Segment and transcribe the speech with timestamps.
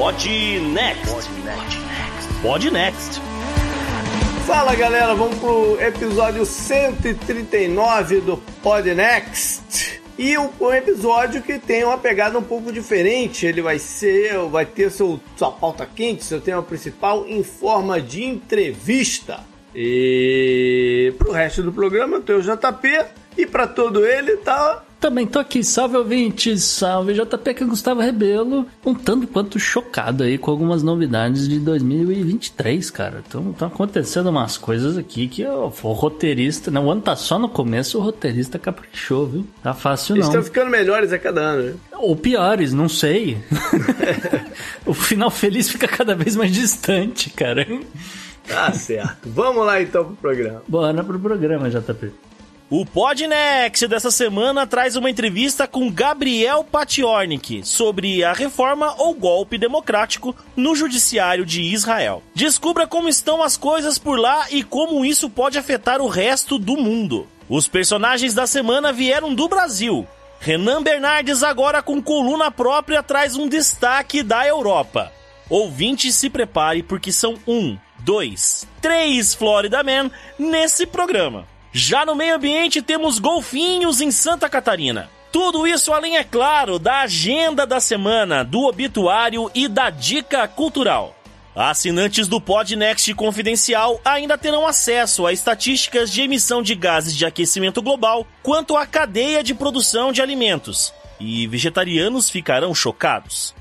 [0.00, 0.26] Pod
[0.72, 1.28] Next.
[2.40, 3.20] Pod Next.
[4.46, 10.00] Fala galera, vamos pro episódio 139 do Pod Next.
[10.16, 13.44] E um, um episódio que tem uma pegada um pouco diferente.
[13.44, 18.24] Ele vai ser, vai ter seu, sua pauta quente, seu tema principal em forma de
[18.24, 19.40] entrevista.
[19.74, 23.04] E pro resto do programa eu tenho o JP
[23.36, 28.02] e para todo ele tá também tô aqui, salve ouvintes, salve JP que é Gustavo
[28.02, 33.20] Rebelo, um tanto quanto chocado aí com algumas novidades de 2023, cara.
[33.20, 36.78] Estão acontecendo umas coisas aqui que o, o roteirista, né?
[36.78, 39.46] O ano tá só no começo, o roteirista caprichou, viu?
[39.62, 40.26] Tá fácil não.
[40.26, 41.74] Estão ficando melhores a cada ano, né?
[41.94, 43.38] Ou piores, não sei.
[44.84, 47.66] o final feliz fica cada vez mais distante, cara.
[48.46, 49.28] Tá certo.
[49.30, 50.62] Vamos lá então pro programa.
[50.68, 52.29] Bora pro programa, JP.
[52.72, 59.58] O Podnext dessa semana traz uma entrevista com Gabriel Patiornik sobre a reforma ou golpe
[59.58, 62.22] democrático no judiciário de Israel.
[62.32, 66.76] Descubra como estão as coisas por lá e como isso pode afetar o resto do
[66.76, 67.26] mundo.
[67.48, 70.06] Os personagens da semana vieram do Brasil.
[70.38, 75.12] Renan Bernardes, agora com coluna própria, traz um destaque da Europa.
[75.48, 80.08] Ouvinte, se prepare porque são um, dois, três Florida Man
[80.38, 81.49] nesse programa.
[81.72, 85.08] Já no meio ambiente temos golfinhos em Santa Catarina.
[85.30, 91.16] Tudo isso além, é claro, da agenda da semana, do obituário e da dica cultural.
[91.54, 97.80] Assinantes do Podnext Confidencial ainda terão acesso a estatísticas de emissão de gases de aquecimento
[97.80, 100.92] global quanto à cadeia de produção de alimentos.
[101.20, 103.54] E vegetarianos ficarão chocados.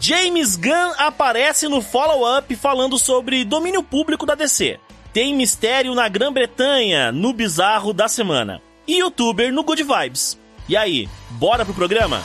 [0.00, 4.78] James Gunn aparece no follow-up falando sobre domínio público da DC.
[5.16, 8.60] Tem mistério na Grã-Bretanha, no bizarro da semana.
[8.86, 10.38] E youtuber no Good Vibes.
[10.68, 12.20] E aí, bora pro programa?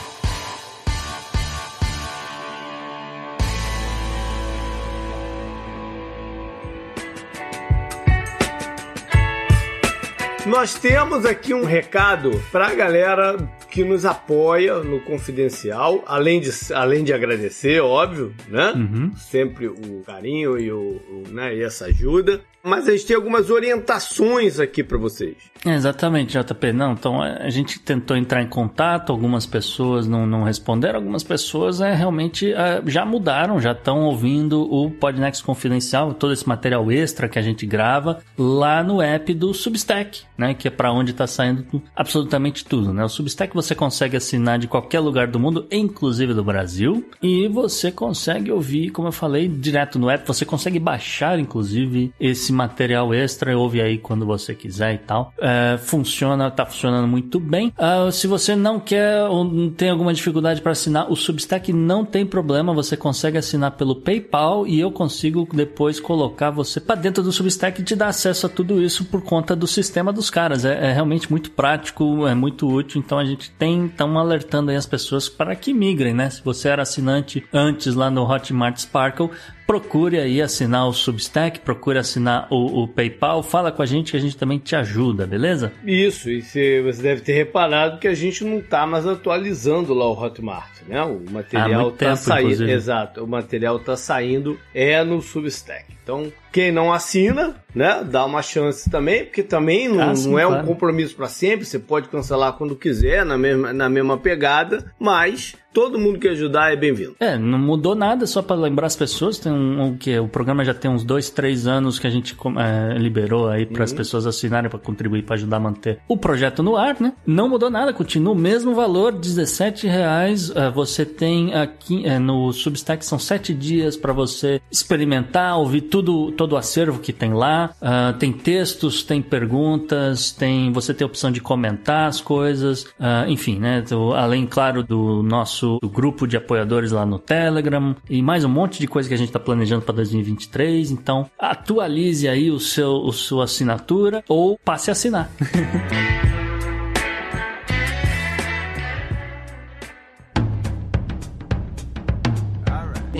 [10.44, 13.38] Nós temos aqui um recado pra galera
[13.70, 18.72] que nos apoia no Confidencial, além de, além de agradecer, óbvio, né?
[18.72, 19.16] Uhum.
[19.16, 22.42] Sempre o carinho e, o, o, né, e essa ajuda.
[22.62, 25.36] Mas a gente tem algumas orientações aqui para vocês.
[25.64, 26.72] É, exatamente, JP.
[26.72, 31.80] Não, então a gente tentou entrar em contato, algumas pessoas não, não responderam, algumas pessoas
[31.80, 37.28] é, realmente é, já mudaram, já estão ouvindo o Podnext Confidencial, todo esse material extra
[37.28, 40.54] que a gente grava lá no app do Substack, né?
[40.54, 43.04] Que é para onde está saindo absolutamente tudo, né?
[43.04, 47.90] O Substack você consegue assinar de qualquer lugar do mundo, inclusive do Brasil, e você
[47.90, 53.56] consegue ouvir, como eu falei, direto no app, você consegue baixar, inclusive, esse material extra,
[53.56, 55.32] ouve aí quando você quiser e tal.
[55.38, 57.72] É, funciona, tá funcionando muito bem.
[57.78, 62.24] Uh, se você não quer ou tem alguma dificuldade para assinar, o Substack não tem
[62.26, 67.32] problema, você consegue assinar pelo PayPal e eu consigo depois colocar você para dentro do
[67.32, 70.64] Substack e te dar acesso a tudo isso por conta do sistema dos caras.
[70.64, 74.76] É, é realmente muito prático, é muito útil, então a gente tem, estão alertando aí
[74.76, 76.30] as pessoas para que migrem, né?
[76.30, 79.30] Se você era assinante antes lá no Hotmart Sparkle,
[79.66, 84.16] procure aí assinar o Substack, procure assinar o, o, PayPal, fala com a gente que
[84.16, 85.72] a gente também te ajuda, beleza?
[85.84, 90.20] Isso, e você deve ter reparado que a gente não está mais atualizando lá o
[90.20, 91.02] Hotmart, né?
[91.02, 95.92] O material está saindo, exato, o material está saindo é no Substack.
[96.02, 100.38] Então, quem não assina, né, dá uma chance também, porque também não, ah, sim, não
[100.38, 100.62] é claro.
[100.62, 105.56] um compromisso para sempre, você pode cancelar quando quiser, na mesma, na mesma pegada, mas
[105.72, 107.16] todo mundo que ajudar é bem-vindo.
[107.18, 110.64] É, não mudou nada, só para lembrar as pessoas, tem um, um, que o programa
[110.64, 113.96] já tem uns dois, três anos que a gente é, liberou aí para as uhum.
[113.96, 117.14] pessoas assinarem para contribuir para ajudar a manter o projeto no ar, né?
[117.24, 120.50] Não mudou nada, continua o mesmo valor, 17 reais.
[120.72, 126.32] Uh, você tem aqui uh, no Substack são sete dias para você experimentar, ouvir tudo,
[126.32, 127.70] todo o acervo que tem lá.
[127.80, 132.86] Uh, tem textos, tem perguntas, tem você tem a opção de comentar as coisas,
[133.28, 133.84] enfim, né?
[134.16, 138.80] Além, claro, do nosso nosso grupo de apoiadores lá no Telegram e mais um monte
[138.80, 140.90] de coisa que a gente está planejando para 2023.
[140.90, 145.30] Então, atualize aí o seu, a sua assinatura ou passe a assinar.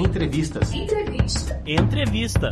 [0.05, 0.73] Entrevistas.
[0.75, 1.63] Entrevista.
[1.65, 2.49] Entrevista.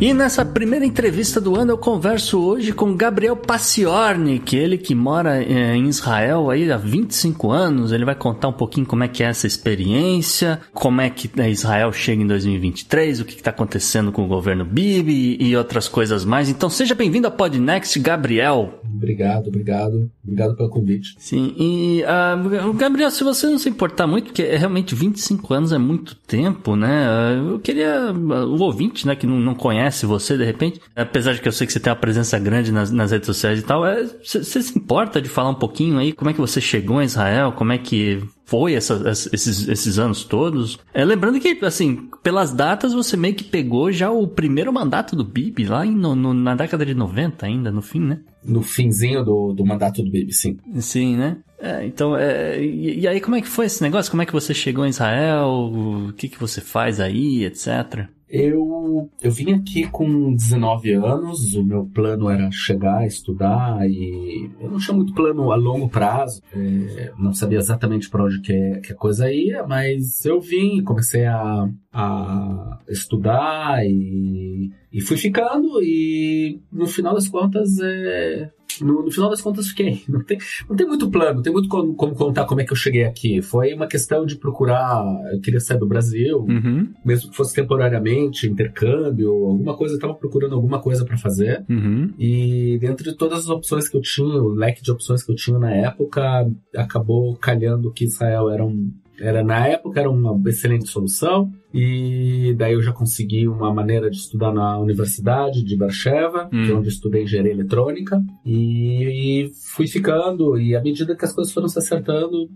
[0.00, 5.42] E nessa primeira entrevista do ano eu converso hoje com Gabriel Paciornik, ele que mora
[5.42, 7.90] eh, em Israel aí há 25 anos.
[7.90, 11.50] Ele vai contar um pouquinho como é que é essa experiência, como é que eh,
[11.50, 16.24] Israel chega em 2023, o que está acontecendo com o governo Bibi e outras coisas
[16.24, 16.48] mais.
[16.48, 18.80] Então seja bem-vindo ao Podnext, Gabriel.
[18.84, 20.08] Obrigado, obrigado.
[20.22, 21.16] Obrigado pelo convite.
[21.18, 25.72] Sim, e uh, Gabriel, se você não se importar muito, porque é realmente 25 anos
[25.72, 27.36] é muito tempo, né?
[27.50, 31.40] Eu queria, o ouvinte, né, que não, não conhece conhece você de repente, apesar de
[31.40, 33.82] que eu sei que você tem uma presença grande nas, nas redes sociais e tal,
[34.22, 37.06] você é, se importa de falar um pouquinho aí como é que você chegou em
[37.06, 40.78] Israel, como é que foi essa, esses, esses anos todos.
[40.94, 45.24] É, lembrando que, assim, pelas datas você meio que pegou já o primeiro mandato do
[45.24, 48.20] Bibi lá em, no, no, na década de 90 ainda, no fim, né?
[48.44, 50.56] No finzinho do, do mandato do Bibi, sim.
[50.78, 51.38] Sim, né?
[51.60, 54.10] É, então, é, e, e, aí como é que foi esse negócio?
[54.10, 55.48] Como é que você chegou em Israel?
[55.48, 58.08] O que, que você faz aí, etc.?
[58.30, 64.70] Eu, eu vim aqui com 19 anos, o meu plano era chegar, estudar e eu
[64.70, 68.92] não tinha muito plano a longo prazo, é, não sabia exatamente para onde que, que,
[68.92, 76.60] a coisa ia, mas eu vim, comecei a, a estudar e, e fui ficando e
[76.70, 78.50] no final das contas é,
[78.84, 80.02] no, no, final das contas fiquei.
[80.08, 80.38] Não tem,
[80.68, 83.04] não tem muito plano, não tem muito como, como, contar como é que eu cheguei
[83.04, 83.40] aqui.
[83.40, 85.04] Foi uma questão de procurar.
[85.32, 86.88] Eu queria sair do Brasil, uhum.
[87.04, 89.94] mesmo que fosse temporariamente, intercâmbio, alguma coisa.
[89.94, 91.64] Eu tava procurando alguma coisa para fazer.
[91.68, 92.12] Uhum.
[92.18, 95.36] E dentro de todas as opções que eu tinha, o leque de opções que eu
[95.36, 100.88] tinha na época, acabou calhando que Israel era um, era na época era uma excelente
[100.88, 106.64] solução e daí eu já consegui uma maneira de estudar na Universidade de Barcheva, hum.
[106.64, 111.32] que é onde estudei engenharia eletrônica e, e, fui ficando e à medida que as
[111.32, 112.48] coisas foram se acertando,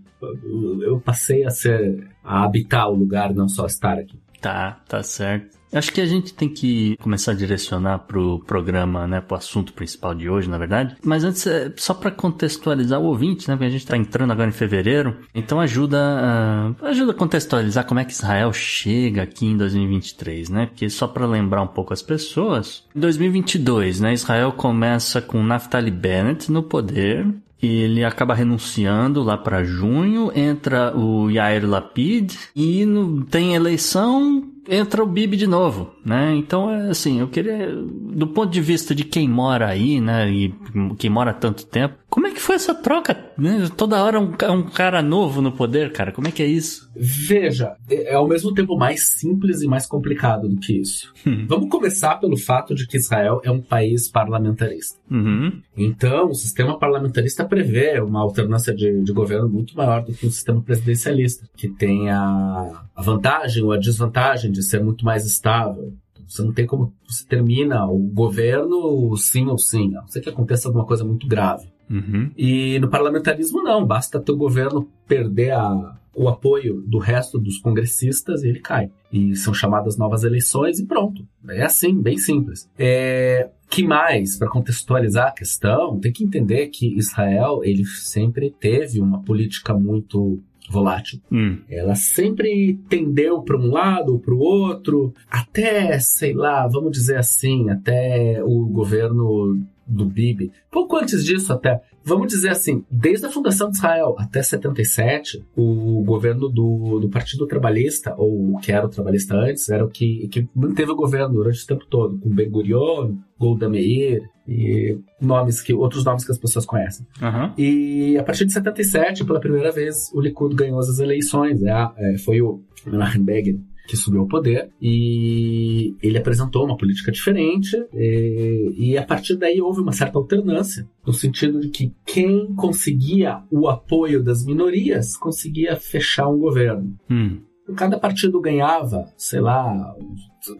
[0.81, 4.19] eu passei a ser a habitar o lugar, não só estar aqui.
[4.41, 5.62] Tá, tá certo.
[5.73, 10.13] Acho que a gente tem que começar a direcionar pro programa, né, pro assunto principal
[10.13, 10.95] de hoje, na verdade.
[11.03, 14.49] Mas antes, é só para contextualizar o ouvinte, né, porque a gente tá entrando agora
[14.49, 19.57] em fevereiro, então ajuda uh, ajuda a contextualizar como é que Israel chega aqui em
[19.57, 20.65] 2023, né?
[20.67, 25.91] Porque só para lembrar um pouco as pessoas, em 2022, né, Israel começa com Naftali
[25.91, 27.27] Bennett no poder,
[27.61, 32.85] ele acaba renunciando lá para junho, entra o Yair Lapid e
[33.29, 36.33] tem eleição entra o Bibi de novo, né?
[36.35, 40.53] Então, é assim, eu queria, do ponto de vista de quem mora aí, né, e
[40.97, 43.17] quem mora há tanto tempo, como é que foi essa troca?
[43.35, 43.67] Né?
[43.75, 46.87] Toda hora um, um cara novo no poder, cara, como é que é isso?
[46.95, 51.11] Veja, é, é ao mesmo tempo mais simples e mais complicado do que isso.
[51.25, 51.45] Hum.
[51.47, 54.99] Vamos começar pelo fato de que Israel é um país parlamentarista.
[55.09, 55.59] Uhum.
[55.75, 60.31] Então, o sistema parlamentarista prevê uma alternância de, de governo muito maior do que o
[60.31, 65.93] sistema presidencialista, que tem a, a vantagem ou a desvantagem de ser muito mais estável.
[66.27, 70.29] Você não tem como você termina o governo sim ou sim, a não ser que
[70.29, 71.67] aconteça alguma coisa muito grave.
[71.89, 72.31] Uhum.
[72.37, 77.59] E no parlamentarismo não, basta ter o governo perder a, o apoio do resto dos
[77.59, 78.89] congressistas e ele cai.
[79.11, 81.27] E são chamadas novas eleições e pronto.
[81.49, 82.69] É assim, bem simples.
[82.77, 89.01] É, que mais, para contextualizar a questão, tem que entender que Israel ele sempre teve
[89.01, 91.19] uma política muito volátil.
[91.31, 91.59] Hum.
[91.69, 97.17] Ela sempre tendeu para um lado ou para o outro, até, sei lá, vamos dizer
[97.17, 100.51] assim, até o governo do Bibi.
[100.71, 106.01] Pouco antes disso, até, vamos dizer assim, desde a fundação de Israel até 77, o
[106.03, 110.27] governo do, do Partido Trabalhista, ou o que era o trabalhista antes, era o que,
[110.29, 115.61] que manteve o governo durante o tempo todo, com Ben Gurion, Golda Meir e nomes
[115.61, 117.05] que, outros nomes que as pessoas conhecem.
[117.21, 117.51] Uhum.
[117.57, 121.61] E a partir de 77, pela primeira vez, o Likud ganhou as eleições.
[121.61, 127.11] É, é, foi o Menachem Begin que subiu ao poder e ele apresentou uma política
[127.11, 132.55] diferente e, e, a partir daí houve uma certa alternância no sentido de que quem
[132.55, 136.97] conseguia o apoio das minorias conseguia fechar um governo.
[137.11, 137.41] Hum.
[137.75, 139.93] Cada partido ganhava, sei lá,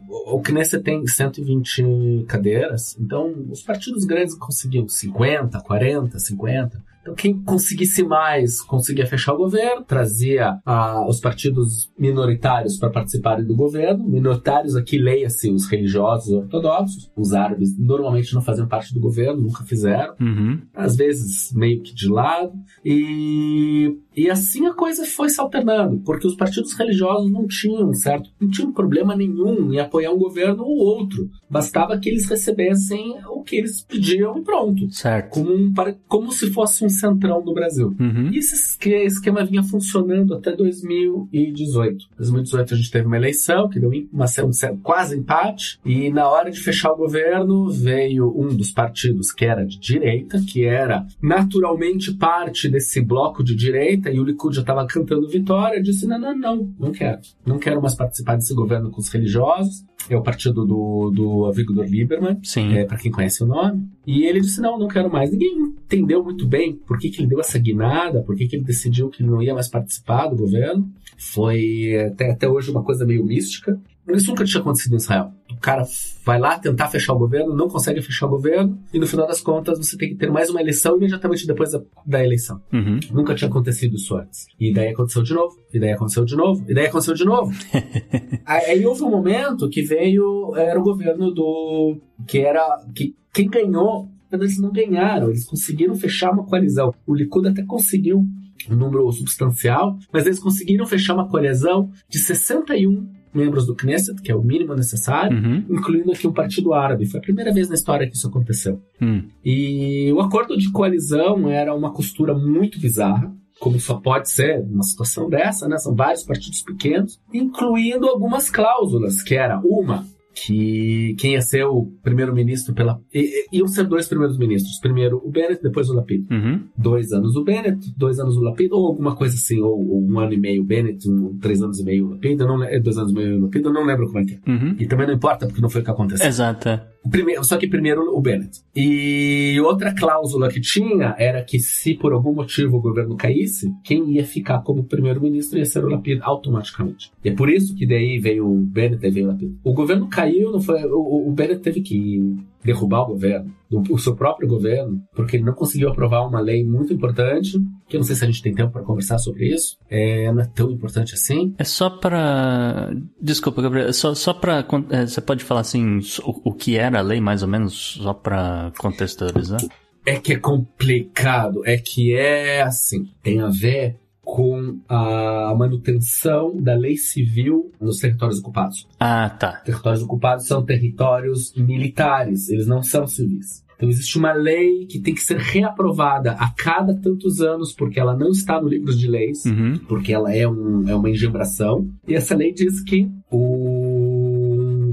[0.07, 6.93] o Knesset tem 120 cadeiras, então os partidos grandes conseguiam 50, 40, 50.
[7.03, 13.45] Então, quem conseguisse mais conseguia fechar o governo, trazia ah, os partidos minoritários para participarem
[13.45, 14.07] do governo.
[14.07, 17.11] Minoritários aqui, leia-se os religiosos ortodoxos.
[17.13, 20.15] Os árabes normalmente não faziam parte do governo, nunca fizeram.
[20.19, 20.61] Uhum.
[20.73, 22.53] Às vezes, meio que de lado.
[22.85, 28.29] E E assim a coisa foi se alternando, porque os partidos religiosos não tinham, certo?
[28.39, 31.29] Não tinham problema nenhum em apoiar um governo ou outro.
[31.49, 34.89] Bastava que eles recebessem o que eles pediam e pronto.
[34.91, 35.29] Certo.
[35.29, 35.73] Como, um,
[36.07, 37.95] como se fosse um centrão do Brasil.
[37.99, 38.29] Uhum.
[38.31, 42.05] E esse esquema vinha funcionando até 2018.
[42.13, 46.27] Em 2018 a gente teve uma eleição que deu uma, um, quase empate, e na
[46.27, 51.05] hora de fechar o governo veio um dos partidos que era de direita, que era
[51.21, 56.19] naturalmente parte desse bloco de direita, e o Likud já estava cantando vitória, disse: não,
[56.19, 57.19] não, não, não quero.
[57.45, 59.83] Não quero mais participar desse governo com os religiosos.
[60.09, 62.73] É o partido do, do Avigdor Lieberman, Sim.
[62.73, 63.87] É, para quem conhece o nome.
[64.05, 65.31] E ele disse: não, não quero mais.
[65.31, 68.65] Ninguém entendeu muito bem por que, que ele deu essa guinada, por que, que ele
[68.65, 70.91] decidiu que não ia mais participar do governo.
[71.17, 73.79] Foi até, até hoje uma coisa meio mística.
[74.09, 75.31] Isso nunca tinha acontecido em Israel.
[75.51, 75.83] O cara
[76.25, 79.39] vai lá tentar fechar o governo, não consegue fechar o governo, e no final das
[79.39, 82.61] contas você tem que ter mais uma eleição imediatamente depois da, da eleição.
[82.71, 82.99] Uhum.
[83.11, 84.45] Nunca tinha acontecido isso antes.
[84.59, 87.53] E daí aconteceu de novo, e daí aconteceu de novo, e daí aconteceu de novo.
[88.45, 91.97] Aí houve um momento que veio, era o governo do.
[92.27, 92.83] que era.
[92.93, 96.93] que quem ganhou, eles não ganharam, eles conseguiram fechar uma coalizão.
[97.07, 98.23] O Likud até conseguiu
[98.69, 104.31] um número substancial, mas eles conseguiram fechar uma coalizão de 61 membros do Knesset, que
[104.31, 105.65] é o mínimo necessário, uhum.
[105.69, 107.05] incluindo aqui um partido árabe.
[107.05, 108.81] Foi a primeira vez na história que isso aconteceu.
[109.01, 109.27] Uhum.
[109.43, 113.33] E o acordo de coalizão era uma costura muito bizarra.
[113.59, 115.77] Como só pode ser numa situação dessa, né?
[115.77, 121.85] São vários partidos pequenos, incluindo algumas cláusulas, que era uma, que quem ia ser o
[122.01, 122.99] primeiro-ministro pela.
[123.13, 124.79] I, iam ser dois primeiros ministros.
[124.79, 126.25] Primeiro o Bennett, depois o Lapid.
[126.31, 126.63] Uhum.
[126.77, 130.19] Dois anos o Bennett, dois anos o Lapid, ou alguma coisa assim, ou, ou um
[130.19, 132.97] ano e meio o Bennett, um, três anos e meio o Lapid, eu não, dois
[132.97, 134.51] anos e meio o Lapid, eu não lembro como é que é.
[134.51, 134.75] Uhum.
[134.79, 136.27] E também não importa, porque não foi o que aconteceu.
[136.27, 136.92] Exato.
[137.09, 138.61] Primeiro, só que primeiro o Bennett.
[138.75, 144.13] E outra cláusula que tinha era que se por algum motivo o governo caísse, quem
[144.13, 147.11] ia ficar como primeiro-ministro ia ser o Lapid automaticamente.
[147.23, 149.55] E é por isso que daí veio o Bennett e veio o Lapid.
[149.63, 152.21] O governo caiu, não foi, o, o Bennett teve que
[152.63, 156.93] derrubar o governo, o seu próprio governo, porque ele não conseguiu aprovar uma lei muito
[156.93, 160.31] importante, que eu não sei se a gente tem tempo para conversar sobre isso, é,
[160.31, 161.53] não é tão importante assim.
[161.57, 162.91] É só para.
[163.21, 164.65] Desculpa, Gabriel, é só, só para.
[164.89, 168.13] É, você pode falar assim o, o que era a lei, mais ou menos, só
[168.13, 169.61] para contextualizar?
[170.05, 176.73] É que é complicado, é que é assim, tem a ver com a manutenção da
[176.75, 178.87] lei civil nos territórios ocupados.
[178.99, 179.57] Ah, tá.
[179.57, 183.63] Territórios ocupados são territórios militares, eles não são civis.
[183.75, 188.15] Então existe uma lei que tem que ser reaprovada a cada tantos anos, porque ela
[188.15, 189.77] não está no livro de leis, uhum.
[189.89, 191.85] porque ela é, um, é uma engembração.
[192.07, 193.82] E essa lei diz que o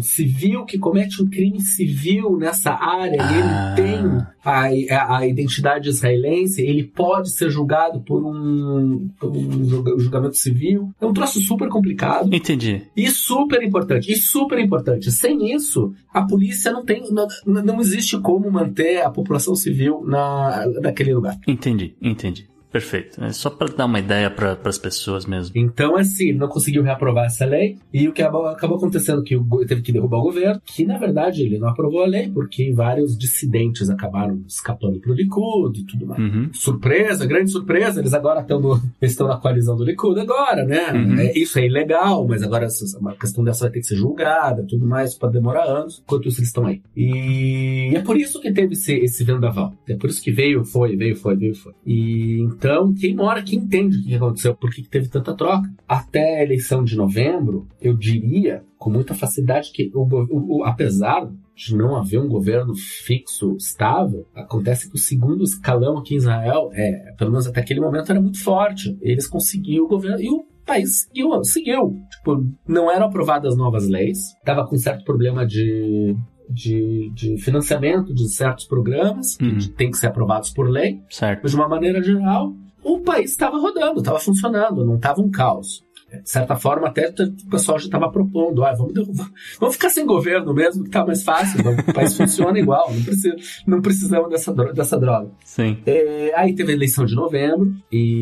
[0.03, 3.33] civil que comete um crime civil nessa área ah.
[3.33, 9.99] e ele tem a, a, identidade israelense, ele pode ser julgado por um, por um
[9.99, 10.91] julgamento civil.
[11.01, 12.35] É um troço super complicado.
[12.35, 12.83] Entendi.
[12.97, 14.11] E super importante.
[14.11, 15.11] E super importante.
[15.13, 17.03] Sem isso, a polícia não tem.
[17.13, 21.39] Não, não existe como manter a população civil na, naquele lugar.
[21.47, 22.49] Entendi, entendi.
[22.71, 23.23] Perfeito.
[23.23, 25.53] É só para dar uma ideia para as pessoas mesmo.
[25.57, 27.79] Então, assim, não conseguiu reaprovar essa lei.
[27.93, 28.47] E o que acabou,
[28.77, 32.07] acontecendo que o, teve que derrubar o governo, que na verdade ele não aprovou a
[32.07, 36.21] lei, porque vários dissidentes acabaram escapando pro Likud e tudo mais.
[36.21, 36.51] Uhum.
[36.53, 40.93] Surpresa, grande surpresa, eles agora estão, no, estão na coalizão do Likud agora, né?
[40.93, 41.19] Uhum.
[41.19, 44.87] É, isso é ilegal, mas agora a questão dessa vai ter que ser julgada tudo
[44.87, 46.81] mais, pode demorar anos, enquanto isso eles estão aí.
[46.97, 49.75] E é por isso que teve esse, esse vendaval.
[49.89, 51.73] É por isso que veio, foi, veio, foi, veio, foi.
[51.85, 55.67] E então, quem mora aqui entende o que aconteceu, por que teve tanta troca.
[55.89, 61.27] Até a eleição de novembro, eu diria com muita facilidade que, o, o, o, apesar
[61.57, 66.69] de não haver um governo fixo, estável, acontece que o segundo escalão aqui em Israel,
[66.75, 68.95] é, pelo menos até aquele momento, era muito forte.
[69.01, 71.43] Eles conseguiram o governo e o país seguiu.
[71.43, 71.97] seguiu.
[72.11, 76.15] Tipo, não eram aprovadas novas leis, estava com certo problema de
[76.51, 79.59] de, de financiamento de certos programas que Uhum.
[79.77, 81.41] tem que ser aprovados por lei, Certo.
[81.43, 82.53] mas de uma maneira geral,
[82.83, 85.83] o país estava rodando, estava funcionando, não estava um caos.
[86.23, 90.05] De certa forma, até o pessoal já estava propondo, ah, vamos derrubar, vamos ficar sem
[90.05, 93.37] governo mesmo, que tá mais fácil, o país funciona igual, não, precisa,
[93.67, 95.31] não precisamos dessa, dro- dessa droga.
[95.45, 95.79] Sim.
[95.87, 97.73] É, aí teve a eleição de novembro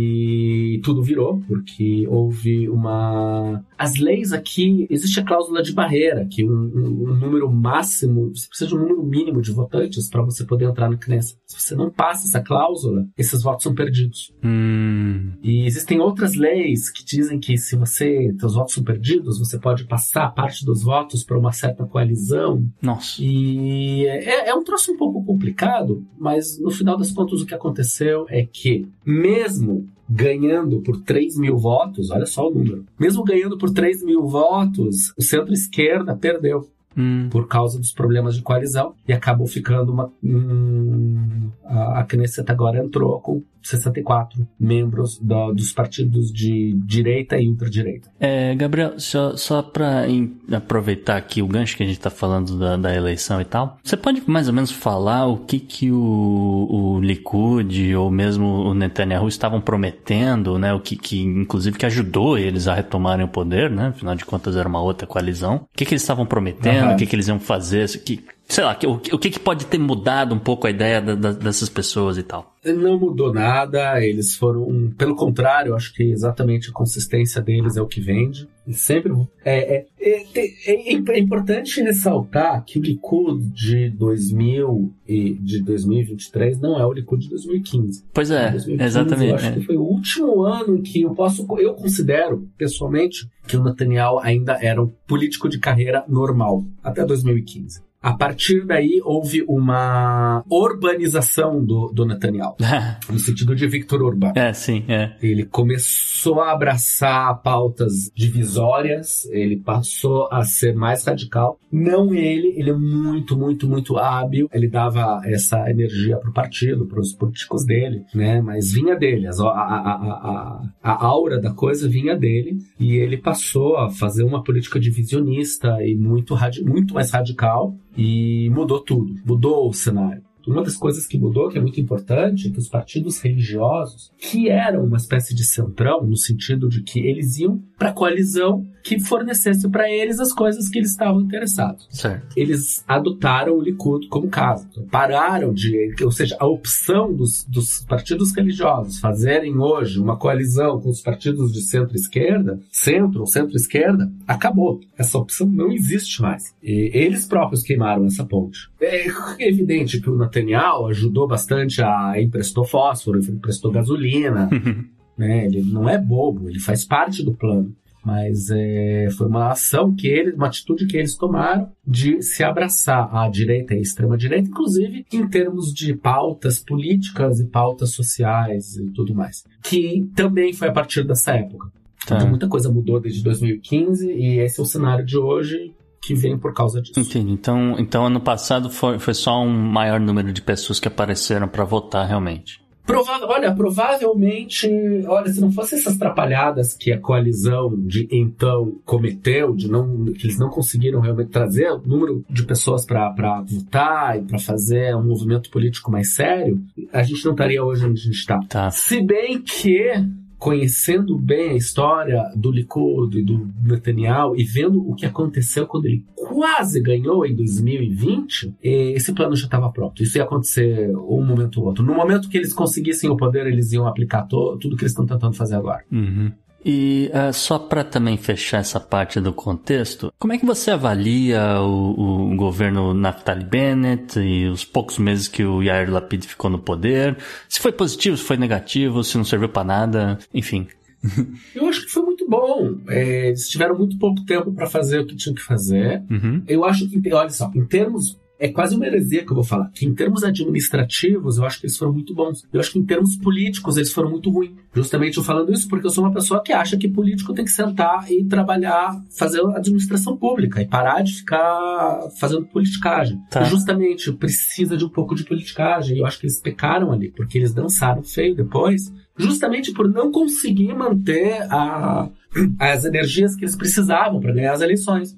[0.03, 3.65] e tudo virou, porque houve uma.
[3.77, 8.49] As leis aqui, existe a cláusula de barreira, que um, um- um número máximo, você
[8.49, 11.39] precisa de um número mínimo de votantes para você poder entrar no Knesset.
[11.47, 14.33] Se você não passa essa cláusula, esses votos são perdidos.
[14.45, 19.59] Hum, E existem outras leis que dizem que se você, seus votos são perdidos, você
[19.59, 22.67] pode passar parte dos votos para uma certa coalizão.
[22.83, 23.23] Nossa.
[23.23, 27.55] E é, é um troço um pouco complicado, mas no final das contas o que
[27.55, 33.59] aconteceu é que, mesmo ganhando por 3 mil votos, olha só o número, mesmo ganhando
[33.59, 37.29] por 3 mil votos, o centro-esquerda perdeu hum.
[37.31, 40.13] por causa dos problemas de coalizão e acabou ficando uma.
[40.23, 47.49] Hum, a, a Knesset agora entrou com 64 membros do, dos partidos de direita e
[47.49, 48.11] ultradireita.
[48.19, 50.07] É, Gabriel, só, só para
[50.53, 53.97] aproveitar aqui o gancho que a gente está falando da, da, eleição e tal, você
[53.97, 59.29] pode mais ou menos falar o que, que o, o Likud ou mesmo o Netanyahu
[59.29, 60.73] estavam prometendo, né?
[60.73, 63.89] O que, que inclusive que ajudou eles a retomarem o poder, né?
[63.89, 65.57] Afinal de contas era uma outra coalizão.
[65.57, 66.95] O que, que eles estavam prometendo, uhum.
[66.95, 69.79] o que, que eles iam fazer, que, sei lá, o, o que, que pode ter
[69.79, 72.57] mudado um pouco a ideia da, da, dessas pessoas e tal?
[72.65, 74.91] Não mudou nada, eles foram.
[74.97, 78.49] Pelo contrário, acho que exatamente a consistência deles é o que vende.
[78.67, 79.13] E sempre.
[79.45, 80.25] É, é, é,
[80.67, 86.93] é, é importante ressaltar que o Likud de 2000 e de 2023 não é o
[86.93, 88.05] Likud de 2015.
[88.13, 89.31] Pois é, 2015, exatamente.
[89.31, 91.47] Eu acho que foi o último ano em que eu posso.
[91.59, 97.88] Eu considero, pessoalmente, que o Netanyahu ainda era um político de carreira normal, até 2015.
[98.01, 102.57] A partir daí houve uma urbanização do, do Netanyahu,
[103.11, 104.33] no sentido de Victor Urban.
[104.37, 105.17] É, sim, é.
[105.21, 111.59] Ele começou a abraçar pautas divisórias, ele passou a ser mais radical.
[111.73, 114.49] Não ele, ele é muito, muito, muito hábil.
[114.53, 118.41] Ele dava essa energia para o partido, para os políticos dele, né?
[118.41, 123.77] Mas vinha dele, a, a, a, a, aura da coisa vinha dele e ele passou
[123.77, 129.73] a fazer uma política divisionista e muito, muito mais radical e mudou tudo, mudou o
[129.73, 130.23] cenário.
[130.47, 134.49] Uma das coisas que mudou, que é muito importante, é que os partidos religiosos, que
[134.49, 138.99] eram uma espécie de centrão, no sentido de que eles iam para a coalizão que
[138.99, 141.87] fornecesse para eles as coisas que eles estavam interessados.
[141.91, 142.27] Certo.
[142.37, 144.67] Eles adotaram o Likud como caso.
[144.71, 145.95] Então, pararam de.
[146.03, 151.53] Ou seja, a opção dos, dos partidos religiosos fazerem hoje uma coalizão com os partidos
[151.53, 154.81] de centro-esquerda, centro ou centro-esquerda, acabou.
[154.97, 156.55] Essa opção não existe mais.
[156.63, 158.69] E eles próprios queimaram essa ponte.
[158.81, 159.07] É
[159.39, 162.15] evidente que o Netanyahu ajudou bastante a.
[162.21, 164.49] emprestou fósforo, emprestou gasolina.
[165.19, 165.47] né?
[165.47, 167.75] Ele não é bobo, ele faz parte do plano.
[168.05, 173.15] Mas é, foi uma ação que eles, uma atitude que eles tomaram de se abraçar
[173.15, 178.91] à direita e à extrema-direita, inclusive em termos de pautas políticas e pautas sociais e
[178.93, 179.45] tudo mais.
[179.63, 181.71] Que também foi a partir dessa época.
[182.07, 182.17] Tá.
[182.17, 186.39] Então muita coisa mudou desde 2015 e esse é o cenário de hoje que vem
[186.39, 186.99] por causa disso.
[186.99, 187.33] Entendi.
[187.33, 191.65] Então, então ano passado foi, foi só um maior número de pessoas que apareceram para
[191.65, 192.61] votar realmente.
[192.89, 194.67] Prova olha, provavelmente,
[195.07, 200.25] olha, se não fossem essas atrapalhadas que a coalizão de então cometeu, de não, que
[200.25, 205.05] eles não conseguiram realmente trazer o número de pessoas para votar e para fazer um
[205.05, 208.41] movimento político mais sério, a gente não estaria hoje onde a gente está.
[208.49, 208.71] Tá.
[208.71, 209.93] Se bem que
[210.39, 215.87] conhecendo bem a história do Likud e do Netanyahu e vendo o que aconteceu quando
[215.87, 220.03] ele quase ganhou em 2020, esse plano já estava pronto.
[220.03, 221.85] Isso ia acontecer um momento ou outro.
[221.85, 225.35] No momento que eles conseguissem o poder, eles iam aplicar tudo que eles estão tentando
[225.35, 225.85] fazer agora.
[225.91, 226.31] Uhum.
[226.65, 231.61] E uh, só para também fechar essa parte do contexto, como é que você avalia
[231.61, 236.59] o, o, governo Naftali Bennett e os poucos meses que o Yair Lapid ficou no
[236.59, 237.17] poder?
[237.49, 240.67] Se foi positivo, se foi negativo, se não serviu para nada, enfim.
[241.55, 242.75] Eu acho que foi muito bom.
[242.89, 246.03] É, eles tiveram muito pouco tempo para fazer o que tinham que fazer.
[246.11, 246.43] Uhum.
[246.47, 249.71] Eu acho que, olha só, em termos é quase uma heresia que eu vou falar.
[249.75, 252.47] Que em termos administrativos, eu acho que eles foram muito bons.
[252.53, 254.53] Eu acho que em termos políticos, eles foram muito ruins.
[254.73, 257.51] Justamente eu falando isso porque eu sou uma pessoa que acha que político tem que
[257.51, 263.19] sentar e trabalhar, fazer administração pública e parar de ficar fazendo politicagem.
[263.31, 263.43] Tá.
[263.45, 265.97] Justamente precisa de um pouco de politicagem.
[265.97, 270.13] E eu acho que eles pecaram ali, porque eles dançaram feio depois, justamente por não
[270.13, 272.09] conseguir manter a,
[272.59, 275.17] as energias que eles precisavam para ganhar as eleições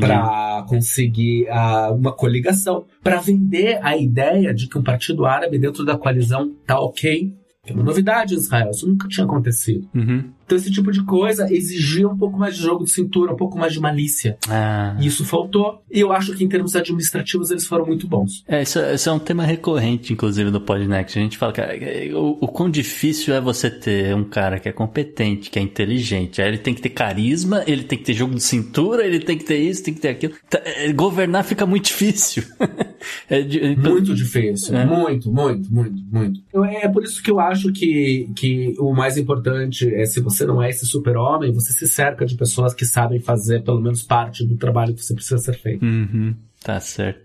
[0.00, 5.84] para conseguir uh, uma coligação, para vender a ideia de que um partido árabe dentro
[5.84, 7.34] da coalizão tá ok.
[7.64, 9.88] É uma novidade em Israel, isso nunca tinha acontecido.
[9.94, 10.24] Uhum.
[10.52, 13.58] Então esse tipo de coisa exigia um pouco mais de jogo de cintura, um pouco
[13.58, 14.36] mais de malícia.
[14.50, 14.94] Ah.
[15.00, 15.82] E isso faltou.
[15.90, 18.44] E eu acho que em termos administrativos eles foram muito bons.
[18.46, 21.18] É, isso, isso é um tema recorrente, inclusive, do Podnext.
[21.18, 24.72] A gente fala que o, o quão difícil é você ter um cara que é
[24.72, 26.42] competente, que é inteligente.
[26.42, 29.38] Aí ele tem que ter carisma, ele tem que ter jogo de cintura, ele tem
[29.38, 30.34] que ter isso, tem que ter aquilo.
[30.50, 32.42] Tá, é, governar fica muito difícil.
[33.30, 34.76] é, de, muito difícil.
[34.76, 34.84] É.
[34.84, 36.40] Muito, muito, muito, muito.
[36.66, 40.46] É por isso que eu acho que, que o mais importante é se você você
[40.46, 44.46] não é esse super-homem, você se cerca de pessoas que sabem fazer pelo menos parte
[44.46, 45.84] do trabalho que você precisa ser feito.
[45.84, 46.34] Uhum.
[46.62, 47.20] Tá certo.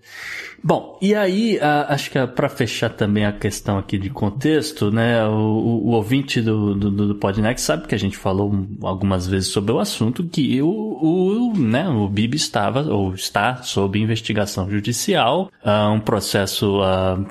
[0.64, 5.32] Bom, e aí, acho que para fechar também a questão aqui de contexto, né, o,
[5.32, 9.72] o, o ouvinte do, do, do Podnext sabe que a gente falou algumas vezes sobre
[9.72, 15.92] o assunto que o, o, né, o Bibi estava, ou está, sob investigação judicial, uh,
[15.92, 17.26] um processo, uh,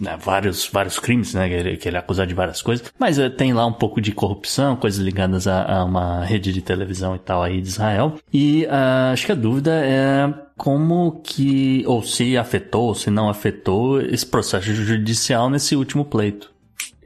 [0.00, 3.18] né, vários, vários crimes, né, que ele, que ele é acusado de várias coisas, mas
[3.18, 7.14] uh, tem lá um pouco de corrupção, coisas ligadas a, a uma rede de televisão
[7.14, 8.66] e tal aí de Israel, e
[9.12, 14.26] acho que a dúvida é como que, ou se afetou, ou se não afetou esse
[14.26, 16.56] processo judicial nesse último pleito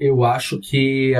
[0.00, 1.12] eu acho que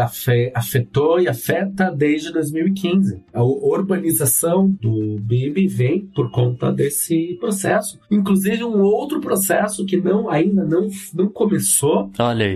[0.55, 3.23] afetou e afeta desde 2015.
[3.33, 8.01] A urbanização do BIB vem por conta desse processo.
[8.11, 12.11] Inclusive um outro processo que não ainda não, não começou,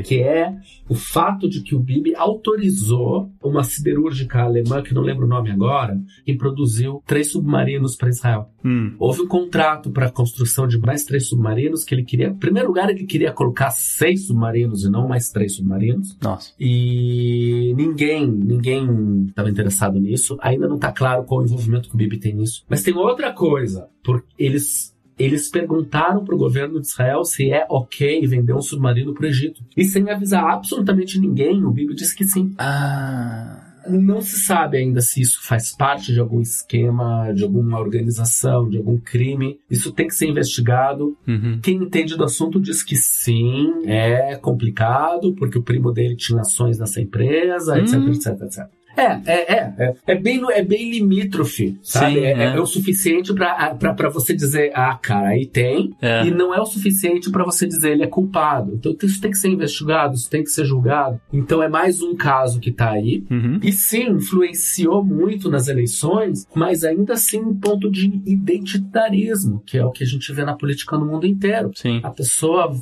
[0.07, 0.57] que é
[0.89, 5.51] o fato de que o BIB autorizou uma siderúrgica alemã, que não lembro o nome
[5.51, 8.51] agora, que produziu três submarinos para Israel.
[8.65, 8.95] Hum.
[8.99, 12.29] Houve um contrato para a construção de mais três submarinos que ele queria.
[12.29, 16.17] Em primeiro lugar, ele queria colocar seis submarinos e não mais três submarinos.
[16.23, 16.53] Nossa.
[16.59, 20.39] E ninguém, ninguém estava interessado nisso.
[20.41, 22.65] Ainda não está claro qual o envolvimento que o Bibi tem nisso.
[22.69, 27.67] Mas tem outra coisa, porque eles eles perguntaram para o governo de Israel se é
[27.69, 29.63] ok vender um submarino para o Egito.
[29.77, 32.53] E sem avisar absolutamente ninguém, o Bibi disse que sim.
[32.59, 33.61] Ah.
[33.87, 38.79] Não se sabe ainda se isso faz parte de algum esquema, de alguma organização, de
[38.79, 39.61] algum crime.
[39.71, 41.17] Isso tem que ser investigado.
[41.29, 41.61] Uhum.
[41.63, 46.79] Quem entende do assunto diz que sim, é complicado, porque o primo dele tinha ações
[46.79, 48.09] nessa empresa, etc, uhum.
[48.13, 48.69] etc, etc.
[48.97, 52.15] É, é, é, é, é, bem, é bem limítrofe, sabe?
[52.15, 52.45] Sim, é, é.
[52.57, 56.27] é, o suficiente para você dizer, ah, cara, aí tem, é.
[56.27, 58.75] e não é o suficiente para você dizer ele é culpado.
[58.75, 61.21] Então isso tem que ser investigado, isso tem que ser julgado.
[61.33, 63.25] Então é mais um caso que tá aí.
[63.31, 63.59] Uhum.
[63.63, 69.85] E sim, influenciou muito nas eleições, mas ainda assim um ponto de identitarismo, que é
[69.85, 71.71] o que a gente vê na política no mundo inteiro.
[71.75, 72.01] Sim.
[72.03, 72.75] A pessoa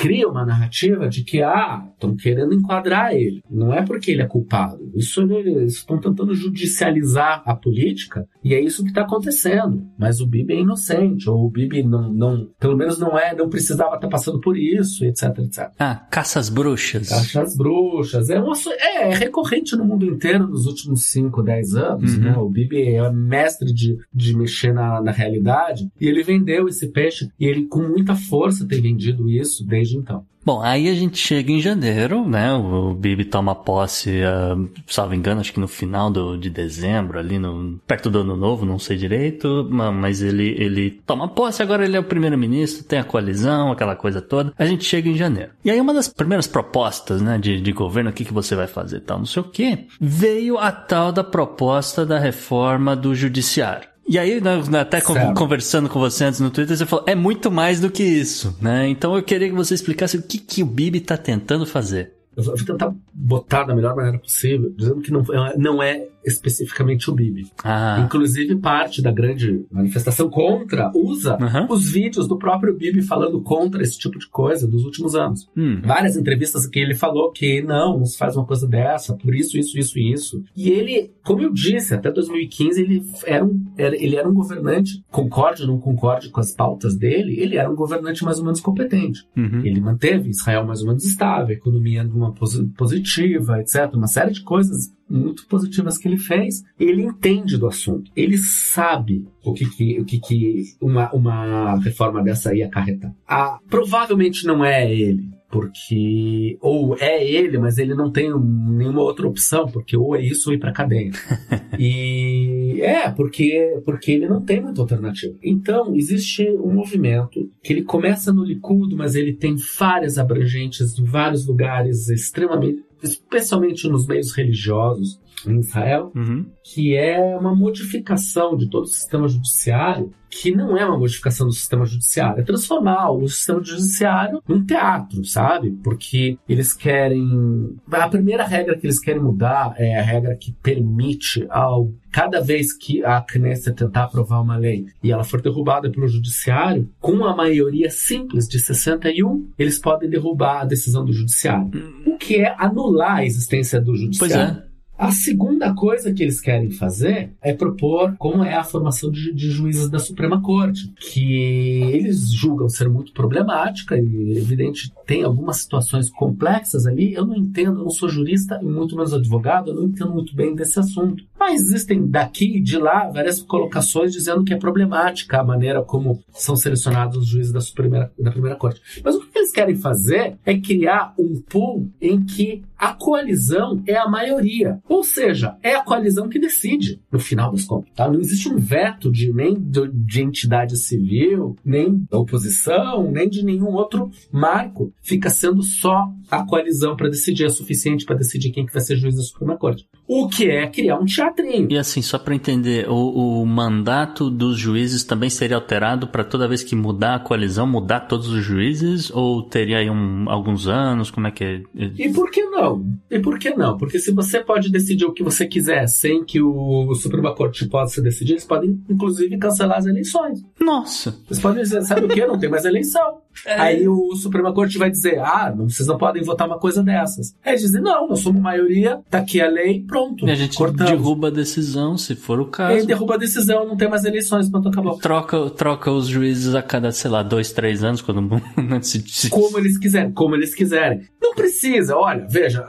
[0.00, 3.42] cria uma narrativa de que, ah, estão querendo enquadrar ele.
[3.50, 4.90] Não é porque ele é culpado.
[4.94, 9.86] Isso eles estão tentando judicializar a política e é isso que está acontecendo.
[9.98, 13.50] Mas o Bibi é inocente, ou o Bibi não, não, pelo menos não é, não
[13.50, 15.70] precisava estar tá passando por isso, etc, etc.
[15.78, 17.08] Ah, caças bruxas.
[17.10, 18.30] Caças bruxas.
[18.30, 22.20] É, uma, é, é, recorrente no mundo inteiro nos últimos 5, 10 anos, uhum.
[22.20, 22.36] né?
[22.38, 27.28] O Bibi é mestre de, de mexer na, na realidade e ele vendeu esse peixe
[27.38, 30.24] e ele com muita força tem vendido isso desde desde então.
[30.42, 32.50] Bom, aí a gente chega em janeiro, né?
[32.54, 37.38] O Bibi toma posse, uh, salvo engano, acho que no final do, de dezembro, ali
[37.38, 41.94] no, perto do ano novo, não sei direito, mas ele, ele toma posse, agora ele
[41.94, 44.54] é o primeiro-ministro, tem a coalizão, aquela coisa toda.
[44.58, 45.50] A gente chega em janeiro.
[45.62, 48.66] E aí uma das primeiras propostas, né, de, de governo, o que, que você vai
[48.66, 53.89] fazer tal, não sei o quê, veio a tal da proposta da reforma do judiciário.
[54.10, 54.42] E aí,
[54.76, 55.38] até certo.
[55.38, 58.88] conversando com você antes no Twitter, você falou, é muito mais do que isso, né?
[58.88, 62.12] Então eu queria que você explicasse o que, que o Bibi está tentando fazer.
[62.36, 65.22] Eu vou tentar botar da melhor maneira possível, dizendo que não,
[65.56, 67.50] não é especificamente o Bibi.
[67.64, 68.02] Ah.
[68.04, 71.66] Inclusive, parte da grande manifestação contra usa uhum.
[71.70, 75.48] os vídeos do próprio Bibi falando contra esse tipo de coisa dos últimos anos.
[75.56, 75.80] Hum.
[75.82, 79.56] Várias entrevistas que ele falou que não, não se faz uma coisa dessa, por isso,
[79.58, 80.44] isso, isso e isso.
[80.56, 85.02] E ele, como eu disse, até 2015 ele era um, era, ele era um governante,
[85.10, 88.60] concorde ou não concorde com as pautas dele, ele era um governante mais ou menos
[88.60, 89.26] competente.
[89.36, 89.64] Uhum.
[89.64, 92.70] Ele manteve Israel mais ou menos estável, a economia numa positiva,
[93.18, 93.92] etc.
[93.94, 96.62] Uma série de coisas muito positivas que ele fez.
[96.78, 98.10] Ele entende do assunto.
[98.14, 103.14] Ele sabe o que, que, o que, que uma, uma reforma dessa ia acarretar.
[103.26, 109.26] Ah, provavelmente não é ele porque ou é ele, mas ele não tem nenhuma outra
[109.26, 111.10] opção, porque ou é isso ou ir para cadeia.
[111.78, 115.36] e é porque porque ele não tem muita alternativa.
[115.42, 121.04] Então existe um movimento que ele começa no Likud, mas ele tem várias abrangentes em
[121.04, 126.46] vários lugares extremamente especialmente nos meios religiosos em Israel, uhum.
[126.62, 131.52] que é uma modificação de todo o sistema judiciário, que não é uma modificação do
[131.52, 135.72] sistema judiciário, é transformar o sistema judiciário num teatro, sabe?
[135.82, 137.76] Porque eles querem.
[137.90, 142.72] A primeira regra que eles querem mudar é a regra que permite ao cada vez
[142.72, 147.34] que a Knesset tentar aprovar uma lei e ela for derrubada pelo judiciário, com uma
[147.34, 151.70] maioria simples de 61, eles podem derrubar a decisão do judiciário.
[152.06, 154.54] O que é anular a existência do judiciário.
[154.54, 154.69] Pois é.
[155.00, 159.50] A segunda coisa que eles querem fazer é propor como é a formação de, de
[159.50, 166.10] juízes da Suprema Corte, que eles julgam ser muito problemática e, evidente, tem algumas situações
[166.10, 167.14] complexas ali.
[167.14, 170.36] Eu não entendo, eu não sou jurista e muito menos advogado, eu não entendo muito
[170.36, 171.24] bem desse assunto.
[171.40, 176.22] Mas existem daqui e de lá várias colocações dizendo que é problemática a maneira como
[176.34, 178.82] são selecionados os juízes da, Suprema, da Primeira Corte.
[179.02, 183.96] Mas o que eles querem fazer é criar um pool em que a coalizão é
[183.96, 184.80] a maioria.
[184.88, 187.92] Ou seja, é a coalizão que decide, no final das contas.
[187.94, 188.10] Tá?
[188.10, 193.44] Não existe um veto de nem de, de entidade civil, nem da oposição, nem de
[193.44, 194.92] nenhum outro marco.
[195.02, 198.96] Fica sendo só a coalizão para decidir, é suficiente para decidir quem que vai ser
[198.96, 199.86] juiz da Suprema Corte.
[200.06, 201.68] O que é criar um teatrinho.
[201.70, 206.48] E assim, só para entender, o, o, mandato dos juízes também seria alterado para toda
[206.48, 209.10] vez que mudar a coalizão, mudar todos os juízes?
[209.10, 211.10] Ou teria aí um, alguns anos?
[211.10, 211.62] Como é que é?
[211.74, 212.60] E por que não?
[212.60, 212.84] não.
[213.10, 213.76] E por que não?
[213.76, 218.02] Porque se você pode decidir o que você quiser sem que o Suprema Corte possa
[218.02, 220.44] decidir, eles podem, inclusive, cancelar as eleições.
[220.60, 221.16] Nossa!
[221.26, 222.26] Eles podem dizer, sabe o que?
[222.26, 223.18] Não tem mais eleição.
[223.46, 223.60] É.
[223.60, 227.34] Aí o Suprema Corte vai dizer, ah, não, vocês não podem votar uma coisa dessas.
[227.44, 230.26] Aí eles dizem, não, nós somos maioria, tá aqui a lei, pronto.
[230.26, 230.90] E a gente cortamos.
[230.90, 232.74] derruba a decisão, se for o caso.
[232.74, 234.98] E aí derruba a decisão, não tem mais eleições, pronto, acabou.
[234.98, 238.20] Troca, troca os juízes a cada, sei lá, dois, três anos, quando...
[239.30, 241.02] como eles quiserem, como eles quiserem.
[241.20, 242.66] Não precisa, olha, veja,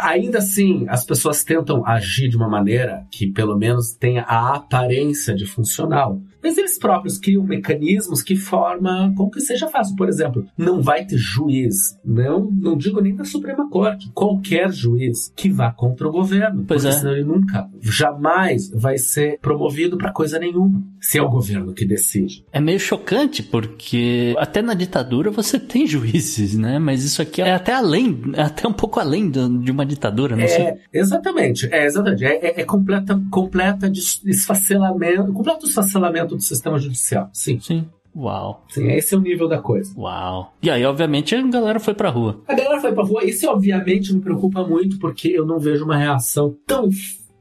[0.00, 5.34] ainda assim, as pessoas tentam agir de uma maneira que pelo menos tenha a aparência
[5.34, 6.20] de funcional.
[6.42, 9.96] Mas eles próprios criam mecanismos que formam com que seja fácil.
[9.96, 15.32] Por exemplo, não vai ter juiz, não, não digo nem da Suprema Corte, qualquer juiz
[15.34, 16.64] que vá contra o governo.
[16.64, 16.98] Pois porque é.
[17.00, 21.84] senão ele nunca, jamais vai ser promovido para coisa nenhuma, se é o governo que
[21.84, 22.44] decide.
[22.52, 26.78] É meio chocante, porque até na ditadura você tem juízes, né?
[26.78, 30.44] Mas isso aqui é até além, é até um pouco além de uma ditadura, não
[30.44, 30.74] é, sei.
[30.92, 32.24] Exatamente, é exatamente.
[32.24, 37.30] É, é, é completa, completa desfacelamento, completo desfacelamento do sistema judicial.
[37.32, 37.58] Sim.
[37.60, 37.86] Sim.
[38.14, 38.64] Uau.
[38.70, 39.92] Sim, esse é o nível da coisa.
[39.94, 40.54] Uau.
[40.62, 42.40] E aí, obviamente, a galera foi pra rua.
[42.48, 43.22] A galera foi pra rua.
[43.22, 46.88] Isso, obviamente, me preocupa muito, porque eu não vejo uma reação tão,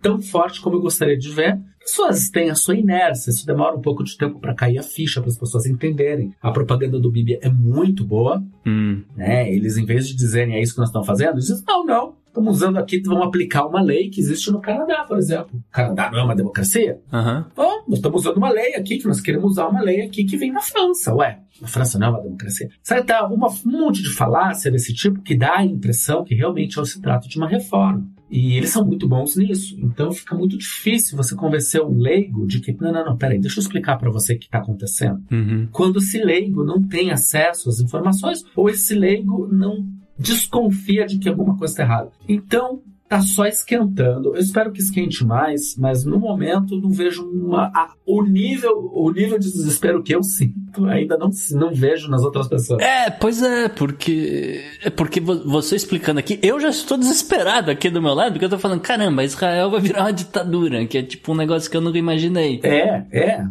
[0.01, 1.57] tão forte como eu gostaria de ver.
[1.85, 5.21] Pessoas têm a sua inércia, isso demora um pouco de tempo para cair a ficha,
[5.21, 6.33] para as pessoas entenderem.
[6.41, 9.03] A propaganda do Bibi é muito boa, hum.
[9.15, 9.53] né?
[9.53, 12.15] Eles, em vez de dizerem é isso que nós estamos fazendo, eles dizem, não, não,
[12.27, 15.51] estamos usando aqui, vamos aplicar uma lei que existe no Canadá, por exemplo.
[15.53, 16.99] O Canadá não é uma democracia?
[17.13, 17.45] Uhum.
[17.55, 20.37] Bom, nós estamos usando uma lei aqui, que nós queremos usar uma lei aqui que
[20.37, 21.13] vem da França.
[21.13, 22.69] Ué, a França não é uma democracia.
[22.81, 26.83] Sabe, tá uma, um monte de falácia desse tipo que dá a impressão que realmente
[26.85, 28.05] se trata de uma reforma.
[28.35, 29.77] E eles são muito bons nisso.
[29.79, 33.59] Então fica muito difícil você convencer um leigo de que, não, não, não, peraí, deixa
[33.59, 35.23] eu explicar para você o que está acontecendo.
[35.31, 35.69] Uhum.
[35.71, 39.87] Quando esse leigo não tem acesso às informações, ou esse leigo não
[40.19, 42.11] desconfia de que alguma coisa está errada.
[42.27, 44.35] Então, tá só esquentando.
[44.35, 49.11] Eu espero que esquente mais, mas no momento não vejo uma, a, o nível o
[49.11, 52.81] nível de desespero que eu sinto ainda não, não vejo nas outras pessoas.
[52.81, 58.01] É, pois é, porque é porque você explicando aqui, eu já estou desesperado aqui do
[58.01, 61.31] meu lado, porque eu tô falando, caramba, Israel vai virar uma ditadura, que é tipo
[61.31, 62.59] um negócio que eu nunca imaginei.
[62.63, 63.45] É, é.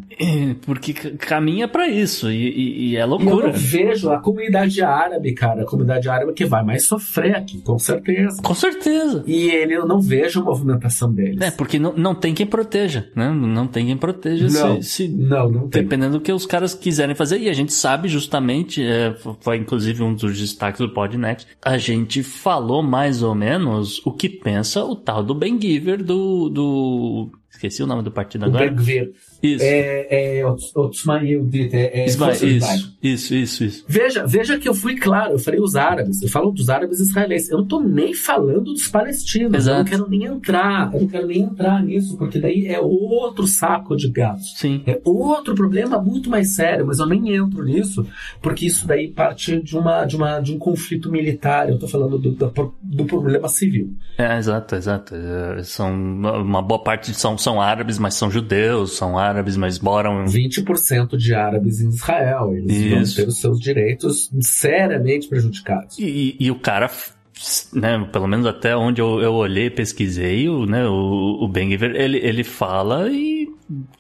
[0.63, 3.49] Porque caminha para isso e, e, e, é loucura.
[3.49, 7.61] E eu vejo a comunidade árabe, cara, a comunidade árabe que vai mais sofrer aqui,
[7.61, 8.43] com certeza.
[8.43, 9.23] Com certeza.
[9.27, 11.41] E ele, eu não vejo a movimentação deles.
[11.41, 13.31] É, porque não, não tem quem proteja, né?
[13.31, 15.83] Não tem quem proteja não, se, se, não, não tem.
[15.83, 17.39] Dependendo do que os caras quiserem fazer.
[17.39, 22.23] E a gente sabe justamente, é, foi inclusive um dos destaques do Podnext, a gente
[22.23, 27.83] falou mais ou menos o que pensa o tal do Ben Giver do, do Esqueci
[27.83, 28.69] o nome do partido agora.
[28.71, 29.13] Ben
[29.49, 29.65] isso.
[29.65, 33.85] É, é Otsmail é, é Ismael, isso, isso, isso, isso.
[33.87, 37.51] Veja, veja que eu fui claro, eu falei os árabes, eu falo dos árabes israelenses.
[37.51, 39.55] Eu não tô nem falando dos palestinos.
[39.55, 39.77] Exato.
[39.77, 43.47] Eu não quero nem entrar, eu não quero nem entrar nisso, porque daí é outro
[43.47, 44.55] saco de gatos.
[44.57, 44.83] Sim.
[44.87, 48.07] É outro problema muito mais sério, mas eu nem entro nisso,
[48.41, 51.69] porque isso daí parte de, uma, de, uma, de um conflito militar.
[51.69, 53.95] Eu tô falando do, do, do problema civil.
[54.19, 55.15] É, exato, exato.
[55.15, 59.79] É, são uma boa parte são, são árabes, mas são judeus, são árabes árabes, mas
[59.79, 60.25] moram.
[60.25, 62.55] 20% de árabes em Israel.
[62.55, 62.91] Eles Isso.
[62.91, 65.99] vão ter os seus direitos seriamente prejudicados.
[65.99, 66.91] E, e, e o cara
[67.73, 71.95] né, pelo menos até onde eu, eu olhei, pesquisei, o, né, o, o Ben Giver,
[71.97, 73.49] ele, ele fala e,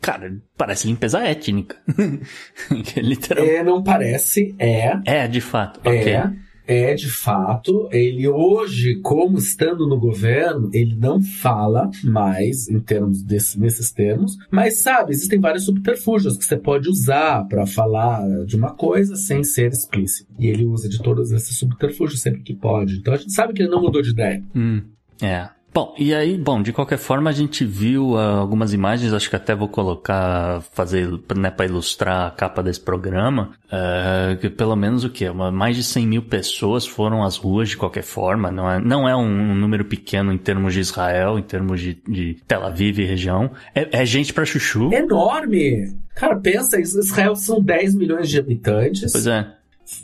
[0.00, 1.76] cara, parece limpeza étnica.
[2.96, 3.44] Literal...
[3.44, 4.96] É, não parece, é.
[5.04, 5.80] É, de fato.
[5.84, 6.00] É.
[6.00, 12.80] Okay é de fato, ele hoje, como estando no governo, ele não fala mais em
[12.80, 18.22] termos desse, nesses termos, mas sabe, existem vários subterfúgios que você pode usar para falar
[18.46, 20.32] de uma coisa sem ser explícito.
[20.38, 22.98] E ele usa de todos esses subterfúgios sempre que pode.
[22.98, 24.42] Então a gente sabe que ele não mudou de ideia.
[24.54, 24.82] Hum,
[25.20, 25.48] é.
[25.74, 29.34] Bom, e aí, bom, de qualquer forma a gente viu uh, algumas imagens, acho que
[29.34, 35.02] até vou colocar, fazer, né, para ilustrar a capa desse programa, uh, que pelo menos
[35.02, 35.28] o que?
[35.28, 39.16] Mais de 100 mil pessoas foram às ruas de qualquer forma, não é, não é
[39.16, 43.04] um, um número pequeno em termos de Israel, em termos de, de Tel Aviv e
[43.04, 44.94] região, é, é gente para chuchu.
[44.94, 45.92] Enorme!
[46.14, 49.10] Cara, pensa, Israel são 10 milhões de habitantes.
[49.10, 49.44] Pois é.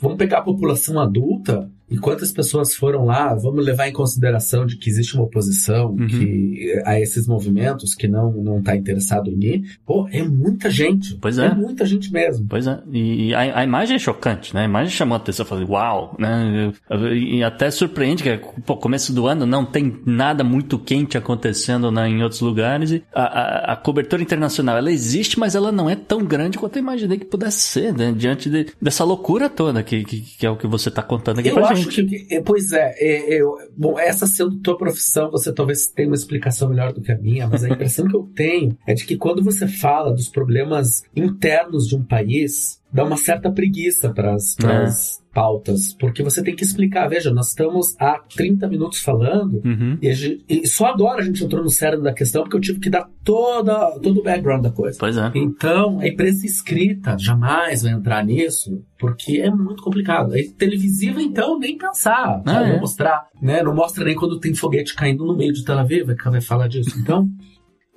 [0.01, 3.35] Vamos pegar a população adulta, e quantas pessoas foram lá?
[3.35, 6.07] Vamos levar em consideração de que existe uma oposição uhum.
[6.07, 9.77] que, a esses movimentos que não não está interessado em ir.
[9.85, 11.17] Pô, é muita gente.
[11.21, 11.47] Pois é.
[11.47, 12.45] É muita gente mesmo.
[12.47, 12.79] Pois é.
[12.91, 14.61] E a, a imagem é chocante, né?
[14.61, 15.43] A imagem chamou a atenção.
[15.43, 16.71] Eu falei, uau, né?
[17.13, 22.07] E até surpreende que, pô, começo do ano não tem nada muito quente acontecendo né,
[22.07, 22.91] em outros lugares.
[22.91, 26.77] E a, a, a, cobertura internacional, ela existe, mas ela não é tão grande quanto
[26.77, 28.13] eu imaginei que pudesse ser, né?
[28.15, 31.49] Diante de, dessa loucura toda que, que, que, é o que você está contando aqui
[31.49, 33.41] eu pra gente acho que, é, pois é, é, é,
[33.75, 37.47] bom, essa sendo tua profissão, você talvez tenha uma explicação melhor do que a minha,
[37.47, 41.87] mas a impressão que eu tenho é de que quando você fala dos problemas internos
[41.87, 46.63] de um país, dá uma certa preguiça para as é pautas, porque você tem que
[46.63, 47.07] explicar.
[47.07, 49.97] Veja, nós estamos há 30 minutos falando uhum.
[50.01, 52.79] e, gente, e, só agora a gente entrou no cérebro da questão porque eu tive
[52.79, 54.97] que dar toda, todo o background da coisa.
[54.99, 55.31] Pois é.
[55.35, 60.33] Então, a imprensa escrita jamais vai entrar nisso porque é muito complicado.
[60.33, 62.41] A televisiva, então, nem pensar.
[62.45, 62.73] Ah, é.
[62.73, 63.63] Não mostrar, né?
[63.63, 66.97] Não mostra nem quando tem foguete caindo no meio de Tel Aviv, vai falar disso.
[66.99, 67.29] Então...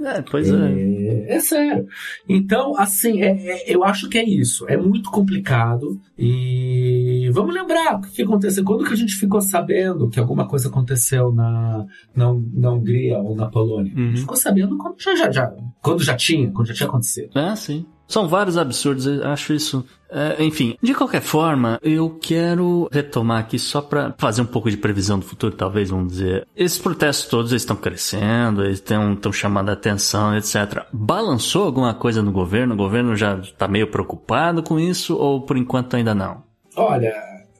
[0.04, 0.54] É, pois é.
[0.54, 1.86] É, é sério.
[2.28, 4.68] Então, assim, é, é, eu acho que é isso.
[4.68, 6.00] É muito complicado.
[6.18, 8.64] E vamos lembrar o que aconteceu.
[8.64, 13.34] Quando que a gente ficou sabendo que alguma coisa aconteceu na, na, na Hungria ou
[13.34, 13.92] na Polônia?
[13.94, 14.02] Uhum.
[14.02, 14.20] A gente uhum.
[14.20, 17.38] ficou sabendo quando já, já, já, quando já tinha, quando já tinha acontecido.
[17.38, 17.86] É, sim.
[18.06, 19.84] São vários absurdos, eu acho isso.
[20.10, 24.76] É, enfim, de qualquer forma, eu quero retomar aqui só para fazer um pouco de
[24.76, 26.46] previsão do futuro, talvez, vamos dizer.
[26.54, 30.84] Esses protestos todos estão crescendo, eles estão chamando a atenção, etc.
[30.92, 32.74] Balançou alguma coisa no governo?
[32.74, 36.44] O governo já está meio preocupado com isso ou por enquanto ainda não?
[36.76, 37.12] Olha,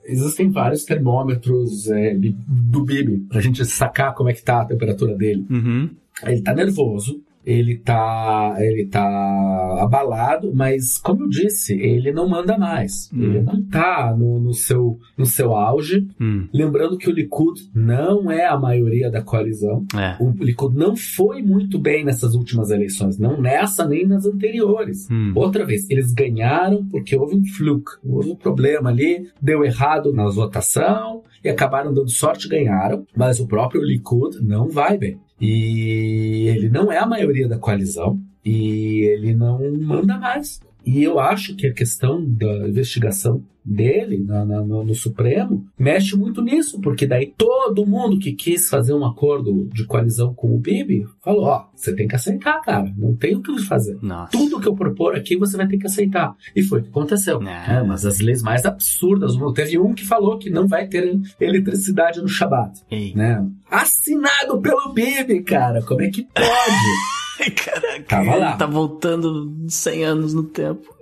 [0.05, 5.17] existem vários termômetros é, do Bibi pra gente sacar como é que tá a temperatura
[5.17, 5.45] dele.
[5.51, 5.91] Uhum.
[6.23, 12.57] Ele tá nervoso, ele tá, ele tá abalado, mas como eu disse, ele não manda
[12.57, 13.11] mais.
[13.13, 13.23] Hum.
[13.23, 16.07] Ele não tá no, no, seu, no seu auge.
[16.21, 16.49] Hum.
[16.53, 19.85] Lembrando que o Likud não é a maioria da coalizão.
[19.95, 20.17] É.
[20.23, 25.09] O Likud não foi muito bem nessas últimas eleições, não nessa nem nas anteriores.
[25.11, 25.33] Hum.
[25.35, 30.29] Outra vez, eles ganharam porque houve um fluke, houve um problema ali, deu errado na
[30.29, 35.19] votação e acabaram dando sorte, ganharam, mas o próprio Likud não vai bem.
[35.41, 40.61] E ele não é a maioria da coalizão e ele não manda mais.
[40.85, 46.15] E eu acho que a questão da investigação dele na, na, no, no, Supremo mexe
[46.17, 50.59] muito nisso, porque daí todo mundo que quis fazer um acordo de coalizão com o
[50.59, 53.97] Bibi falou: Ó, você tem que aceitar, cara, não tem o que fazer.
[54.03, 54.33] Nossa.
[54.33, 56.35] Tudo que eu propor aqui você vai ter que aceitar.
[56.55, 57.41] E foi o que aconteceu.
[57.71, 62.21] É, mas as leis mais absurdas, teve um que falou que não vai ter eletricidade
[62.21, 62.83] no Shabat.
[63.15, 63.47] Né?
[63.71, 66.45] Assinado pelo Bibi, cara, como é que pode?
[67.57, 68.57] Caraca, Tava lá.
[68.57, 70.94] tá voltando 100 anos no tempo.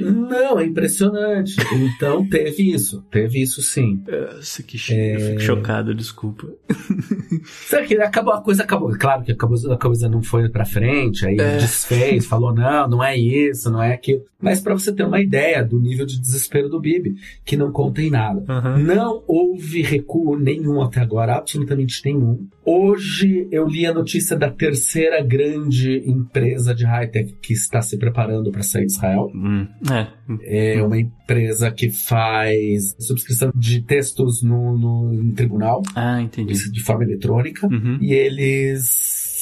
[0.00, 1.56] Não, é impressionante.
[1.72, 4.02] Então teve isso, teve isso sim.
[4.06, 5.16] Nossa, que é...
[5.16, 6.46] eu fico chocado, desculpa.
[7.44, 8.90] Sabe que acabou, a coisa acabou.
[8.98, 11.58] Claro que acabou, a coisa não foi pra frente, aí é.
[11.58, 14.24] desfez, falou: não, não é isso, não é aquilo.
[14.40, 18.00] Mas para você ter uma ideia do nível de desespero do Bibi, que não conta
[18.00, 18.44] em nada.
[18.48, 18.78] Uhum.
[18.78, 22.46] Não houve recuo nenhum até agora, absolutamente nenhum.
[22.64, 28.52] Hoje eu li a notícia da terceira grande empresa de high-tech que está se preparando
[28.52, 29.30] para sair de Israel.
[29.48, 30.74] Hum, é.
[30.74, 35.82] é uma empresa que faz subscrição de textos no, no, no tribunal.
[35.94, 36.70] Ah, entendi.
[36.70, 37.66] De forma eletrônica.
[37.66, 37.98] Uhum.
[38.00, 38.88] E eles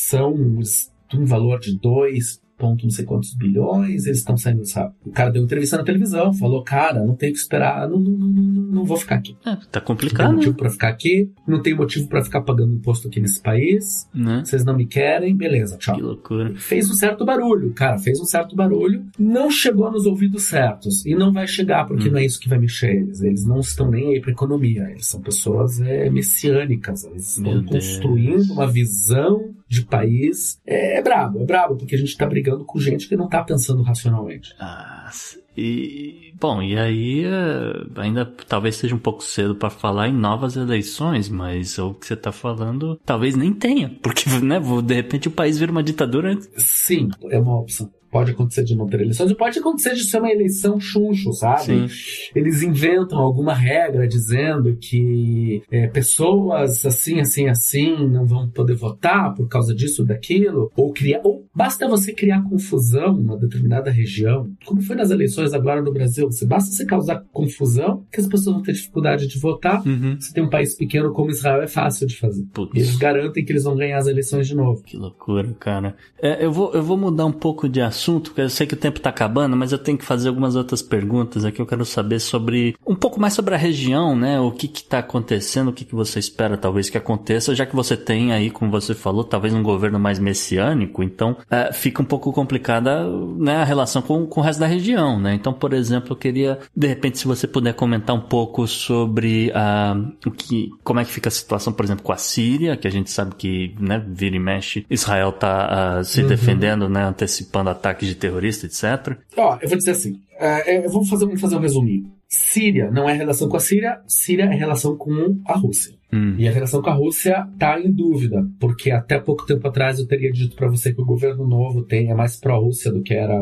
[0.09, 4.95] são um valor de 2 ponto não sei quantos bilhões, eles estão saindo, sabe?
[5.05, 8.63] O cara deu entrevista na televisão, falou, cara, não tem que esperar, não, não, não,
[8.63, 9.37] não vou ficar aqui.
[9.45, 10.27] É, tá complicado.
[10.27, 10.59] Não tem motivo né?
[10.59, 14.43] pra ficar aqui, não tem motivo para ficar pagando imposto aqui nesse país, né?
[14.45, 15.97] vocês não me querem, beleza, tchau.
[15.97, 16.55] Que loucura.
[16.57, 21.15] Fez um certo barulho, cara, fez um certo barulho, não chegou nos ouvidos certos, e
[21.15, 22.13] não vai chegar, porque hum.
[22.13, 25.07] não é isso que vai mexer eles, eles não estão nem aí pra economia, eles
[25.07, 31.45] são pessoas é, messiânicas, eles estão construindo uma visão de país, é, é brabo, é
[31.45, 34.55] brabo, porque a gente tá brigando com gente que não tá pensando racionalmente.
[34.59, 35.11] Ah,
[35.57, 40.55] e, bom, e aí eh, ainda talvez seja um pouco cedo para falar em novas
[40.55, 45.31] eleições, mas o que você tá falando talvez nem tenha, porque, né, de repente o
[45.31, 46.37] país vira uma ditadura.
[46.59, 50.19] Sim, é uma opção pode acontecer de não ter eleições, e pode acontecer de ser
[50.19, 51.87] uma eleição chuncho, sabe?
[51.87, 52.31] Sim.
[52.35, 59.35] Eles inventam alguma regra dizendo que é, pessoas assim, assim, assim não vão poder votar
[59.35, 64.81] por causa disso, daquilo, ou criar, ou basta você criar confusão numa determinada região, como
[64.81, 68.63] foi nas eleições agora no Brasil, você basta você causar confusão que as pessoas vão
[68.63, 69.87] ter dificuldade de votar.
[69.87, 70.17] Uhum.
[70.19, 72.47] Você tem um país pequeno como Israel, é fácil de fazer.
[72.55, 72.73] Putz.
[72.75, 74.83] Eles garantem que eles vão ganhar as eleições de novo.
[74.83, 75.95] Que loucura, cara.
[76.21, 78.77] É, eu, vou, eu vou mudar um pouco de assunto, porque eu sei que o
[78.77, 81.61] tempo tá acabando, mas eu tenho que fazer algumas outras perguntas aqui.
[81.61, 84.41] Eu quero saber sobre um pouco mais sobre a região, né?
[84.41, 87.75] O que que tá acontecendo, o que que você espera talvez que aconteça, já que
[87.75, 92.05] você tem aí, como você falou, talvez um governo mais messiânico, então é, fica um
[92.05, 93.05] pouco complicada
[93.39, 95.35] né, a relação com, com o resto da região, né?
[95.35, 100.13] Então, por exemplo, eu queria, de repente, se você puder comentar um pouco sobre uh,
[100.27, 102.91] o que, como é que fica a situação, por exemplo, com a Síria, que a
[102.91, 106.29] gente sabe que, né, vira e mexe, Israel tá uh, se uhum.
[106.29, 109.17] defendendo, né, antecipando ataques de terroristas, etc.
[109.37, 110.21] Ó, eu vou dizer assim,
[110.67, 112.13] eu vou fazer, vou fazer um resuminho.
[112.29, 115.96] Síria não é relação com a Síria, Síria é relação com a Rússia.
[116.13, 116.37] Hum.
[116.39, 120.07] E a relação com a Rússia está em dúvida, porque até pouco tempo atrás eu
[120.07, 123.37] teria dito para você que o governo novo tem é mais pró-Rússia do que era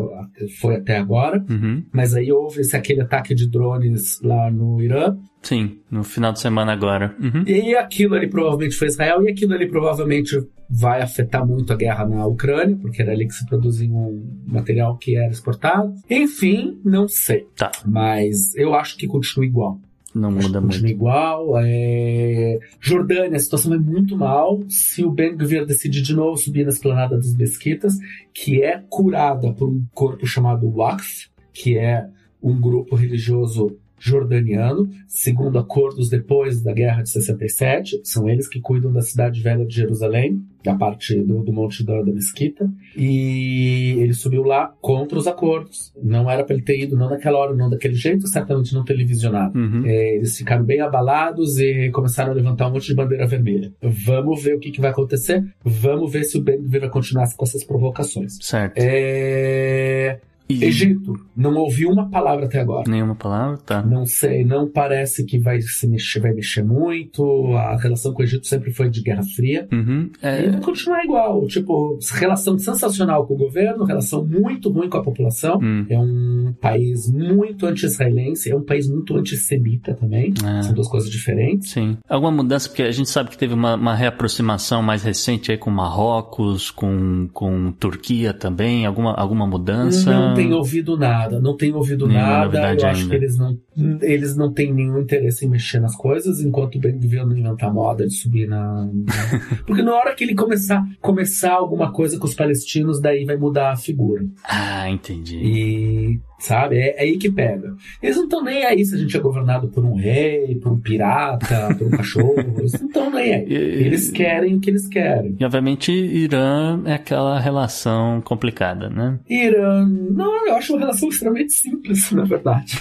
[0.60, 1.44] foi até agora.
[1.48, 1.84] Uhum.
[1.92, 5.16] Mas aí houve esse, aquele ataque de drones lá no Irã.
[5.42, 7.14] Sim, no final de semana agora.
[7.20, 7.44] Uhum.
[7.46, 12.06] E aquilo ali provavelmente foi Israel, e aquilo ali provavelmente vai afetar muito a guerra
[12.06, 15.94] na Ucrânia, porque era ali que se produzia um material que era exportado.
[16.08, 17.46] Enfim, não sei.
[17.56, 17.70] Tá.
[17.84, 19.78] Mas eu acho que continua igual.
[20.14, 20.74] Não muda muito.
[20.74, 21.58] Continua igual.
[21.58, 22.58] É...
[22.80, 24.62] Jordânia, a situação é muito mal.
[24.68, 27.98] Se o Ben Gvir decidir de novo subir na esplanada dos Mesquitas,
[28.32, 32.06] que é curada por um corpo chamado Waqf, que é
[32.40, 38.00] um grupo religioso jordaniano, segundo acordos depois da Guerra de 67.
[38.04, 42.02] São eles que cuidam da cidade velha de Jerusalém, da parte do, do Monte da,
[42.02, 42.70] da Mesquita.
[42.96, 45.92] E ele subiu lá contra os acordos.
[46.02, 49.58] Não era para ele ter ido, não naquela hora, não daquele jeito, certamente não televisionado.
[49.58, 49.86] Uhum.
[49.86, 53.72] É, eles ficaram bem abalados e começaram a levantar um monte de bandeira vermelha.
[53.80, 55.42] Vamos ver o que, que vai acontecer.
[55.64, 58.36] Vamos ver se o Ben vai continuar com essas provocações.
[58.40, 58.74] Certo.
[58.76, 60.20] É...
[60.48, 60.62] E...
[60.64, 62.84] Egito, não ouvi uma palavra até agora.
[62.90, 63.56] Nenhuma palavra?
[63.58, 63.82] Tá.
[63.82, 67.24] Não sei, não parece que vai se mexer, vai mexer muito.
[67.56, 69.66] A relação com o Egito sempre foi de Guerra Fria.
[69.72, 70.44] Uhum, é...
[70.44, 71.46] E vai continuar igual.
[71.46, 75.58] Tipo, relação sensacional com o governo, relação muito ruim com a população.
[75.62, 75.86] Hum.
[75.88, 80.34] É um país muito anti-israelense, é um país muito antissemita também.
[80.44, 80.62] É.
[80.62, 81.70] São duas coisas diferentes.
[81.70, 81.96] Sim.
[82.06, 85.70] Alguma mudança, porque a gente sabe que teve uma, uma reaproximação mais recente aí com
[85.70, 88.84] Marrocos, com, com Turquia também.
[88.84, 90.10] Alguma, alguma mudança?
[90.10, 92.74] Não não tenho ouvido nada, não tenho ouvido Nenhuma nada.
[92.74, 93.58] Eu acho que eles não,
[94.02, 97.72] eles não têm nenhum interesse em mexer nas coisas, enquanto o Ben Gvir não inventar
[97.72, 99.12] moda de subir na, na.
[99.66, 103.72] Porque na hora que ele começar, começar alguma coisa com os palestinos, daí vai mudar
[103.72, 104.24] a figura.
[104.44, 105.36] Ah, entendi.
[105.36, 106.76] E sabe?
[106.76, 107.74] É, é, aí que pega.
[108.02, 110.78] Eles não estão nem aí se a gente é governado por um rei, por um
[110.78, 112.34] pirata, por um cachorro.
[112.58, 113.52] Eles não estão nem aí.
[113.52, 115.36] Eles querem o que eles querem.
[115.38, 119.18] E obviamente Irã é aquela relação complicada, né?
[119.28, 122.80] Irã, não, eu acho uma relação extremamente simples, na verdade.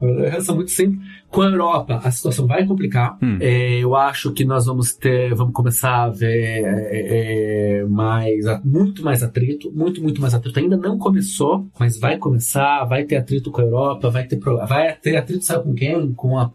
[0.00, 1.00] É uma relação muito simples.
[1.34, 3.18] Com a Europa, a situação vai complicar.
[3.20, 3.38] Hum.
[3.40, 9.04] É, eu acho que nós vamos ter, vamos começar a ver é, é, mais, muito
[9.04, 10.60] mais atrito, muito, muito mais atrito.
[10.60, 14.94] Ainda não começou, mas vai começar, vai ter atrito com a Europa, vai ter, vai
[14.94, 16.12] ter atrito, sabe com quem?
[16.12, 16.52] Com a,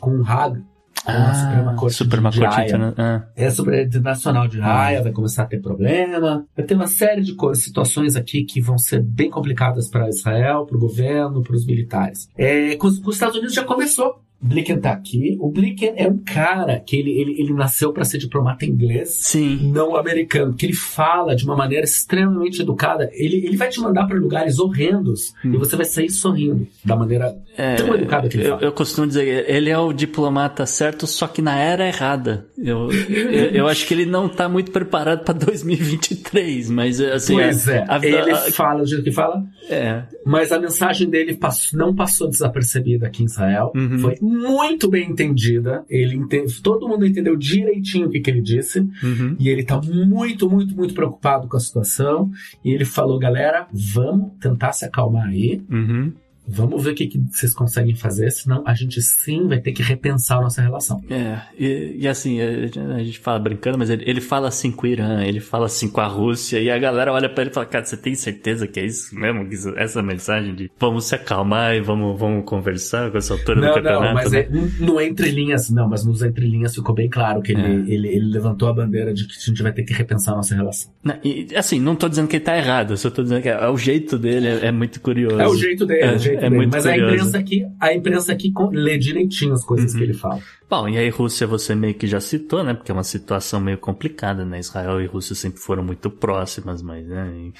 [0.00, 0.64] com o Haga
[1.06, 3.26] ah, a Suprema Corte, Suprema de, Corte de ah.
[3.36, 6.46] É a Suprema Internacional de Raia, vai começar a ter problema.
[6.56, 10.76] Vai ter uma série de situações aqui que vão ser bem complicadas para Israel, para
[10.76, 12.28] o governo, para os militares.
[12.36, 14.23] É, com, com os Estados Unidos já começou.
[14.44, 15.36] Blinken tá aqui.
[15.40, 19.70] O Blinken é um cara que ele, ele, ele nasceu para ser diplomata inglês, Sim.
[19.72, 23.08] não americano, que ele fala de uma maneira extremamente educada.
[23.12, 25.54] Ele, ele vai te mandar para lugares horrendos hum.
[25.54, 28.62] e você vai sair sorrindo da maneira é, tão educada que ele eu, fala.
[28.62, 32.46] Eu costumo dizer, ele é o diplomata certo, só que na era errada.
[32.58, 37.34] Eu, eu, eu acho que ele não tá muito preparado para 2023, mas assim.
[37.34, 40.02] Pois é, a, ele a, fala do jeito que fala, é.
[40.26, 43.72] mas a mensagem dele passou, não passou desapercebida aqui em Israel.
[43.74, 43.98] Uhum.
[43.98, 45.84] Foi muito bem entendida.
[45.88, 48.80] Ele entende, todo mundo entendeu direitinho o que, que ele disse.
[48.80, 49.36] Uhum.
[49.38, 52.30] E ele tá muito, muito, muito preocupado com a situação.
[52.64, 55.62] E ele falou, galera, vamos tentar se acalmar aí.
[55.70, 56.12] Uhum.
[56.46, 59.82] Vamos ver o que, que vocês conseguem fazer, senão a gente sim vai ter que
[59.82, 61.02] repensar a nossa relação.
[61.10, 64.90] É, e, e assim, a gente fala brincando, mas ele, ele fala assim com o
[64.90, 67.66] Irã, ele fala assim com a Rússia, e a galera olha pra ele e fala,
[67.66, 69.48] cara, você tem certeza que é isso mesmo?
[69.76, 73.74] Essa mensagem de vamos se acalmar e vamos, vamos conversar com essa altura não, do
[73.74, 74.04] campeonato?
[74.04, 74.40] Não, mas né?
[74.40, 74.48] é,
[74.84, 77.94] no entrelinhas, não, mas nos entrelinhas ficou bem claro que ele, é.
[77.94, 80.54] ele, ele levantou a bandeira de que a gente vai ter que repensar a nossa
[80.54, 80.92] relação.
[81.02, 83.48] Não, e, assim, não tô dizendo que ele tá errado, eu só tô dizendo que
[83.48, 85.40] é, o jeito dele é, é muito curioso.
[85.40, 86.50] É o jeito dele, é, o jeito é.
[86.50, 87.04] Muito mas curioso.
[87.04, 89.98] a imprensa aqui, a imprensa aqui lê direitinho as coisas uhum.
[89.98, 90.40] que ele fala.
[90.68, 92.74] Bom, e aí Rússia você meio que já citou, né?
[92.74, 94.58] Porque é uma situação meio complicada, né?
[94.58, 97.52] Israel e Rússia sempre foram muito próximas, mas né?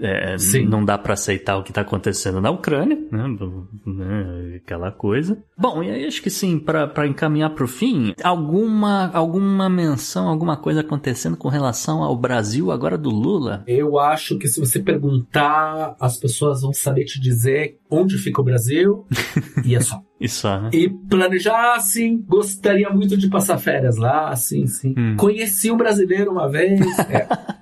[0.00, 3.24] É, não dá para aceitar o que tá acontecendo na Ucrânia, né?
[3.86, 4.56] né?
[4.56, 5.42] Aquela coisa.
[5.56, 10.80] Bom, e aí acho que sim, para encaminhar pro fim, alguma, alguma menção, alguma coisa
[10.80, 13.62] acontecendo com relação ao Brasil agora do Lula?
[13.66, 18.44] Eu acho que se você perguntar, as pessoas vão saber te dizer onde fica o
[18.44, 19.06] Brasil
[19.64, 20.00] e é só.
[20.20, 20.70] e só, né?
[20.72, 24.94] E planejar, sim, gostaria muito de passar férias lá, sim, sim.
[24.96, 25.16] Hum.
[25.16, 26.80] Conheci um brasileiro uma vez.
[27.12, 27.61] É.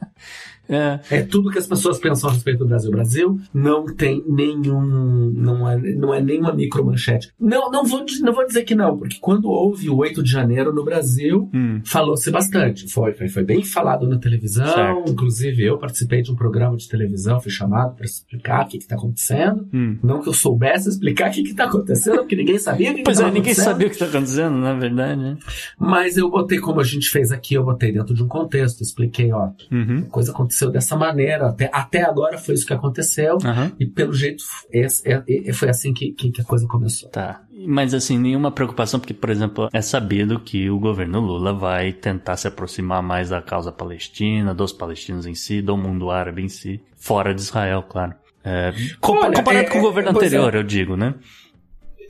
[0.71, 1.01] É.
[1.11, 2.89] é tudo que as pessoas pensam a respeito do Brasil.
[2.89, 5.33] O Brasil não tem nenhum.
[5.35, 7.33] Não é, não é nenhuma micromanchete.
[7.39, 10.73] Não, não, vou, não vou dizer que não, porque quando houve o 8 de janeiro
[10.73, 11.81] no Brasil, hum.
[11.85, 12.89] falou-se bastante.
[12.89, 14.67] Foi, foi, foi bem falado na televisão.
[14.67, 15.11] Certo.
[15.11, 18.95] Inclusive, eu participei de um programa de televisão, fui chamado para explicar o que está
[18.95, 19.69] acontecendo.
[19.73, 19.99] Hum.
[20.03, 23.19] Não que eu soubesse explicar o que está acontecendo, porque ninguém sabia o que Pois
[23.19, 25.21] que é, ninguém sabia o que está acontecendo, na verdade.
[25.21, 25.37] Né?
[25.79, 29.33] Mas eu botei, como a gente fez aqui, eu botei dentro de um contexto, expliquei,
[29.33, 30.03] ó, uhum.
[30.03, 31.49] coisa aconteceu aconteceu dessa maneira.
[31.49, 33.35] Até, até agora foi isso que aconteceu.
[33.37, 33.73] Uhum.
[33.79, 37.09] E pelo jeito é, é, é, foi assim que, que, que, a coisa começou.
[37.11, 37.43] Tá.
[37.67, 42.37] Mas assim, nenhuma preocupação, porque, por exemplo, é sabido que o governo Lula vai tentar
[42.37, 46.81] se aproximar mais da causa palestina, dos palestinos em si, do mundo árabe em si,
[46.97, 48.15] fora de Israel, claro.
[48.43, 50.13] É, Olha, comparado com o é, governo é.
[50.13, 51.15] anterior, eu digo, né?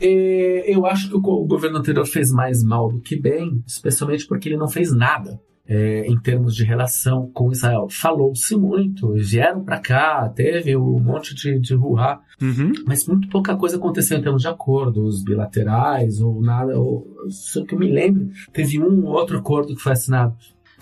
[0.02, 4.56] eu acho que o governo anterior fez mais mal do que bem, especialmente porque ele
[4.56, 7.86] não fez nada é, em termos de relação com Israel.
[7.88, 12.72] Falou-se muito, vieram para cá, teve um monte de, de uhum.
[12.86, 16.78] mas muito pouca coisa aconteceu em termos de acordos bilaterais ou nada.
[16.78, 20.34] Ou, se que eu me lembro, teve um ou outro acordo que foi assinado.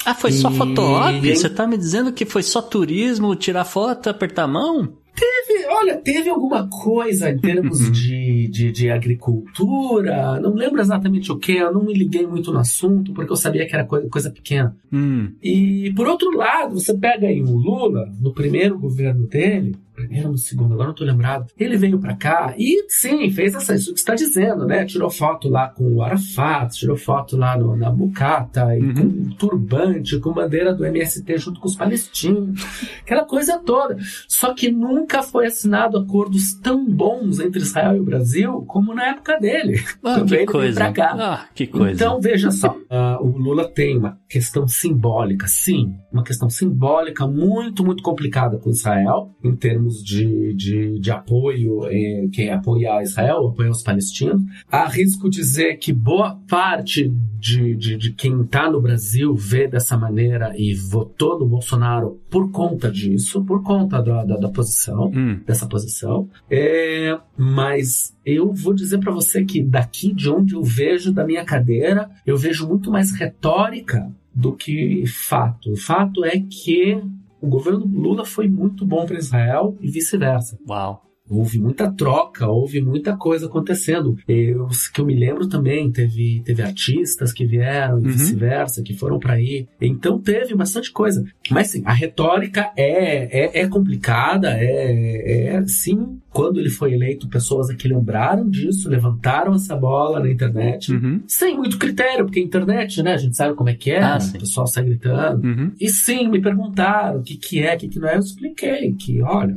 [0.04, 0.34] Ah, foi e...
[0.34, 1.34] só foto-op?
[1.34, 4.92] Você tá me dizendo que foi só turismo, tirar foto, apertar a mão?
[5.18, 7.90] Teve, olha, teve alguma coisa em termos uhum.
[7.90, 12.58] de, de, de, agricultura, não lembro exatamente o que, eu não me liguei muito no
[12.58, 14.76] assunto, porque eu sabia que era coisa, coisa pequena.
[14.92, 15.32] Hum.
[15.42, 20.32] E, por outro lado, você pega aí o Lula, no primeiro governo dele, primeiro ou
[20.32, 21.46] no segundo, agora não tô lembrado.
[21.58, 24.84] Ele veio para cá e, sim, fez essa, isso que está dizendo, né?
[24.84, 28.94] Tirou foto lá com o Arafat, tirou foto lá no, na Bucata, e uhum.
[28.94, 32.60] com um turbante, com bandeira do MST junto com os palestinos,
[33.02, 33.96] aquela coisa toda.
[34.28, 39.08] Só que nunca foi assinado acordos tão bons entre Israel e o Brasil como na
[39.08, 39.82] época dele.
[40.04, 40.92] Ah, que coisa.
[40.98, 41.92] Ah, que coisa.
[41.92, 47.84] Então, veja só, uh, o Lula tem uma questão simbólica, sim, uma questão simbólica muito,
[47.84, 53.48] muito complicada com Israel, em termos termos de, de, de apoio, eh, quem apoia Israel,
[53.48, 54.42] apoia os palestinos.
[54.70, 57.08] Arrisco dizer que boa parte
[57.38, 62.50] de, de, de quem está no Brasil vê dessa maneira e votou no Bolsonaro por
[62.50, 65.40] conta disso, por conta da, da, da posição, hum.
[65.46, 66.28] dessa posição.
[66.50, 71.44] É, mas eu vou dizer para você que daqui de onde eu vejo da minha
[71.44, 75.72] cadeira, eu vejo muito mais retórica do que fato.
[75.72, 77.02] O fato é que
[77.40, 80.58] o governo Lula foi muito bom para Israel e vice-versa.
[80.68, 81.02] Uau.
[81.30, 84.16] Houve muita troca, houve muita coisa acontecendo.
[84.26, 88.10] Eu, que eu me lembro também, teve, teve artistas que vieram e uhum.
[88.12, 89.68] vice-versa, que foram para aí.
[89.78, 91.22] Então teve bastante coisa.
[91.50, 96.18] Mas sim, a retórica é, é, é complicada, é, é sim.
[96.38, 101.20] Quando ele foi eleito, pessoas aqui lembraram disso, levantaram essa bola na internet, uhum.
[101.26, 104.18] sem muito critério, porque a internet, né, a gente sabe como é que é, ah,
[104.36, 105.44] o pessoal sai gritando.
[105.44, 105.72] Uhum.
[105.80, 108.14] E sim, me perguntaram o que, que é, o que, que não é.
[108.14, 109.56] Eu expliquei que, olha,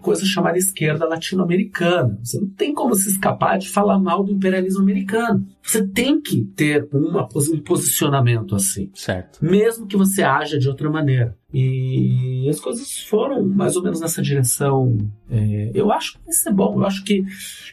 [0.00, 2.18] coisa chamada esquerda latino-americana.
[2.20, 5.46] Você não tem como se escapar de falar mal do imperialismo americano.
[5.62, 8.90] Você tem que ter uma, um posicionamento assim.
[8.92, 9.38] Certo.
[9.40, 11.37] Mesmo que você haja de outra maneira.
[11.52, 14.98] E as coisas foram mais ou menos nessa direção.
[15.30, 16.74] É, eu acho que vai ser bom.
[16.78, 17.24] Eu acho que.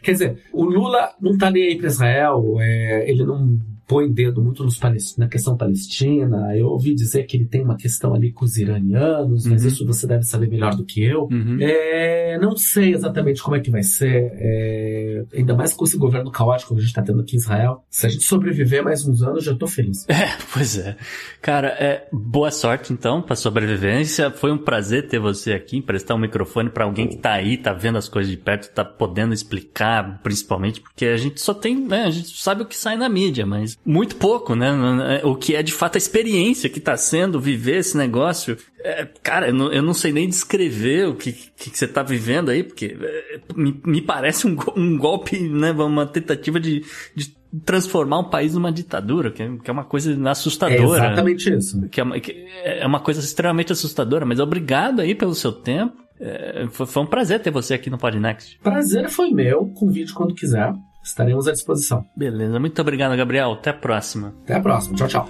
[0.02, 4.42] Quer dizer, o Lula não está nem aí para Israel, é, ele não põe dedo
[4.42, 4.80] muito nos
[5.18, 6.56] na questão palestina.
[6.56, 9.68] Eu ouvi dizer que ele tem uma questão ali com os iranianos, mas uhum.
[9.68, 11.28] isso você deve saber melhor do que eu.
[11.32, 11.58] Uhum.
[11.60, 16.32] É, não sei exatamente como é que vai ser, é, ainda mais com esse governo
[16.32, 17.84] caótico que a gente está tendo aqui em Israel.
[17.90, 20.06] Se a gente sobreviver mais uns anos, já estou feliz.
[20.16, 20.96] É, pois é.
[21.42, 24.32] Cara, é, boa sorte então para sobrevivência.
[24.32, 27.74] Foi um prazer ter você aqui, emprestar um microfone para alguém que está aí, tá
[27.74, 32.04] vendo as coisas de perto, tá podendo explicar, principalmente porque a gente só tem, né,
[32.04, 35.22] a gente sabe o que sai na mídia, mas muito pouco, né?
[35.24, 38.58] O que é de fato a experiência que está sendo viver esse negócio.
[38.84, 42.02] É, cara, eu não, eu não, sei nem descrever o que, que, que você está
[42.02, 45.72] vivendo aí, porque é, me, me, parece um, um, golpe, né?
[45.72, 46.84] Uma tentativa de,
[47.16, 51.04] de transformar um país numa ditadura, que é, é uma coisa assustadora.
[51.04, 51.88] É exatamente isso.
[51.90, 56.04] Que é, que é uma coisa extremamente assustadora, mas obrigado aí pelo seu tempo.
[56.20, 58.58] É, foi, foi, um prazer ter você aqui no Podnext.
[58.64, 59.68] Prazer foi meu.
[59.68, 60.74] Convide quando quiser.
[61.06, 62.04] Estaremos à disposição.
[62.16, 62.60] Beleza.
[62.60, 63.52] Muito obrigado, Gabriel.
[63.52, 64.34] Até a próxima.
[64.44, 64.96] Até a próxima.
[64.98, 65.30] Tchau, tchau.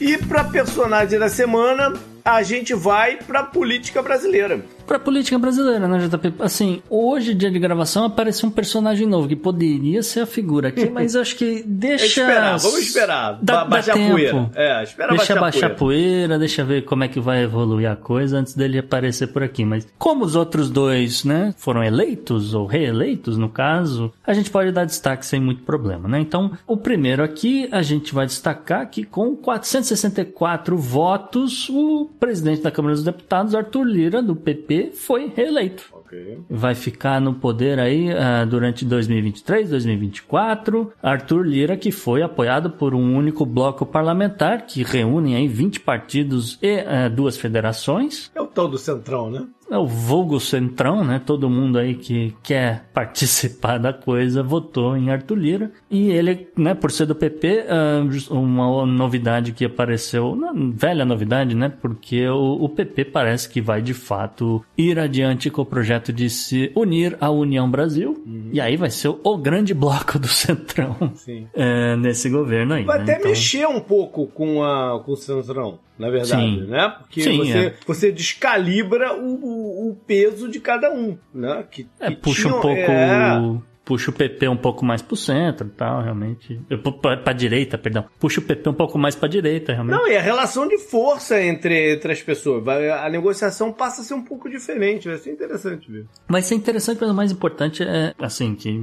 [0.00, 1.92] E para personagem da semana,
[2.24, 6.34] a gente vai para política brasileira pra política brasileira, né, JP?
[6.40, 10.88] Assim, hoje, dia de gravação, apareceu um personagem novo que poderia ser a figura aqui,
[10.88, 12.06] mas acho que deixa.
[12.06, 13.38] esperar, vamos esperar.
[13.42, 14.50] Dá, baixar dá poeira.
[14.54, 15.74] É, espera deixa baixar, baixar poeira.
[15.74, 19.64] poeira, deixa ver como é que vai evoluir a coisa antes dele aparecer por aqui.
[19.64, 24.70] Mas como os outros dois, né, foram eleitos ou reeleitos, no caso, a gente pode
[24.72, 26.20] dar destaque sem muito problema, né?
[26.20, 32.70] Então, o primeiro aqui, a gente vai destacar que com 464 votos, o presidente da
[32.70, 35.84] Câmara dos Deputados, Arthur Lira, do PP, foi reeleito.
[35.92, 36.38] Okay.
[36.48, 40.92] Vai ficar no poder aí uh, durante 2023, 2024.
[41.02, 46.58] Arthur Lira, que foi apoiado por um único bloco parlamentar, que reúne aí 20 partidos
[46.62, 48.30] e uh, duas federações.
[48.34, 49.46] É o tal do Centrão, né?
[49.70, 51.20] É o vulgo centrão, né?
[51.24, 55.70] Todo mundo aí que quer participar da coisa votou em Arthur Lira.
[55.90, 60.36] E ele, né, por ser do PP, ah, uma novidade que apareceu,
[60.74, 61.68] velha novidade, né?
[61.68, 66.70] Porque o, PP parece que vai de fato ir adiante com o projeto de se
[66.74, 68.22] unir à União Brasil.
[68.26, 68.50] Uhum.
[68.52, 71.12] E aí vai ser o, grande bloco do centrão
[71.54, 72.84] é, nesse governo aí.
[72.84, 73.02] Vai né?
[73.04, 73.30] até então...
[73.30, 76.66] mexer um pouco com, a, com o centrão na verdade, Sim.
[76.66, 76.94] né?
[76.98, 77.74] Porque Sim, você, é.
[77.86, 81.64] você descalibra o, o, peso de cada um, né?
[81.70, 83.40] Que, é, que puxa tinham, um pouco é
[83.86, 86.60] puxa o PP um pouco mais pro centro e tal, realmente.
[87.00, 88.04] Pra, pra direita, perdão.
[88.18, 89.96] Puxa o PP um pouco mais pra direita, realmente.
[89.96, 92.66] Não, e a relação de força entre, entre as pessoas.
[92.66, 95.08] A negociação passa a ser um pouco diferente.
[95.08, 96.04] Vai ser interessante ver.
[96.28, 98.76] Vai ser interessante, mas o mais importante é, assim, que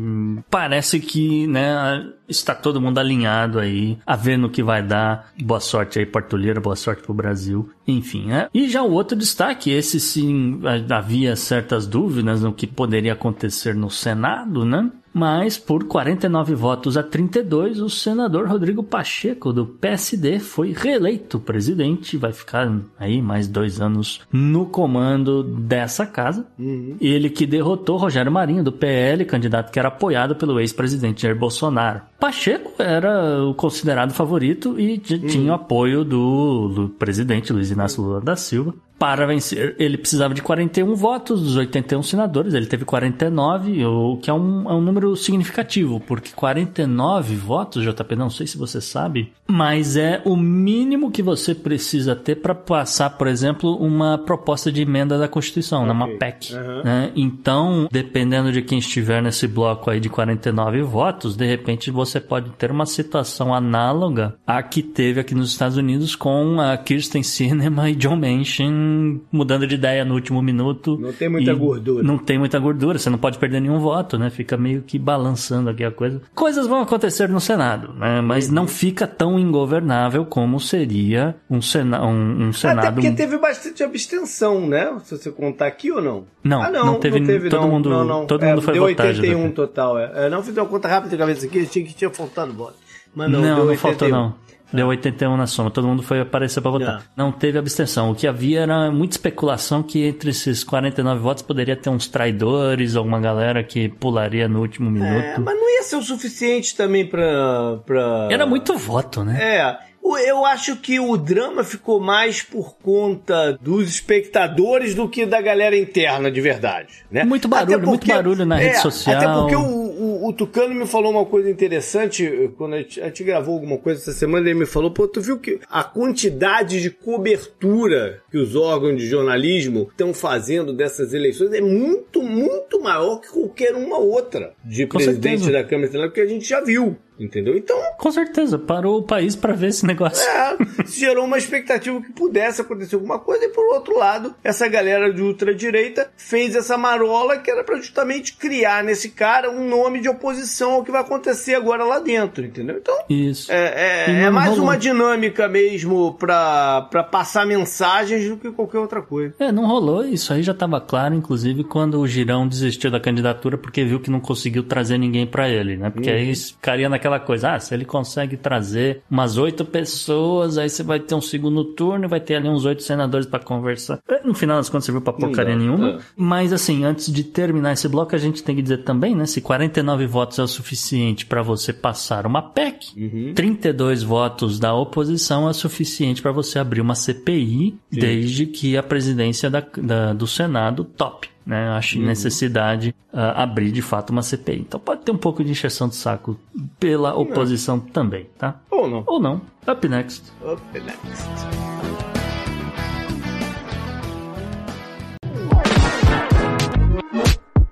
[0.50, 5.34] parece que, né, está todo mundo alinhado aí, a ver no que vai dar.
[5.44, 7.70] Boa sorte aí, Portuleira, boa sorte pro Brasil.
[7.88, 8.48] Enfim, né?
[8.54, 13.90] E já o outro destaque, esse sim, havia certas dúvidas no que poderia acontecer no
[13.90, 14.90] Senado, né?
[15.14, 22.18] Mas por 49 votos a 32, o senador Rodrigo Pacheco, do PSD, foi reeleito presidente.
[22.18, 26.46] Vai ficar aí mais dois anos no comando dessa casa.
[26.58, 26.98] Uhum.
[27.00, 32.02] Ele que derrotou Rogério Marinho, do PL, candidato que era apoiado pelo ex-presidente Jair Bolsonaro.
[32.20, 35.28] Pacheco era o considerado favorito e uhum.
[35.28, 40.34] tinha o apoio do, do presidente Luiz Inácio Lula da Silva para vencer, ele precisava
[40.34, 44.82] de 41 votos dos 81 senadores, ele teve 49, o que é um, é um
[44.82, 51.12] número significativo, porque 49 votos, JP, não sei se você sabe, mas é o mínimo
[51.12, 55.92] que você precisa ter para passar, por exemplo, uma proposta de emenda da Constituição, okay.
[55.92, 56.54] uma PEC.
[56.54, 56.84] Uhum.
[56.84, 57.12] Né?
[57.16, 62.50] Então, dependendo de quem estiver nesse bloco aí de 49 votos, de repente você pode
[62.52, 67.90] ter uma situação análoga à que teve aqui nos Estados Unidos com a Kirsten Sinema
[67.90, 68.83] e John Manchin
[69.32, 70.98] mudando de ideia no último minuto.
[71.00, 72.04] Não tem muita gordura.
[72.04, 74.30] Não tem muita gordura, você não pode perder nenhum voto, né?
[74.30, 76.22] Fica meio que balançando aqui a coisa.
[76.34, 78.22] Coisas vão acontecer no Senado, né?
[78.22, 82.80] Mas não fica tão ingovernável como seria um, sena um, um Senado.
[82.80, 84.96] Até porque teve bastante abstenção, né?
[85.04, 86.26] Se você contar aqui ou não?
[86.44, 88.26] Não, ah, não, não teve, não teve todo não, mundo, não, não.
[88.26, 89.08] Todo é, mundo foi deu votar.
[89.08, 90.26] 81 total, é.
[90.26, 90.30] é.
[90.30, 92.76] Não fiz uma conta rápida de cabeça aqui, tinha que tinha faltado voto.
[93.16, 94.36] Mas não, não, não faltou não.
[94.74, 96.88] Deu 81 na soma, todo mundo foi aparecer para votar.
[96.88, 97.06] Yeah.
[97.16, 98.12] Não teve abstenção.
[98.12, 102.96] O que havia era muita especulação que entre esses 49 votos poderia ter uns traidores,
[102.96, 105.26] alguma galera que pularia no último é, minuto.
[105.26, 107.78] É, mas não ia ser o suficiente também pra.
[107.86, 108.28] pra...
[108.32, 109.38] Era muito voto, né?
[109.40, 109.93] É.
[110.26, 115.78] Eu acho que o drama ficou mais por conta dos espectadores do que da galera
[115.78, 117.24] interna de verdade, né?
[117.24, 119.16] Muito barulho, porque, muito barulho na é, rede social.
[119.16, 123.02] Até porque o, o, o, Tucano me falou uma coisa interessante eh, quando a gente,
[123.02, 125.84] a gente gravou alguma coisa essa semana, ele me falou, pô, tu viu que a
[125.84, 132.82] quantidade de cobertura que os órgãos de jornalismo estão fazendo dessas eleições é muito, muito
[132.82, 135.52] maior que qualquer uma outra de Com presidente certeza.
[135.52, 136.98] da Câmara, porque a gente já viu.
[137.20, 137.56] Entendeu?
[137.56, 137.78] Então.
[137.98, 140.28] Com certeza, parou o país para ver esse negócio.
[140.28, 145.14] É, gerou uma expectativa que pudesse acontecer alguma coisa, e por outro lado, essa galera
[145.14, 150.10] de ultradireita fez essa marola que era para justamente criar nesse cara um nome de
[150.10, 152.78] oposição ao que vai acontecer agora lá dentro, entendeu?
[152.78, 152.98] Então.
[153.10, 153.52] Isso.
[153.52, 154.66] É, é, é mais rolou.
[154.66, 159.34] uma dinâmica mesmo para passar mensagens do que qualquer outra coisa.
[159.40, 160.06] É, não rolou.
[160.06, 164.10] Isso aí já estava claro, inclusive, quando o Girão desistiu da candidatura porque viu que
[164.10, 165.90] não conseguiu trazer ninguém para ele, né?
[165.90, 166.16] Porque uhum.
[166.16, 170.82] aí ficaria naquela aquela coisa, ah, se ele consegue trazer umas oito pessoas, aí você
[170.82, 174.00] vai ter um segundo turno e vai ter ali uns oito senadores para conversar.
[174.08, 175.90] É, no final das contas, serviu pra porcaria não, nenhuma.
[175.90, 175.98] É.
[176.16, 179.42] Mas assim, antes de terminar esse bloco, a gente tem que dizer também, né, se
[179.42, 183.34] 49 votos é o suficiente para você passar uma PEC, uhum.
[183.34, 188.00] 32 votos da oposição é suficiente para você abrir uma CPI, Sim.
[188.00, 191.70] desde que a presidência da, da, do Senado top né?
[191.70, 192.06] Acho uhum.
[192.06, 194.60] necessidade uh, abrir de fato uma CPI.
[194.60, 196.40] Então pode ter um pouco de injeção de saco
[196.80, 197.86] pela oposição não.
[197.86, 198.60] também, tá?
[198.70, 199.04] Ou não.
[199.06, 199.42] Ou não.
[199.68, 200.32] Up next.
[200.42, 200.98] Up next.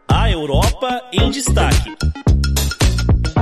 [0.08, 1.96] A Europa em destaque.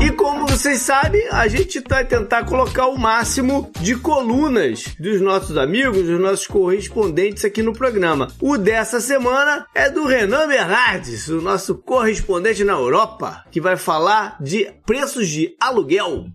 [0.01, 5.57] E como vocês sabem, a gente vai tentar colocar o máximo de colunas dos nossos
[5.57, 8.29] amigos, dos nossos correspondentes aqui no programa.
[8.41, 14.37] O dessa semana é do Renan Bernardes, o nosso correspondente na Europa, que vai falar
[14.39, 16.27] de preços de aluguel.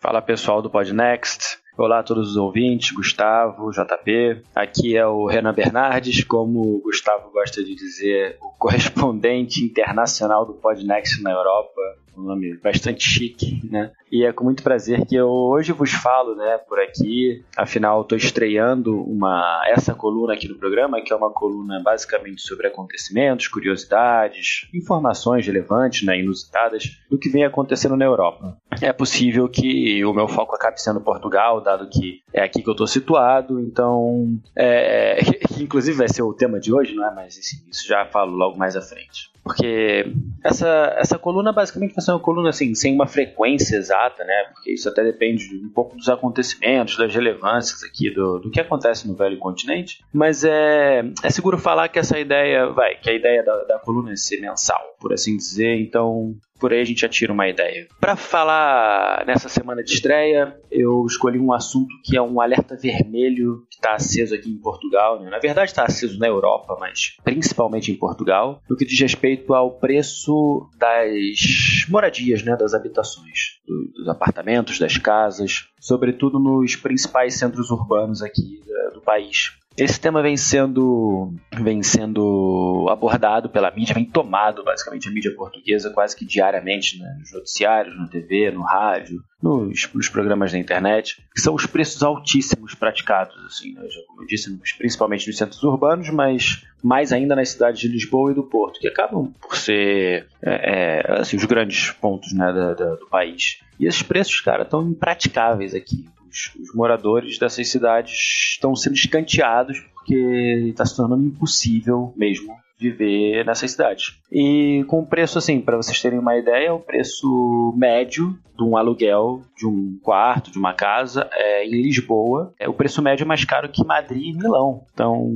[0.00, 1.62] Fala pessoal do Podnext.
[1.78, 4.42] Olá a todos os ouvintes, Gustavo, JP.
[4.52, 10.54] Aqui é o Renan Bernardes, como o Gustavo gosta de dizer, o correspondente internacional do
[10.54, 13.90] Podnext na Europa um nome bastante chique, né?
[14.10, 17.42] E é com muito prazer que eu hoje vos falo, né, por aqui.
[17.56, 22.66] Afinal, estou estreando uma essa coluna aqui no programa, que é uma coluna basicamente sobre
[22.66, 28.56] acontecimentos, curiosidades, informações relevantes, né, inusitadas do que vem acontecendo na Europa.
[28.80, 32.72] É possível que o meu foco acabe sendo Portugal, dado que é aqui que eu
[32.72, 35.20] estou situado, então, é,
[35.58, 37.14] inclusive vai ser o tema de hoje, não é?
[37.14, 39.32] Mas isso já falo logo mais à frente.
[39.42, 40.06] Porque
[40.44, 44.44] essa, essa coluna basicamente ser uma coluna assim, sem uma frequência exata, né?
[44.52, 49.08] Porque isso até depende um pouco dos acontecimentos, das relevâncias aqui do, do que acontece
[49.08, 50.04] no velho continente.
[50.12, 54.12] Mas é, é seguro falar que essa ideia, vai, que a ideia da, da coluna
[54.12, 55.80] é ser mensal, por assim dizer.
[55.80, 57.88] Então, por aí a gente já tira uma ideia.
[58.00, 63.66] Para falar nessa semana de estreia, eu escolhi um assunto que é um alerta vermelho
[63.68, 65.20] que está aceso aqui em Portugal.
[65.20, 65.28] Né?
[65.28, 69.72] Na verdade, está aceso na Europa, mas principalmente em Portugal, no que diz respeito ao
[69.72, 72.56] preço das moradias, né?
[72.56, 78.60] das habitações, dos apartamentos, das casas, sobretudo nos principais centros urbanos aqui
[78.94, 79.50] do país.
[79.76, 85.90] Esse tema vem sendo, vem sendo abordado pela mídia, vem tomado basicamente a mídia portuguesa
[85.90, 87.16] quase que diariamente, né?
[87.18, 92.02] nos noticiários, na TV, no rádio, nos, nos, programas da internet, que são os preços
[92.02, 93.82] altíssimos praticados, assim, né?
[94.06, 98.34] Como eu disse, principalmente nos centros urbanos, mas mais ainda nas cidades de Lisboa e
[98.34, 102.94] do Porto, que acabam por ser é, é, assim, os grandes pontos né, da, da,
[102.96, 103.60] do país.
[103.80, 108.12] E esses preços, cara, estão impraticáveis aqui os, os moradores dessas cidades
[108.54, 114.18] estão sendo escanteados porque está se tornando impossível mesmo viver nessas cidades.
[114.30, 118.76] E com o preço, assim, para vocês terem uma ideia, o preço médio de um
[118.76, 123.26] aluguel de um quarto, de uma casa, é, em Lisboa, é, o preço médio é
[123.26, 124.84] mais caro que Madrid e Milão.
[124.92, 125.30] Então,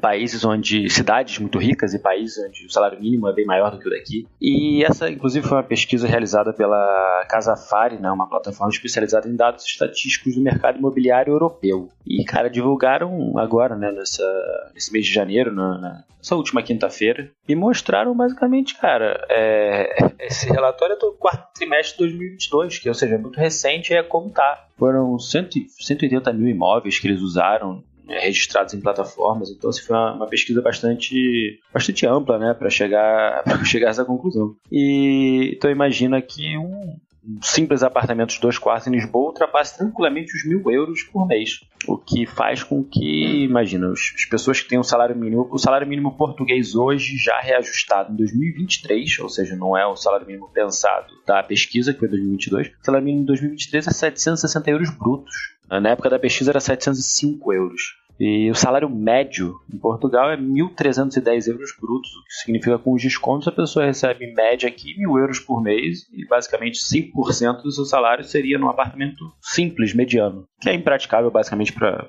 [0.00, 3.78] países onde, cidades muito ricas e países onde o salário mínimo é bem maior do
[3.78, 4.26] que o daqui.
[4.40, 9.36] E essa, inclusive, foi uma pesquisa realizada pela Casa Fari, né, uma plataforma especializada em
[9.36, 11.88] dados estatísticos do mercado imobiliário europeu.
[12.06, 16.62] E, cara, divulgaram agora, né, nessa, nesse mês de janeiro, na, nessa última
[16.92, 22.88] quinta-feira, e mostraram basicamente, cara, é, esse relatório é do quarto trimestre de 2022, que,
[22.88, 24.66] ou seja, é muito recente é como tá.
[24.78, 29.50] Foram 100, 180 mil imóveis que eles usaram né, registrados em plataformas.
[29.50, 34.04] Então, assim, foi uma, uma, pesquisa bastante, bastante ampla, né, para chegar, chegar a essa
[34.04, 34.54] conclusão.
[34.70, 36.96] E então imagina que um
[37.42, 41.60] simples apartamento de dois quartos em Lisboa ultrapasse tranquilamente os mil euros por mês.
[41.86, 45.86] O que faz com que, imagina, as pessoas que têm um salário mínimo, o salário
[45.86, 51.12] mínimo português hoje já reajustado em 2023, ou seja, não é o salário mínimo pensado
[51.26, 55.34] da pesquisa, que foi 2022, o salário mínimo em 2023 é 760 euros brutos.
[55.68, 58.01] Na época da pesquisa era 705 euros.
[58.20, 62.92] E o salário médio em Portugal é 1.310 euros brutos, o que significa que com
[62.92, 67.62] os descontos a pessoa recebe em média aqui mil euros por mês e basicamente 5%
[67.62, 72.08] do seu salário seria num apartamento simples, mediano, que é impraticável basicamente para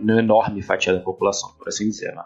[0.00, 2.14] uma enorme fatia da população, por assim dizer.
[2.14, 2.24] Né?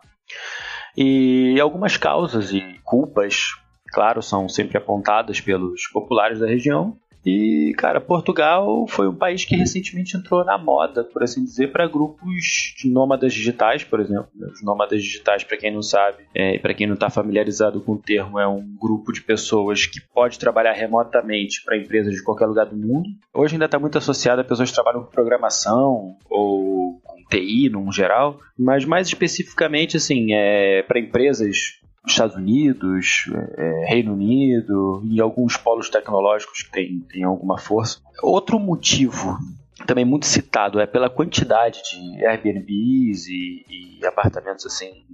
[0.97, 3.49] E algumas causas e culpas,
[3.93, 6.97] claro, são sempre apontadas pelos populares da região,
[7.27, 11.89] e, cara, Portugal foi um país que recentemente entrou na moda, por assim dizer, para
[11.89, 14.29] grupos de nômadas digitais, por exemplo.
[14.53, 17.95] Os nômadas digitais, para quem não sabe, é, e para quem não está familiarizado com
[17.95, 22.47] o termo, é um grupo de pessoas que pode trabalhar remotamente para empresas de qualquer
[22.47, 23.09] lugar do mundo.
[23.35, 27.91] Hoje ainda está muito associado a pessoas que trabalham com programação ou com TI, no
[27.91, 33.25] geral, mas mais especificamente, assim, é, para empresas Estados Unidos,
[33.57, 38.01] é, Reino Unido e alguns polos tecnológicos que têm, têm alguma força.
[38.23, 39.39] Outro motivo
[39.87, 45.05] também muito citado é pela quantidade de Airbnbs e, e apartamentos assim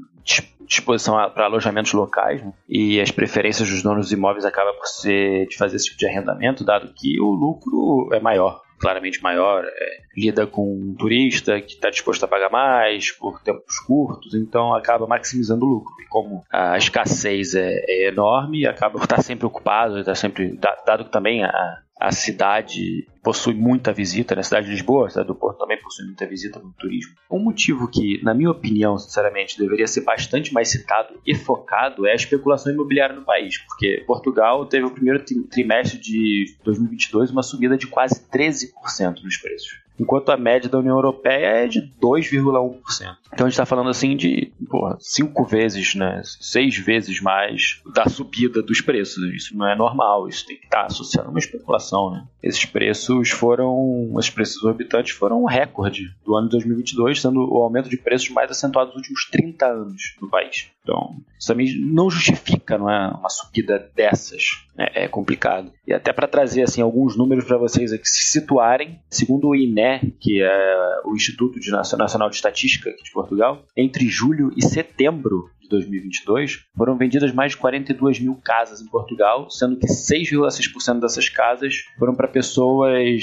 [0.67, 2.53] disposição para alojamentos locais né?
[2.69, 6.07] e as preferências dos donos dos imóveis acaba por ser de fazer esse tipo de
[6.07, 11.75] arrendamento, dado que o lucro é maior claramente maior, é, lida com um turista que
[11.75, 15.95] está disposto a pagar mais por tempos curtos, então acaba maximizando o lucro.
[16.03, 21.05] E como a escassez é, é enorme, acaba por estar sempre ocupado, está sempre dado
[21.05, 24.43] que também a, a cidade possui muita visita, né?
[24.43, 27.15] cidade de Lisboa, a cidade do Porto também possui muita visita no turismo.
[27.31, 32.13] Um motivo que, na minha opinião, sinceramente, deveria ser bastante mais citado e focado é
[32.13, 37.79] a especulação imobiliária no país, porque Portugal teve o primeiro trimestre de 2022 uma subida
[37.79, 43.17] de quase 13% nos preços enquanto a média da União Europeia é de 2,1%.
[43.33, 48.09] Então a gente está falando assim de porra, cinco vezes, né, seis vezes mais da
[48.09, 49.23] subida dos preços.
[49.35, 52.11] Isso não é normal, isso tem que estar tá associado a uma especulação.
[52.11, 52.27] Né?
[52.43, 57.59] Esses preços foram, esses preços exorbitantes foram um recorde do ano de 2022, sendo o
[57.63, 60.71] aumento de preços mais acentuado nos últimos 30 anos no país.
[60.83, 64.67] Então, isso também não justifica não é, uma subida dessas.
[64.77, 65.71] É, é complicado.
[65.87, 70.13] E até para trazer assim alguns números para vocês aqui se situarem, segundo o INE,
[70.19, 76.97] que é o Instituto Nacional de Estatística de Portugal, entre julho e setembro 2022, foram
[76.97, 82.29] vendidas mais de 42 mil casas em Portugal, sendo que 6,6% dessas casas foram para
[82.29, 83.23] pessoas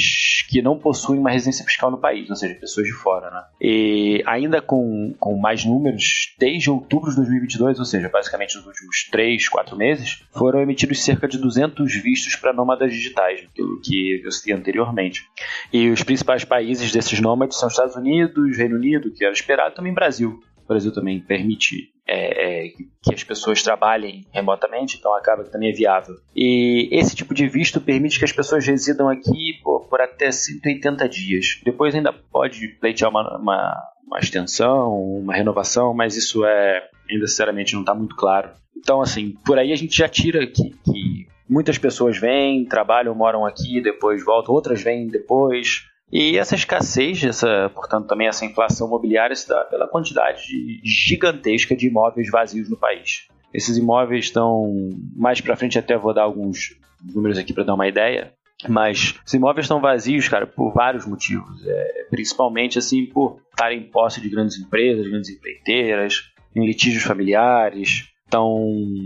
[0.50, 3.30] que não possuem uma residência fiscal no país, ou seja, pessoas de fora.
[3.30, 3.44] Né?
[3.62, 9.08] E ainda com, com mais números, desde outubro de 2022, ou seja, basicamente nos últimos
[9.12, 14.32] 3, 4 meses, foram emitidos cerca de 200 vistos para nômadas digitais, aquilo que eu
[14.32, 15.24] citei anteriormente.
[15.72, 19.94] E os principais países desses nômades são Estados Unidos, Reino Unido, que era esperado, também
[19.94, 20.42] Brasil.
[20.70, 22.70] Brasil também permite é, é,
[23.04, 26.16] que as pessoas trabalhem remotamente, então acaba que também é viável.
[26.36, 31.08] E esse tipo de visto permite que as pessoas residam aqui por, por até 180
[31.10, 31.60] dias.
[31.64, 37.74] Depois ainda pode pleitear uma, uma, uma extensão, uma renovação, mas isso é ainda sinceramente
[37.74, 38.52] não está muito claro.
[38.78, 43.46] Então, assim, por aí a gente já tira que, que muitas pessoas vêm, trabalham, moram
[43.46, 45.89] aqui, depois voltam, outras vêm depois.
[46.12, 50.42] E essa escassez, essa, portanto, também essa inflação imobiliária se dá pela quantidade
[50.84, 53.28] gigantesca de imóveis vazios no país.
[53.54, 56.76] Esses imóveis estão mais para frente, até vou dar alguns
[57.14, 58.34] números aqui para dar uma ideia.
[58.68, 61.66] Mas os imóveis estão vazios, cara, por vários motivos.
[61.66, 66.24] É, principalmente, assim, por estarem em posse de grandes empresas, grandes empreiteiras,
[66.56, 68.10] em litígios familiares.
[68.30, 68.64] Então,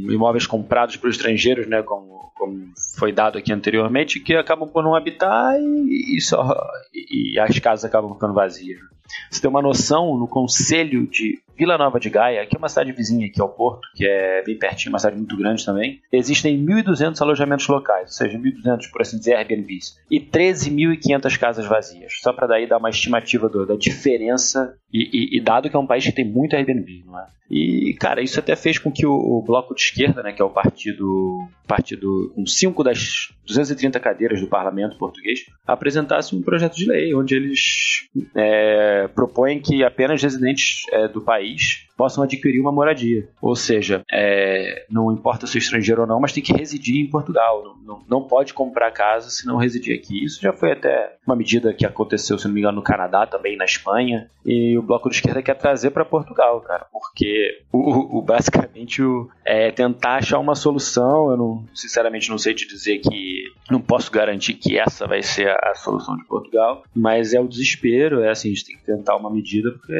[0.10, 4.96] imóveis comprados por estrangeiros, né, como como foi dado aqui anteriormente, que acabam por não
[4.96, 6.54] habitar e, e só,
[6.94, 8.80] e, e as casas acabam ficando vazias.
[9.30, 12.92] Você tem uma noção, no Conselho de Vila Nova de Gaia, que é uma cidade
[12.92, 17.22] vizinha aqui ao Porto, que é bem pertinho, uma cidade muito grande também, existem 1.200
[17.22, 22.14] alojamentos locais, ou seja, 1.200, por assim dizer, Airbnbs, e 13.500 casas vazias.
[22.22, 25.80] Só para daí dar uma estimativa do, da diferença, e, e, e, dado que é
[25.80, 27.26] um país que tem muito Airbnb, não é?
[27.50, 30.46] E, cara, isso até fez com que o, o Bloco de Esquerda, né, que é
[30.46, 36.88] o partido, partido com 5 das 230 cadeiras do parlamento português, apresentasse um projeto de
[36.88, 43.28] lei onde eles é, propõem que apenas residentes é, do país possam adquirir uma moradia.
[43.42, 47.10] Ou seja, é, não importa se é estrangeiro ou não, mas tem que residir em
[47.10, 47.64] Portugal.
[47.64, 50.24] Não, não, não, pode comprar casa se não residir aqui.
[50.24, 53.56] Isso já foi até uma medida que aconteceu, se não me engano, no Canadá, também
[53.56, 54.30] na Espanha.
[54.46, 59.30] E o Bloco de Esquerda quer trazer para Portugal, cara, porque o, o basicamente o,
[59.46, 61.32] é tentar achar uma solução.
[61.32, 65.50] Eu não, sinceramente não sei te dizer que Não posso garantir que essa vai ser
[65.50, 69.16] a, solução de Portugal, mas é o desespero, é assim, a gente tem que tentar
[69.16, 69.94] uma medida porque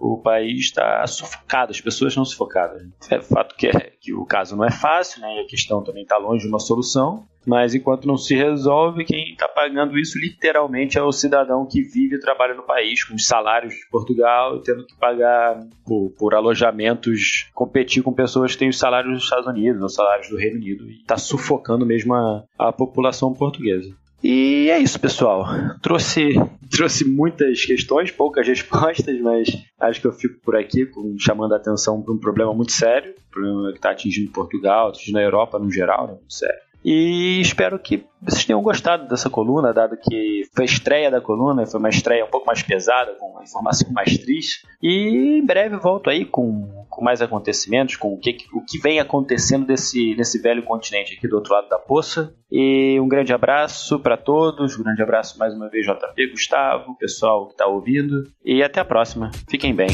[0.00, 2.82] o país está sufocado, as pessoas estão sufocadas.
[3.10, 5.36] É fato que, é, o caso não é fácil, né?
[5.36, 9.32] E a questão também está longe de uma solução, mas enquanto não se resolve, quem
[9.32, 13.26] está pagando isso literalmente é o cidadão que vive e trabalha no país, com os
[13.26, 18.78] salários de Portugal, tendo que pagar por, por alojamentos, competir com pessoas que têm os
[18.78, 22.72] salários dos Estados Unidos, os salários do Reino Unido, e está sufocando mesmo a, a
[22.72, 23.94] população portuguesa.
[24.28, 25.46] E é isso, pessoal.
[25.80, 26.34] Trouxe,
[26.68, 29.46] trouxe muitas questões, poucas respostas, mas
[29.78, 33.14] acho que eu fico por aqui com, chamando a atenção para um problema muito sério,
[33.16, 36.58] um problema que está atingindo Portugal, atingindo a Europa no geral, né, muito sério.
[36.88, 41.66] E espero que vocês tenham gostado dessa coluna, dado que foi a estreia da coluna,
[41.66, 44.64] foi uma estreia um pouco mais pesada, com uma informação mais triste.
[44.80, 49.00] E em breve volto aí com, com mais acontecimentos, com o que, o que vem
[49.00, 52.32] acontecendo desse, nesse velho continente aqui do outro lado da poça.
[52.52, 57.46] E um grande abraço para todos, um grande abraço mais uma vez, JP, Gustavo, pessoal
[57.48, 58.22] que está ouvindo.
[58.44, 59.32] E até a próxima.
[59.50, 59.88] Fiquem bem.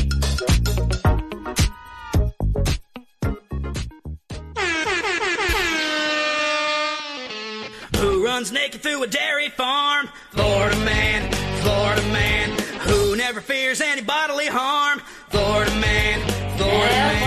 [8.43, 10.09] Runs naked through a dairy farm.
[10.33, 11.31] Florida man,
[11.63, 15.01] Florida man, who never fears any bodily harm.
[15.29, 16.21] Florida man,
[16.57, 17.21] Florida é,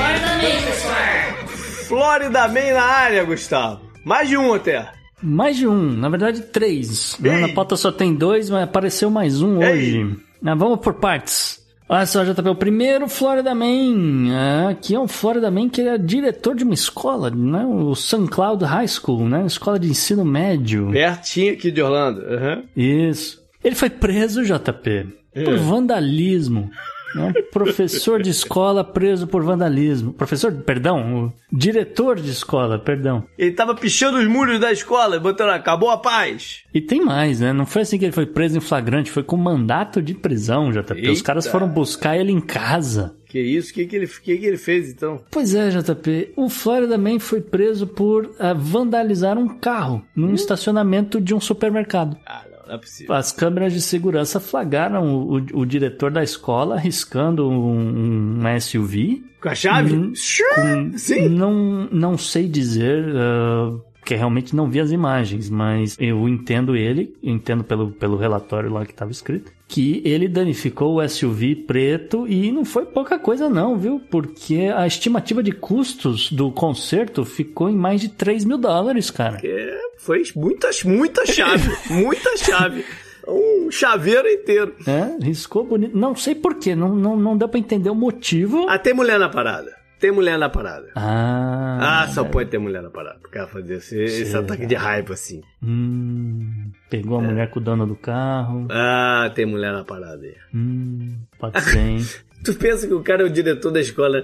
[0.90, 1.48] man.
[1.88, 3.80] Florida Man na área, Gustavo.
[4.04, 4.92] Mais de um até.
[5.24, 7.18] Mais de um, na verdade três.
[7.24, 7.32] Ei.
[7.32, 9.72] Na pauta só tem dois, mas apareceu mais um Ei.
[9.72, 10.18] hoje.
[10.46, 11.65] Ah, vamos por partes.
[11.88, 14.34] Olha só, JP, o primeiro Florida Man.
[14.34, 17.64] É, aqui é um Florida Man que é diretor de uma escola, né?
[17.64, 18.28] O St.
[18.28, 19.46] Cloud High School, né?
[19.46, 20.90] Escola de ensino médio.
[20.92, 22.22] Pertinho aqui de Orlando.
[22.22, 22.64] Uhum.
[22.76, 23.40] Isso.
[23.64, 25.58] Ele foi preso, JP, por é.
[25.58, 26.72] vandalismo.
[27.16, 30.14] Um professor de escola preso por vandalismo.
[30.14, 33.24] Professor, perdão, diretor de escola, perdão.
[33.38, 36.64] Ele tava pichando os muros da escola, botando acabou a paz.
[36.74, 37.54] E tem mais, né?
[37.54, 40.94] Não foi assim que ele foi preso em flagrante, foi com mandato de prisão, JP.
[40.94, 41.12] Eita.
[41.12, 43.16] Os caras foram buscar ele em casa.
[43.28, 43.72] Que isso?
[43.72, 45.22] O que, que, ele, que, que ele fez então?
[45.30, 46.34] Pois é, JP.
[46.36, 50.34] O Florida Man foi preso por uh, vandalizar um carro num hum?
[50.34, 52.18] estacionamento de um supermercado.
[52.26, 53.16] Ah, não é possível.
[53.16, 59.24] As câmeras de segurança flagraram o, o, o diretor da escola arriscando um, um SUV.
[59.42, 59.94] Com a chave?
[59.94, 60.14] Hum,
[60.56, 61.30] com, Sim.
[61.30, 63.06] Não, não sei dizer.
[63.08, 68.72] Uh, porque realmente não vi as imagens, mas eu entendo ele, entendo pelo, pelo relatório
[68.72, 73.50] lá que estava escrito, que ele danificou o SUV preto e não foi pouca coisa
[73.50, 74.00] não, viu?
[74.12, 79.40] Porque a estimativa de custos do conserto ficou em mais de 3 mil dólares, cara.
[79.44, 82.86] É, foi muita, muita chave, muita chave
[83.28, 84.76] um chaveiro inteiro.
[84.86, 85.98] É, riscou bonito.
[85.98, 88.70] Não sei porquê, não, não, não deu pra entender o motivo.
[88.70, 90.92] Até mulher na parada ter mulher na parada.
[90.96, 92.04] Ah.
[92.04, 92.30] Ah, só é.
[92.30, 93.20] pode ter mulher na parada.
[93.20, 95.42] Porque ela fazia esse, esse ataque de raiva assim.
[95.62, 97.28] Hum, pegou a é.
[97.28, 98.68] mulher com o dono do carro.
[98.70, 100.36] Ah, tem mulher na parada aí.
[100.54, 102.00] Hum, pode ser, hein?
[102.44, 104.24] tu pensa que o cara é o diretor da escola.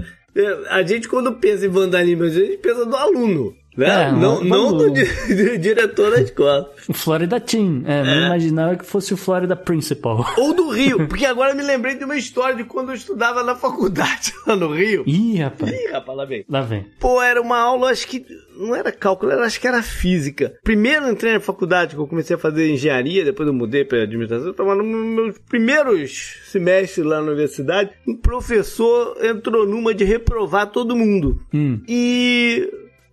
[0.69, 3.55] A gente, quando pensa em vandalismo, a gente pensa do aluno.
[3.76, 4.09] Né?
[4.09, 6.72] É, não, não do, do, diretor da escola.
[6.89, 7.84] O Florida Team.
[7.86, 8.26] É, não é.
[8.26, 10.26] imaginava que fosse o Florida Principal.
[10.38, 13.55] Ou do Rio, porque agora me lembrei de uma história de quando eu estudava na
[13.55, 15.03] faculdade lá no Rio.
[15.05, 15.72] Ih, rapaz.
[15.72, 16.45] Ih, rapaz, lá vem.
[16.49, 16.88] Lá vem.
[16.99, 18.26] Pô, era uma aula, acho que
[18.57, 20.53] não era cálculo, era, acho que era física.
[20.63, 24.47] Primeiro entrei na faculdade, que eu comecei a fazer engenharia, depois eu mudei para administração.
[24.47, 27.91] Eu tava nos meus primeiros semestres lá na universidade.
[28.07, 31.41] Um professor entrou numa de reprovar todo mundo.
[31.53, 31.82] Hum.
[31.88, 32.69] E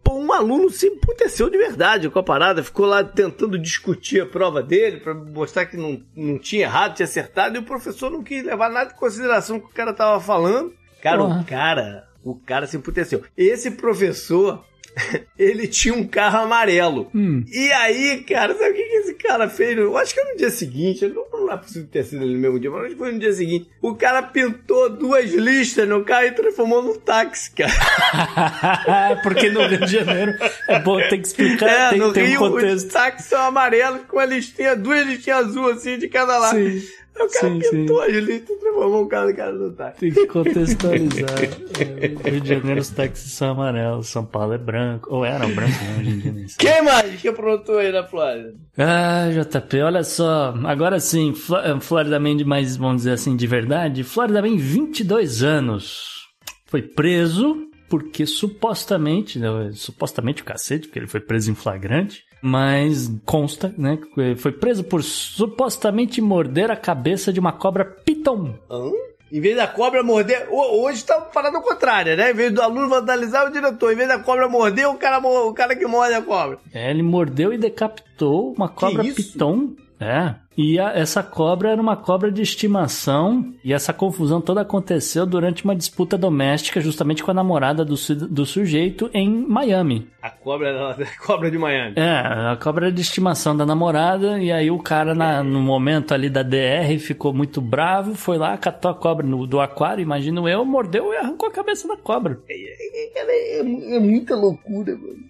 [0.08, 4.26] Pô, um aluno se emputeceu de verdade com a parada, ficou lá tentando discutir a
[4.26, 8.22] prova dele para mostrar que não, não tinha errado, tinha acertado, e o professor não
[8.22, 10.72] quis levar nada em consideração que o cara tava falando.
[11.02, 13.22] Cara, o cara, o cara se emputeceu.
[13.36, 14.64] Esse professor
[15.38, 17.10] ele tinha um carro amarelo.
[17.14, 17.44] Hum.
[17.50, 19.76] E aí, cara, sabe o que, esse cara fez?
[19.76, 22.70] Eu acho que no dia seguinte, não, não é possível ter sido no mesmo dia,
[22.70, 23.68] mas foi no dia seguinte.
[23.80, 29.16] O cara pintou duas listas no carro e transformou num táxi, cara.
[29.22, 30.34] Porque no Rio de Janeiro
[30.66, 32.86] é bom, tem que explicar, é, tem que ter Rio, um contexto.
[32.86, 36.56] Os táxis são amarelos com a listinha, duas listinhas azul assim de cada lado.
[36.56, 36.82] Sim.
[37.18, 38.40] O cara sim, pintou sim.
[38.78, 40.00] transformou cara no cara do táxi.
[40.00, 41.38] Tem que contextualizar.
[42.24, 45.08] é, Rio de Janeiro os táxis são amarelos, São Paulo é branco.
[45.12, 45.96] Ou eram brancos, né?
[45.98, 48.54] Hoje em dia nem Quem mais que aprontou aí na Flórida?
[48.76, 50.54] Ah, JP, olha só.
[50.64, 54.04] Agora sim, eh, Florida Man, mais, vamos dizer assim, de verdade.
[54.04, 56.18] Florida Man, 22 anos.
[56.66, 63.10] Foi preso porque supostamente, né, supostamente o cacete, porque ele foi preso em flagrante, mas
[63.24, 68.54] consta, né, que foi preso por supostamente morder a cabeça de uma cobra piton.
[68.70, 68.90] Hã?
[69.30, 70.48] Em vez da cobra morder.
[70.50, 72.30] Hoje tá parada contrária, né?
[72.30, 75.52] Em vez do aluno vandalizar o diretor, em vez da cobra morder, o cara, o
[75.52, 76.58] cara que morde a cobra.
[76.72, 79.74] É, ele mordeu e decapitou uma cobra piton.
[80.00, 80.34] É.
[80.58, 83.54] E a, essa cobra era uma cobra de estimação.
[83.62, 87.94] E essa confusão toda aconteceu durante uma disputa doméstica, justamente com a namorada do,
[88.28, 90.08] do sujeito em Miami.
[90.20, 91.94] A cobra era a cobra de Miami.
[91.96, 92.10] É,
[92.50, 94.40] a cobra de estimação da namorada.
[94.40, 98.16] E aí o cara, na, no momento ali da DR, ficou muito bravo.
[98.16, 101.86] Foi lá, catou a cobra no, do aquário, imagino eu, mordeu e arrancou a cabeça
[101.86, 102.40] da cobra.
[102.48, 105.28] É, é, é, é, é muita loucura, mano.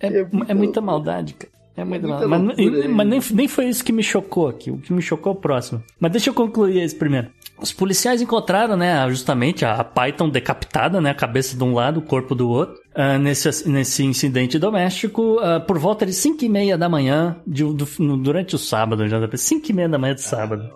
[0.00, 1.59] É, é, muita, muita maldade, cara.
[1.80, 2.28] É muito mal.
[2.28, 2.42] Mas,
[2.88, 4.70] mas nem, nem foi isso que me chocou aqui.
[4.70, 5.82] O que me chocou é o próximo.
[5.98, 7.28] Mas deixa eu concluir esse primeiro.
[7.58, 12.02] Os policiais encontraram, né, justamente a Python decapitada, né, a cabeça de um lado, o
[12.02, 16.78] corpo do outro, uh, nesse, nesse incidente doméstico, uh, por volta de 5 e meia
[16.78, 17.86] da manhã, de, do,
[18.18, 20.70] durante o sábado, já 5 e meia da manhã de sábado.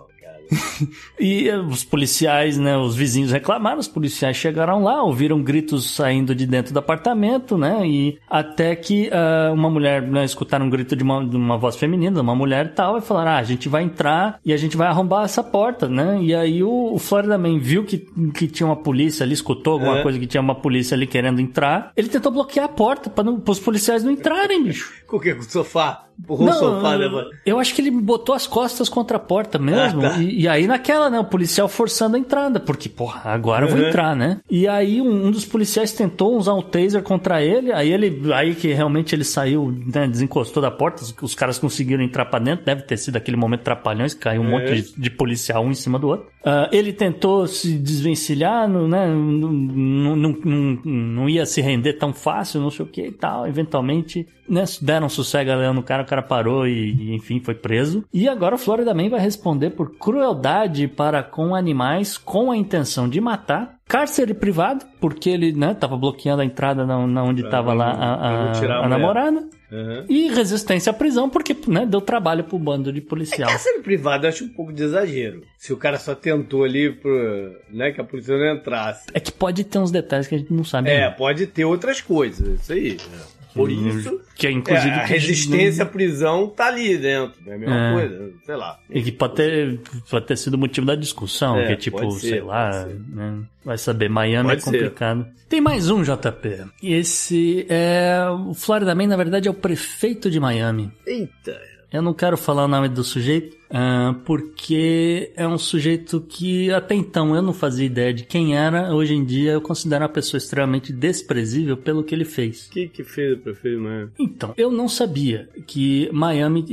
[1.19, 6.33] E eh, os policiais, né, os vizinhos reclamaram, os policiais chegaram lá, ouviram gritos saindo
[6.35, 10.95] de dentro do apartamento, né, e até que uh, uma mulher, né, escutaram um grito
[10.95, 13.43] de uma, de uma voz feminina, de uma mulher e tal, e falaram, ah, a
[13.43, 16.99] gente vai entrar e a gente vai arrombar essa porta, né, e aí o, o
[16.99, 17.97] Florida Man viu que,
[18.33, 20.03] que tinha uma polícia ali, escutou alguma é.
[20.03, 23.59] coisa que tinha uma polícia ali querendo entrar, ele tentou bloquear a porta para os
[23.59, 24.93] policiais não entrarem, bicho.
[25.07, 25.33] Com o que?
[25.33, 26.04] Com o sofá?
[26.17, 27.29] Empurrou não, o sofá, né, mano?
[27.45, 30.05] Eu acho que ele botou as costas contra a porta mesmo.
[30.05, 30.21] Ah, tá.
[30.21, 31.19] e, e, aí naquela, né?
[31.19, 32.59] O policial forçando a entrada.
[32.59, 33.87] Porque, porra, agora eu vou uhum.
[33.87, 34.39] entrar, né?
[34.49, 37.71] E aí um, um, dos policiais tentou usar um taser contra ele.
[37.73, 38.33] Aí ele.
[38.33, 40.07] Aí que realmente ele saiu, né?
[40.07, 41.03] Desencostou da porta.
[41.03, 42.65] Os, os caras conseguiram entrar pra dentro.
[42.65, 44.13] Deve ter sido aquele momento trapalhões.
[44.13, 46.27] Caiu um monte de, de, policial um em cima do outro.
[46.45, 49.07] Uh, ele tentou se desvencilhar, né?
[49.07, 53.47] Não, não, não, não, ia se render tão fácil, não sei o que e tal.
[53.47, 54.63] Eventualmente, né?
[54.81, 58.03] Deram sossego a leão no cara o cara parou e, enfim, foi preso.
[58.13, 63.09] E agora o Florida Man vai responder por crueldade para com animais com a intenção
[63.09, 63.75] de matar.
[63.87, 68.13] Cárcere privado, porque ele, né, tava bloqueando a entrada na, na onde estava lá a,
[68.13, 69.47] a, a, a namorada.
[69.71, 70.05] Uhum.
[70.07, 73.49] E resistência à prisão, porque né, deu trabalho pro bando de policial.
[73.49, 75.43] É, cárcere privado eu acho um pouco de exagero.
[75.57, 79.05] Se o cara só tentou ali pro, né, que a polícia não entrasse.
[79.13, 80.89] É que pode ter uns detalhes que a gente não sabe.
[80.89, 82.93] É, pode ter outras coisas, isso aí.
[82.93, 83.19] Né?
[83.55, 84.19] Por isso.
[84.35, 84.89] Que é, inclusive.
[84.89, 87.39] É, a resistência à prisão tá ali dentro.
[87.47, 87.93] É a mesma é.
[87.93, 88.79] coisa, sei lá.
[88.89, 89.79] E que pode ter,
[90.11, 91.57] pode ter sido motivo da discussão.
[91.57, 92.85] É, que é tipo, ser, sei lá.
[92.85, 93.43] Né?
[93.63, 95.23] Vai saber, Miami pode é complicado.
[95.23, 95.47] Ser.
[95.47, 96.65] Tem mais um, JP.
[96.83, 98.25] Esse é.
[98.45, 100.91] O Florida Man, na verdade, é o prefeito de Miami.
[101.07, 101.57] Eita.
[101.91, 106.95] Eu não quero falar o nome do sujeito, uh, porque é um sujeito que até
[106.95, 108.93] então eu não fazia ideia de quem era.
[108.93, 112.67] Hoje em dia eu considero uma pessoa extremamente desprezível pelo que ele fez.
[112.67, 114.11] O que, que fez o prefeito de Miami?
[114.19, 116.65] Então, eu não sabia que Miami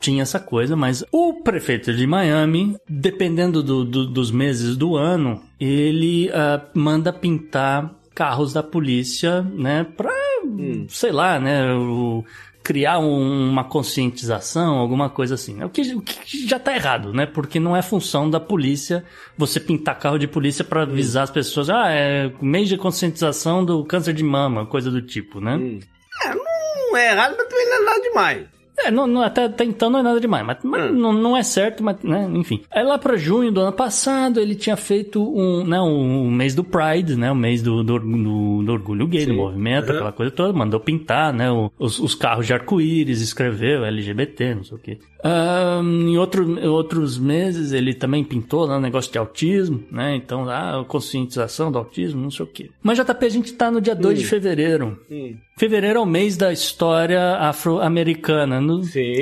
[0.00, 5.42] tinha essa coisa, mas o prefeito de Miami, dependendo do, do, dos meses do ano,
[5.58, 10.12] ele uh, manda pintar carros da polícia, né, pra,
[10.44, 10.86] hum.
[10.88, 12.24] sei lá, né, o
[12.68, 15.54] criar um, uma conscientização, alguma coisa assim.
[15.54, 15.64] Né?
[15.64, 17.24] O que, o que já está errado, né?
[17.24, 19.06] Porque não é função da polícia
[19.38, 23.82] você pintar carro de polícia para avisar as pessoas, ah, é mês de conscientização do
[23.86, 25.56] câncer de mama, coisa do tipo, né?
[25.56, 25.80] Hum.
[26.26, 28.57] É, não é errado, mas também não é nada demais.
[28.80, 30.94] É, não, não, até, até então não é nada demais, mas, mas hum.
[30.94, 32.62] não, não é certo, mas, né, enfim.
[32.70, 36.62] Aí lá para junho do ano passado, ele tinha feito um, né, um, mês do
[36.62, 39.32] Pride, né, o mês do, do, do, do orgulho gay, Sim.
[39.32, 39.94] do movimento, uhum.
[39.96, 41.48] aquela coisa toda, mandou pintar, né,
[41.78, 44.98] os, os carros de arco-íris, escreveu LGBT, não sei o quê.
[45.24, 50.14] Um, em outro, outros meses ele também pintou né, um negócio de autismo, né?
[50.14, 52.70] Então, lá, conscientização do autismo, não sei o quê.
[52.80, 54.98] Mas JP, a gente tá no dia 2 de fevereiro.
[55.08, 55.36] Sim.
[55.58, 58.60] Fevereiro é o mês da história afro-americana.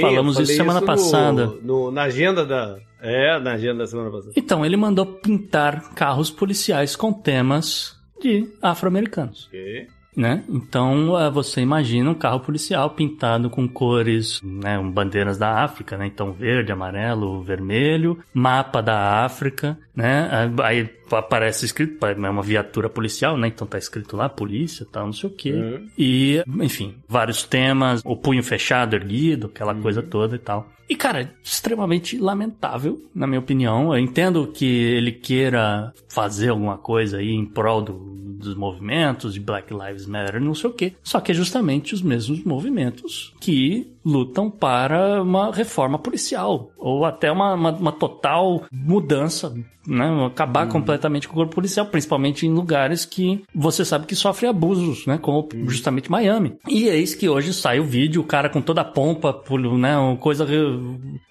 [0.01, 1.47] Falamos isso semana isso passada.
[1.63, 2.77] No, na agenda da.
[3.01, 4.33] É, na agenda da semana passada.
[4.37, 9.47] Então, ele mandou pintar carros policiais com temas de afro-americanos.
[9.47, 9.89] Ok.
[10.17, 10.43] Né?
[10.49, 16.07] Então você imagina um carro policial pintado com cores, né, bandeiras da África, né?
[16.07, 20.31] Então verde, amarelo, vermelho, mapa da África, né?
[20.63, 23.49] Aí aparece escrito, é uma viatura policial, né?
[23.49, 25.53] Então tá escrito lá, polícia, tal, não sei o quê.
[25.53, 25.89] Uhum.
[25.97, 29.83] E, enfim, vários temas, o punho fechado, erguido, aquela uhum.
[29.83, 30.69] coisa toda e tal.
[30.89, 33.93] E, cara, extremamente lamentável, na minha opinião.
[33.93, 39.41] Eu entendo que ele queira fazer alguma coisa aí em prol do, dos movimentos de
[39.41, 40.93] Black Lives Matter, não sei o quê.
[41.03, 47.33] Só que é justamente os mesmos movimentos que lutam para uma reforma policial ou até
[47.33, 49.53] uma, uma, uma total mudança,
[49.85, 50.27] né?
[50.27, 50.73] acabar uhum.
[50.73, 50.96] completamente
[51.27, 55.19] com o corpo policial, principalmente em lugares que você sabe que sofre abusos, né?
[55.19, 55.69] Como uhum.
[55.69, 56.57] justamente Miami.
[56.69, 59.43] E eis que hoje sai o vídeo, o cara com toda a pompa,
[59.79, 59.97] né?
[59.97, 60.47] Uma coisa,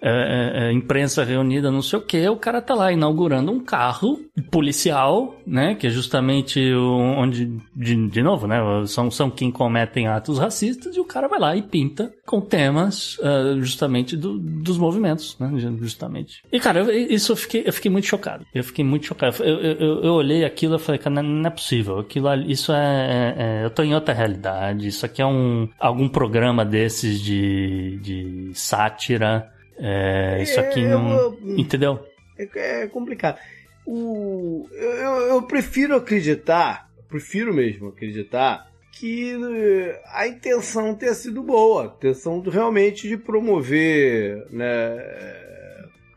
[0.01, 3.59] é, é, é, imprensa reunida, não sei o que, o cara tá lá inaugurando um
[3.59, 4.19] carro
[4.51, 5.75] policial, né?
[5.75, 8.57] Que é justamente onde, de, de novo, né?
[8.87, 13.17] São, são quem cometem atos racistas e o cara vai lá e pinta com temas
[13.19, 15.51] uh, justamente do, dos movimentos, né?
[15.79, 16.41] Justamente.
[16.51, 18.45] E, cara, eu, isso eu fiquei, eu fiquei muito chocado.
[18.53, 19.43] Eu fiquei muito chocado.
[19.43, 21.99] Eu, eu, eu olhei aquilo e falei, cara, não é possível.
[21.99, 24.87] Aquilo isso é, é, é, Eu tô em outra realidade.
[24.87, 29.51] Isso aqui é um algum programa desses de, de sátira.
[29.77, 31.37] É, isso aqui é, não.
[31.57, 31.99] entendeu?
[32.37, 33.37] É, é complicado.
[33.85, 41.83] O, eu, eu prefiro acreditar, prefiro mesmo acreditar que eh, a intenção tenha sido boa,
[41.83, 44.65] a intenção realmente de promover, né,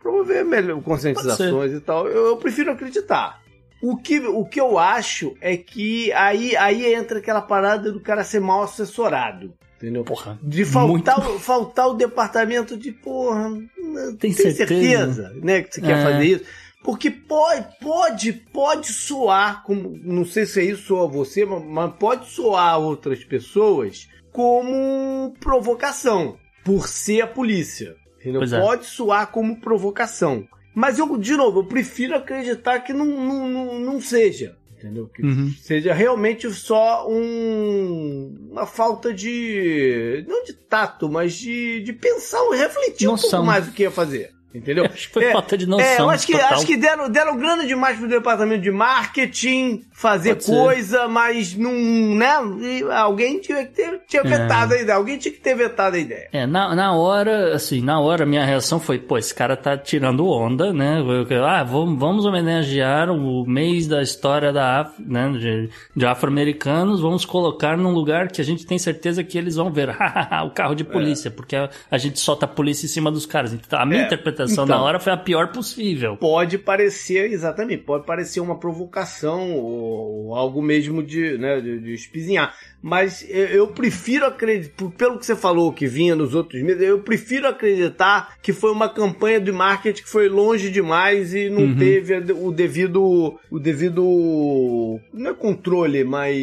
[0.00, 2.06] promover melhor, conscientizações e tal.
[2.06, 3.42] Eu, eu, prefiro acreditar.
[3.80, 8.24] O que, o que eu acho é que aí, aí entra aquela parada do cara
[8.24, 9.54] ser mal assessorado.
[9.76, 10.02] Entendeu?
[10.02, 11.38] Porra, de faltar, muito...
[11.38, 13.50] faltar o departamento de, porra,
[14.18, 16.02] tem, tem certeza, certeza né, que você quer é.
[16.02, 16.44] fazer isso?
[16.82, 21.92] Porque pode, pode, pode soar, como, não sei se é isso ou a você, mas
[21.98, 27.96] pode soar a outras pessoas como provocação, por ser a polícia.
[28.24, 28.60] É.
[28.60, 30.46] Pode soar como provocação.
[30.74, 34.56] Mas eu, de novo, eu prefiro acreditar que não, não, não, não seja.
[34.78, 35.08] Entendeu?
[35.08, 35.52] Que uhum.
[35.60, 40.24] seja realmente só um, uma falta de.
[40.28, 43.28] não de tato, mas de, de pensar, refletir Noção.
[43.28, 44.30] um pouco mais o que ia fazer.
[44.54, 44.84] Entendeu?
[44.84, 45.84] Eu acho que foi é, falta de noção.
[45.84, 50.36] É, eu acho que, acho que deram, deram grana demais pro departamento de marketing fazer
[50.36, 51.08] Pode coisa, ser.
[51.08, 52.30] mas não, né?
[52.92, 54.28] Alguém tinha que ter tinha é.
[54.28, 54.96] vetado a ideia.
[54.96, 56.28] Alguém tinha que ter vetado a ideia.
[56.32, 60.24] É, na, na hora, assim, na hora minha reação foi, pô, esse cara tá tirando
[60.28, 61.02] onda, né?
[61.44, 67.24] Ah, vamos, vamos homenagear o mês da história da Af, né, de, de afro-americanos, vamos
[67.24, 69.90] colocar num lugar que a gente tem certeza que eles vão ver
[70.46, 71.32] o carro de polícia, é.
[71.32, 73.52] porque a, a, gente solta a polícia em cima dos caras.
[73.52, 74.06] Então, a minha é.
[74.06, 76.16] interpretação então, na hora foi a pior possível.
[76.16, 81.94] Pode parecer, exatamente, pode parecer uma provocação ou ou algo mesmo de, né, de, de
[81.94, 82.54] espizinhar.
[82.80, 87.00] Mas eu, eu prefiro acreditar, pelo que você falou que vinha nos outros meses, eu
[87.00, 91.76] prefiro acreditar que foi uma campanha de marketing que foi longe demais e não uhum.
[91.76, 93.38] teve o devido.
[93.50, 95.00] O devido.
[95.12, 96.36] Não é controle, mas.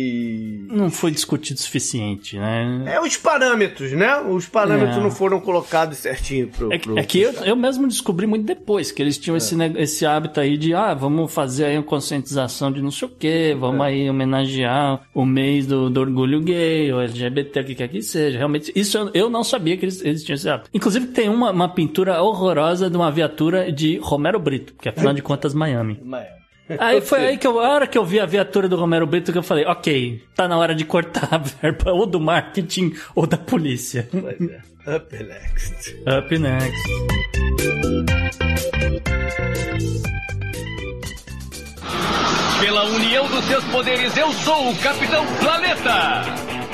[0.67, 2.83] Não foi discutido o suficiente, né?
[2.85, 4.17] É os parâmetros, né?
[4.17, 5.01] Os parâmetros é.
[5.01, 6.73] não foram colocados certinho pro.
[6.73, 9.37] É, pro é que eu, eu, mesmo descobri muito depois que eles tinham é.
[9.37, 13.11] esse, esse hábito aí de, ah, vamos fazer aí uma conscientização de não sei o
[13.11, 13.27] quê,
[13.57, 13.89] vamos é.
[13.89, 18.01] aí homenagear o mês do, do orgulho orgulho gay, ou LGBT, o que quer que
[18.01, 18.37] seja.
[18.37, 20.69] Realmente, isso eu, eu não sabia que eles, eles tinham esse hábito.
[20.73, 25.21] Inclusive, tem uma, uma pintura horrorosa de uma viatura de Romero Brito, que afinal de
[25.21, 25.99] contas, Miami.
[26.03, 26.35] Miami.
[26.79, 29.31] Aí foi aí que eu, a hora que eu vi a viatura do Romero Brito
[29.31, 33.27] que eu falei, ok, tá na hora de cortar a verba ou do marketing ou
[33.27, 34.07] da polícia.
[34.13, 34.95] É.
[34.95, 35.95] Up next.
[36.05, 37.15] Up next.
[42.65, 46.23] Pela união dos seus poderes, eu sou o Capitão Planeta!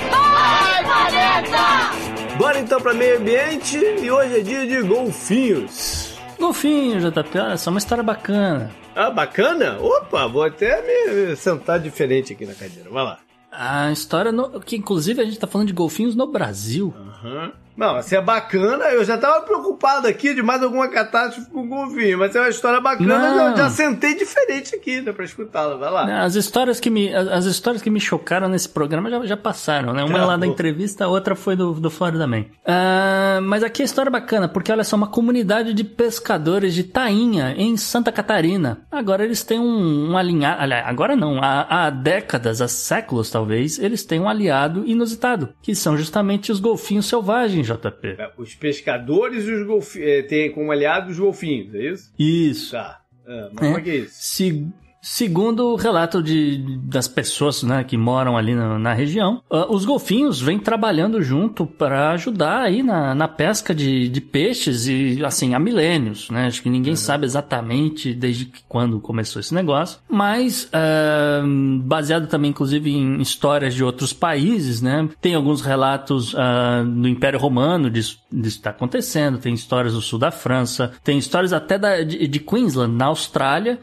[0.10, 2.38] Vai, Planeta!
[2.38, 6.16] Bora então para meio ambiente e hoje é dia de golfinhos.
[6.40, 8.72] Golfinhos, JP, olha só, uma história bacana.
[8.96, 9.80] Ah, bacana?
[9.82, 12.90] Opa, vou até me sentar diferente aqui na cadeira.
[12.90, 13.20] Vai lá.
[13.52, 16.94] A história, no, que inclusive a gente tá falando de golfinhos no Brasil.
[16.98, 17.44] Aham.
[17.44, 17.52] Uhum.
[17.76, 18.86] Não, assim é bacana.
[18.86, 22.50] Eu já tava preocupado aqui de mais alguma catástrofe com o golfinho, mas é uma
[22.50, 23.52] história bacana.
[23.52, 25.76] Eu já sentei diferente aqui, né, pra escutá-la.
[25.76, 26.24] Vai lá.
[26.24, 30.04] As histórias que me, as histórias que me chocaram nesse programa já, já passaram, né?
[30.04, 32.42] Uma é lá da entrevista, a outra foi do, do Florida Man.
[32.42, 36.84] Uh, mas aqui a história é bacana, porque olha só, uma comunidade de pescadores de
[36.84, 38.82] tainha em Santa Catarina.
[38.92, 40.62] Agora eles têm um, um alinhado.
[40.86, 45.98] Agora não, há, há décadas, há séculos talvez, eles têm um aliado inusitado, que são
[45.98, 48.08] justamente os golfinhos selvagens JP.
[48.18, 50.08] É, os pescadores e os golfinhos.
[50.08, 52.14] É, tem como aliado os golfinhos, é isso?
[52.18, 52.72] Isso.
[52.72, 53.02] Tá.
[53.26, 53.68] Ah, mas é.
[53.68, 54.16] como é que é isso?
[54.16, 54.68] Se,
[55.02, 59.84] Segundo o relato de, das pessoas né, que moram ali na, na região, uh, os
[59.84, 65.56] golfinhos vêm trabalhando junto para ajudar aí na, na pesca de, de, peixes e assim
[65.56, 66.46] há milênios, né?
[66.46, 66.98] Acho que ninguém uhum.
[66.98, 73.84] sabe exatamente desde quando começou esse negócio, mas uh, baseado também inclusive em histórias de
[73.84, 75.10] outros países, né?
[75.20, 80.30] Tem alguns relatos uh, do Império Romano disso, está acontecendo, tem histórias do sul da
[80.30, 83.80] França, tem histórias até da, de, de Queensland na Austrália,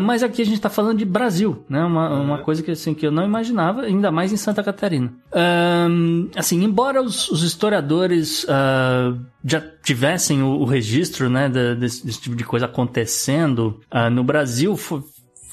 [0.00, 1.84] mas aqui a gente gente está falando de Brasil, né?
[1.84, 2.24] Uma, uhum.
[2.24, 5.12] uma coisa que, assim, que eu não imaginava, ainda mais em Santa Catarina.
[5.34, 12.20] Um, assim, embora os, os historiadores uh, já tivessem o, o registro, né, desse, desse,
[12.20, 15.02] tipo de coisa acontecendo uh, no Brasil, foi,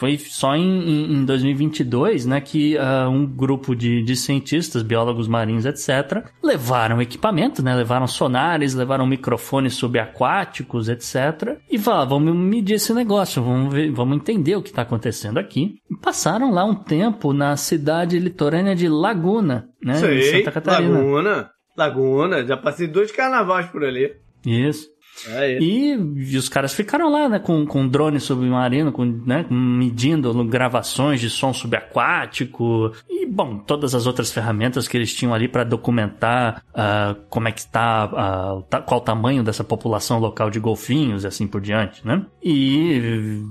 [0.01, 5.63] Foi só em, em 2022, né, que uh, um grupo de, de cientistas, biólogos marinhos,
[5.63, 12.91] etc., levaram equipamento, né, levaram sonares, levaram microfones subaquáticos, etc., e falaram, vamos medir esse
[12.95, 15.75] negócio, vamos, ver, vamos entender o que está acontecendo aqui.
[15.87, 20.97] E passaram lá um tempo na cidade litorânea de Laguna, né, Sei, em Santa Catarina.
[20.97, 21.51] Laguna.
[21.77, 24.15] Laguna, já passei dois carnavais por ali.
[24.43, 24.90] Isso.
[25.27, 25.63] É isso.
[25.63, 31.19] E, e os caras ficaram lá, né, com, com drone submarino, com, né, medindo gravações
[31.19, 36.63] de som subaquático e, bom, todas as outras ferramentas que eles tinham ali para documentar
[36.71, 41.27] uh, como é que está, uh, qual o tamanho dessa população local de golfinhos e
[41.27, 42.25] assim por diante, né?
[42.41, 43.41] E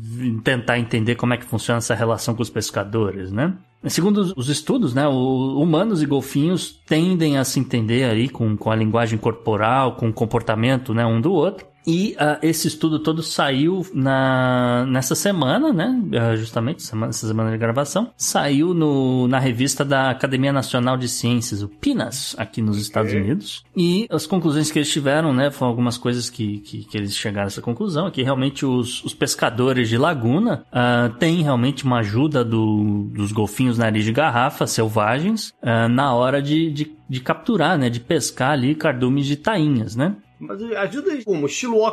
[0.43, 3.55] tentar entender como é que funciona essa relação com os pescadores, né?
[3.89, 8.77] Segundo os estudos, né, humanos e golfinhos tendem a se entender aí com, com a
[8.77, 11.67] linguagem corporal, com o comportamento né, um do outro.
[11.87, 15.89] E uh, esse estudo todo saiu na, nessa semana, né?
[15.89, 18.13] Uh, justamente, semana, essa semana de gravação.
[18.17, 23.65] Saiu no, na revista da Academia Nacional de Ciências, o PINAS, aqui nos Estados Unidos.
[23.77, 25.51] E as conclusões que eles tiveram, né?
[25.51, 28.07] Foram algumas coisas que, que, que eles chegaram a essa conclusão.
[28.07, 33.33] É que realmente os, os pescadores de laguna uh, têm realmente uma ajuda do, dos
[33.33, 35.53] golfinhos nariz de garrafa selvagens
[35.91, 37.89] na hora de, de, de capturar, né?
[37.89, 40.17] De pescar ali cardumes de tainhas, né?
[40.41, 41.47] Mas ajuda como?
[41.47, 41.85] Estilo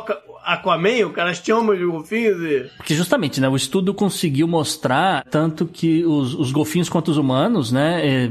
[0.42, 2.70] Aquaman, o cara chama de golfinhos e...
[2.78, 7.70] Porque justamente, né, o estudo conseguiu mostrar tanto que os, os golfinhos quanto os humanos,
[7.70, 8.30] né, é,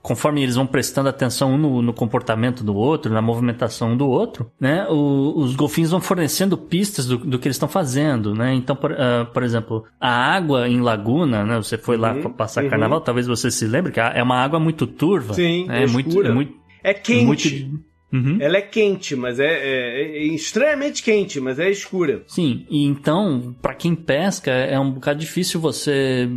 [0.00, 4.08] conforme eles vão prestando atenção um no, no, comportamento do outro, na movimentação um do
[4.08, 8.54] outro, né, o, os golfinhos vão fornecendo pistas do, do que eles estão fazendo, né,
[8.54, 12.64] então, por, uh, por, exemplo, a água em laguna, né, você foi lá uhum, passar
[12.64, 12.70] uhum.
[12.70, 15.34] carnaval, talvez você se lembre que é uma água muito turva.
[15.34, 16.62] Sim, né, é, muito, é muito...
[16.84, 17.24] É quente.
[17.24, 18.36] Muito, Uhum.
[18.40, 22.22] Ela é quente, mas é, é, é, extremamente quente, mas é escura.
[22.26, 26.28] Sim, e então, para quem pesca, é um bocado difícil você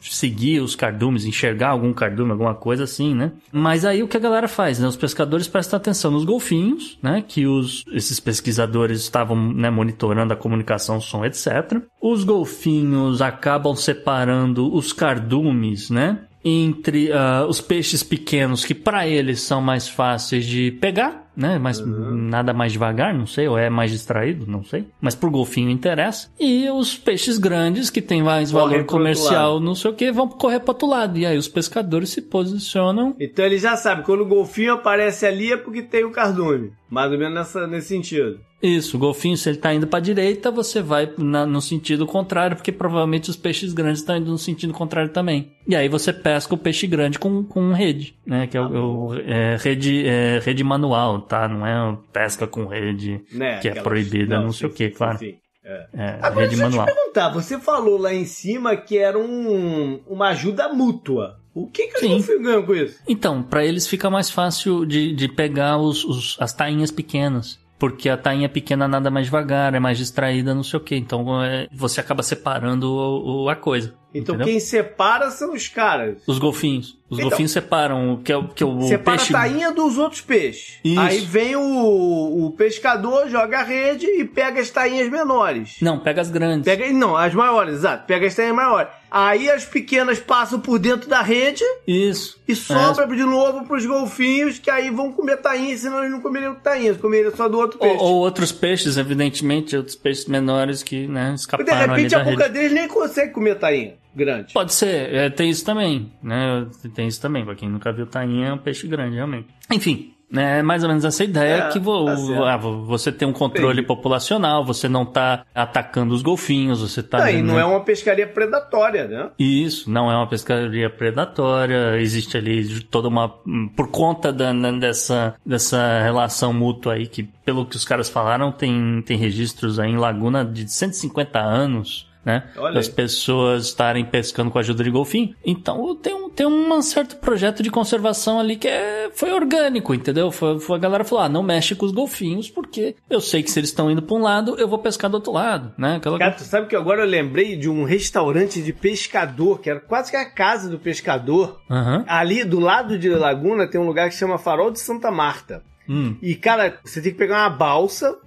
[0.00, 3.32] seguir os cardumes, enxergar algum cardume, alguma coisa assim, né?
[3.52, 4.86] Mas aí o que a galera faz, né?
[4.86, 7.22] Os pescadores prestam atenção nos golfinhos, né?
[7.26, 11.82] Que os, esses pesquisadores estavam né, monitorando a comunicação, som, etc.
[12.00, 16.20] Os golfinhos acabam separando os cardumes, né?
[16.48, 21.58] Entre uh, os peixes pequenos que para eles são mais fáceis de pegar, né?
[21.58, 22.14] Mas uhum.
[22.28, 24.86] nada mais devagar, não sei, ou é mais distraído, não sei.
[25.00, 26.30] Mas pro golfinho interessa.
[26.38, 30.28] E os peixes grandes que têm mais Corre valor comercial, não sei o que, vão
[30.28, 31.18] correr para outro lado.
[31.18, 33.14] E aí os pescadores se posicionam.
[33.20, 36.72] Então eles já sabem, quando o golfinho aparece ali é porque tem o cardume.
[36.90, 38.40] Mais ou menos nessa, nesse sentido.
[38.60, 42.06] Isso, o golfinho, se ele está indo para a direita, você vai na, no sentido
[42.06, 45.52] contrário, porque provavelmente os peixes grandes estão indo no sentido contrário também.
[45.66, 48.48] E aí você pesca o peixe grande com, com rede, né?
[48.48, 51.48] Que é, o, ah, é, rede, é, rede manual, tá?
[51.48, 54.90] Não é pesca com rede né, que é proibida, não, não sei sim, o que,
[54.90, 55.18] claro.
[55.18, 55.36] Sim.
[55.64, 55.86] É.
[55.92, 56.88] É, Agora, rede deixa manual.
[56.88, 61.38] eu te perguntar, você falou lá em cima que era um, uma ajuda mútua.
[61.54, 62.98] O que, que golfinhos ganham com isso?
[63.06, 68.08] Então, para eles fica mais fácil de, de pegar os, os, as tainhas pequenas porque
[68.08, 70.96] a tainha pequena nada mais devagar, é mais distraída, não sei o que.
[70.96, 73.94] Então é, você acaba separando o, o, a coisa.
[74.12, 74.52] Então entendeu?
[74.52, 76.22] quem separa são os caras.
[76.26, 76.96] Os golfinhos.
[77.10, 79.34] Os então, golfinhos separam que é, que é o separa peixe...
[79.34, 80.78] a tainha dos outros peixes.
[80.84, 81.00] Isso.
[81.00, 85.76] Aí vem o, o pescador, joga a rede e pega as tainhas menores.
[85.80, 86.64] Não, pega as grandes.
[86.64, 88.06] Pega, não, as maiores, exato.
[88.06, 88.90] Pega as tainhas maiores.
[89.10, 91.64] Aí as pequenas passam por dentro da rede.
[91.86, 92.38] Isso.
[92.46, 93.16] E sobra é.
[93.16, 97.34] de novo pros golfinhos, que aí vão comer tainha, senão eles não comeriam tainha, comeriam
[97.34, 97.96] só do outro peixe.
[97.96, 102.48] Ou, ou, outros peixes, evidentemente, outros peixes menores que, né, escaparam De repente a boca
[102.50, 104.52] deles nem consegue comer tainha grande.
[104.52, 106.66] Pode ser, é, tem isso também, né?
[106.94, 109.48] Tem isso também, pra quem nunca viu tainha, é um peixe grande, realmente.
[109.70, 113.32] Enfim, é mais ou menos essa ideia é, que vo, tá ah, você tem um
[113.32, 113.86] controle Entendi.
[113.86, 117.18] populacional, você não está atacando os golfinhos, você está.
[117.18, 119.30] Não, e não é uma pescaria predatória, né?
[119.38, 123.30] Isso, não é uma pescaria predatória, existe ali toda uma.
[123.74, 128.52] Por conta da, né, dessa, dessa relação mútua aí, que pelo que os caras falaram,
[128.52, 132.44] tem, tem registros aí em Laguna de 150 anos né?
[132.58, 135.34] Olha das pessoas estarem pescando com a ajuda de golfinho.
[135.42, 140.30] Então tem um, tem um certo projeto de conservação ali que é, foi orgânico, entendeu?
[140.30, 143.50] Foi, foi a galera falou: ah, não mexe com os golfinhos, porque eu sei que
[143.50, 145.96] se eles estão indo para um lado, eu vou pescar do outro lado, né?
[145.96, 146.18] Aquela...
[146.18, 150.10] Cara, tu sabe que agora eu lembrei de um restaurante de pescador, que era quase
[150.10, 151.60] que a casa do pescador.
[151.70, 152.04] Uhum.
[152.06, 155.62] Ali do lado de Laguna tem um lugar que chama Farol de Santa Marta.
[155.88, 156.16] Hum.
[156.20, 158.18] E, cara, você tem que pegar uma balsa,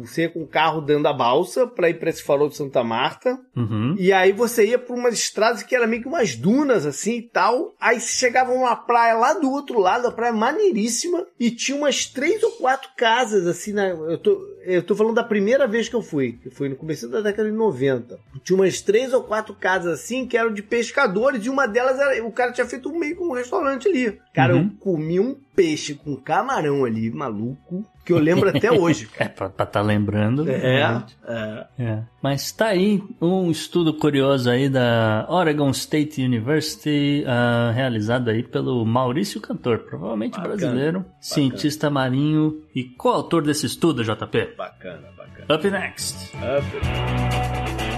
[0.00, 2.82] você ia com o carro dando a balsa pra ir pra esse farol de Santa
[2.82, 3.38] Marta.
[3.54, 3.94] Uhum.
[3.98, 7.22] E aí você ia por umas estradas que era meio que umas dunas, assim e
[7.22, 7.74] tal.
[7.80, 12.06] Aí você chegava numa praia lá do outro lado, a praia maneiríssima, e tinha umas
[12.06, 15.96] três ou quatro casas, assim, na, eu tô, eu tô falando da primeira vez que
[15.96, 18.18] eu fui, que foi no começo da década de 90.
[18.42, 22.24] Tinha umas três ou quatro casas assim que eram de pescadores, e uma delas era,
[22.24, 24.18] o cara tinha feito meio com um restaurante ali.
[24.34, 24.62] Cara, uhum.
[24.62, 29.10] eu comi um peixe com camarão ali, maluco, que eu lembro até hoje.
[29.20, 30.50] é, pra estar tá lembrando.
[30.50, 32.02] É, é, é.
[32.22, 38.86] Mas tá aí um estudo curioso aí da Oregon State University, uh, realizado aí pelo
[38.86, 41.16] Maurício Cantor, provavelmente bacana, brasileiro, bacana.
[41.20, 44.54] cientista marinho e coautor desse estudo, JP.
[44.56, 45.54] Bacana, bacana.
[45.54, 46.32] Up next.
[46.36, 47.89] Up.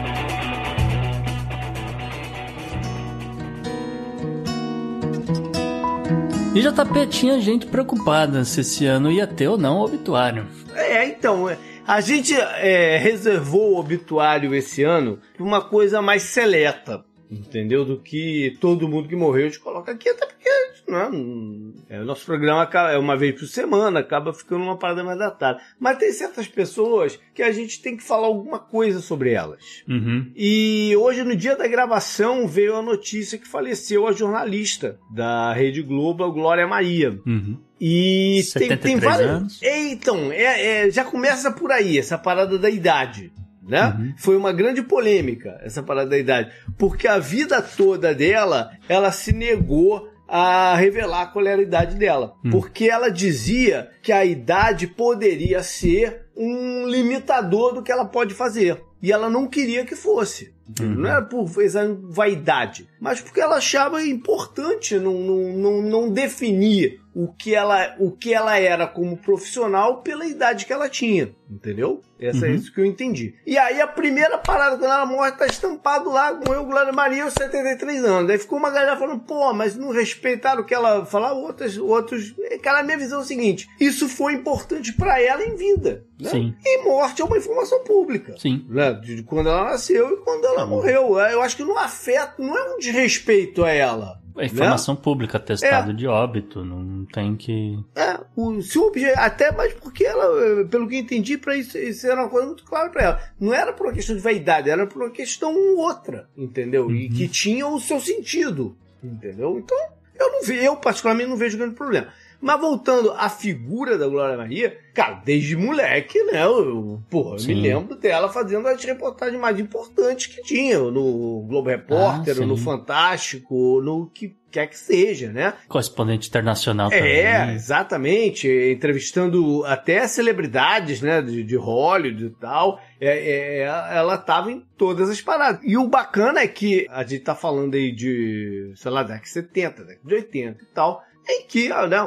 [6.55, 10.47] E JP tinha gente preocupada se esse ano ia ter ou não o obituário.
[10.75, 11.47] É, então,
[11.87, 17.85] a gente é, reservou o obituário esse ano para uma coisa mais seleta entendeu?
[17.85, 20.49] Do que todo mundo que morreu gente coloca aqui, até porque
[20.93, 25.19] não é, o nosso programa é uma vez por semana, acaba ficando uma parada mais
[25.19, 25.61] datada.
[25.79, 29.83] Mas tem certas pessoas que a gente tem que falar alguma coisa sobre elas.
[29.89, 30.31] Uhum.
[30.35, 35.83] E hoje, no dia da gravação, veio a notícia que faleceu a jornalista da Rede
[35.83, 37.19] Globo, a Glória Maria.
[37.27, 37.59] Uhum.
[37.81, 39.29] E tem, tem vários.
[39.29, 39.61] Anos.
[39.63, 43.33] Então, é, é, já começa por aí, essa parada da idade
[43.63, 43.97] né?
[43.97, 44.15] Uhum.
[44.17, 49.33] Foi uma grande polêmica essa parada da idade, porque a vida toda dela, ela se
[49.33, 52.53] negou a revelar qual era a idade dela, uhum.
[52.53, 58.83] porque ela dizia que a idade poderia ser um limitador do que ela pode fazer.
[59.03, 60.55] E ela não queria que fosse.
[60.81, 60.95] Uhum.
[60.95, 67.29] Não era por vaidade, mas porque ela achava importante não, não, não, não definir o
[67.29, 71.35] que, ela, o que ela era como profissional pela idade que ela tinha.
[71.51, 72.01] Entendeu?
[72.19, 72.55] Essa é uhum.
[72.55, 73.35] é isso que eu entendi.
[73.47, 77.25] E aí a primeira parada, quando ela morre, tá estampado lá com eu, Glória Maria,
[77.25, 78.31] aos 73 anos.
[78.31, 82.35] Aí ficou uma galera falando, pô, mas não respeitaram o que ela falava, outros, outros.
[82.63, 86.07] Cara, a minha visão é o seguinte: isso foi importante para ela em vida.
[86.19, 86.31] Né?
[86.31, 86.55] Sim.
[86.65, 88.35] E morte é uma informação pública.
[88.39, 88.65] Sim.
[88.69, 88.93] Né?
[88.95, 91.19] De quando ela nasceu e quando ela morreu.
[91.19, 94.22] Eu acho que não afeta, não é um desrespeito a ela.
[94.37, 95.01] É informação né?
[95.03, 95.95] pública, testado é.
[95.95, 97.79] de óbito, não tem que.
[97.95, 99.19] É, o, se o objeto.
[99.19, 102.91] Até mais porque ela, pelo que entendi, para isso, isso era uma coisa muito clara
[102.91, 103.23] para ela.
[103.39, 106.87] Não era por uma questão de vaidade, era por uma questão outra, entendeu?
[106.87, 106.95] Uhum.
[106.95, 109.59] E que tinha o seu sentido, entendeu?
[109.59, 109.79] Então,
[110.19, 112.09] eu não vejo, eu particularmente não vejo grande problema.
[112.43, 116.45] Mas voltando à figura da Glória Maria, cara, desde moleque, né?
[116.45, 121.71] Eu, porra, eu me lembro dela fazendo as reportagens mais importantes que tinha no Globo
[121.71, 125.55] Repórter, ah, no Fantástico, no que quer que seja, né?
[125.69, 127.13] Correspondente internacional é, também.
[127.13, 128.49] É, exatamente.
[128.49, 131.23] Entrevistando até celebridades, né?
[131.23, 132.81] De, de Hollywood e tal.
[133.01, 135.61] É, é, ela tava em todas as paradas.
[135.65, 139.31] E o bacana é que a gente tá falando aí de, sei lá, década de
[139.31, 141.99] 70, década de 80 e tal em que né,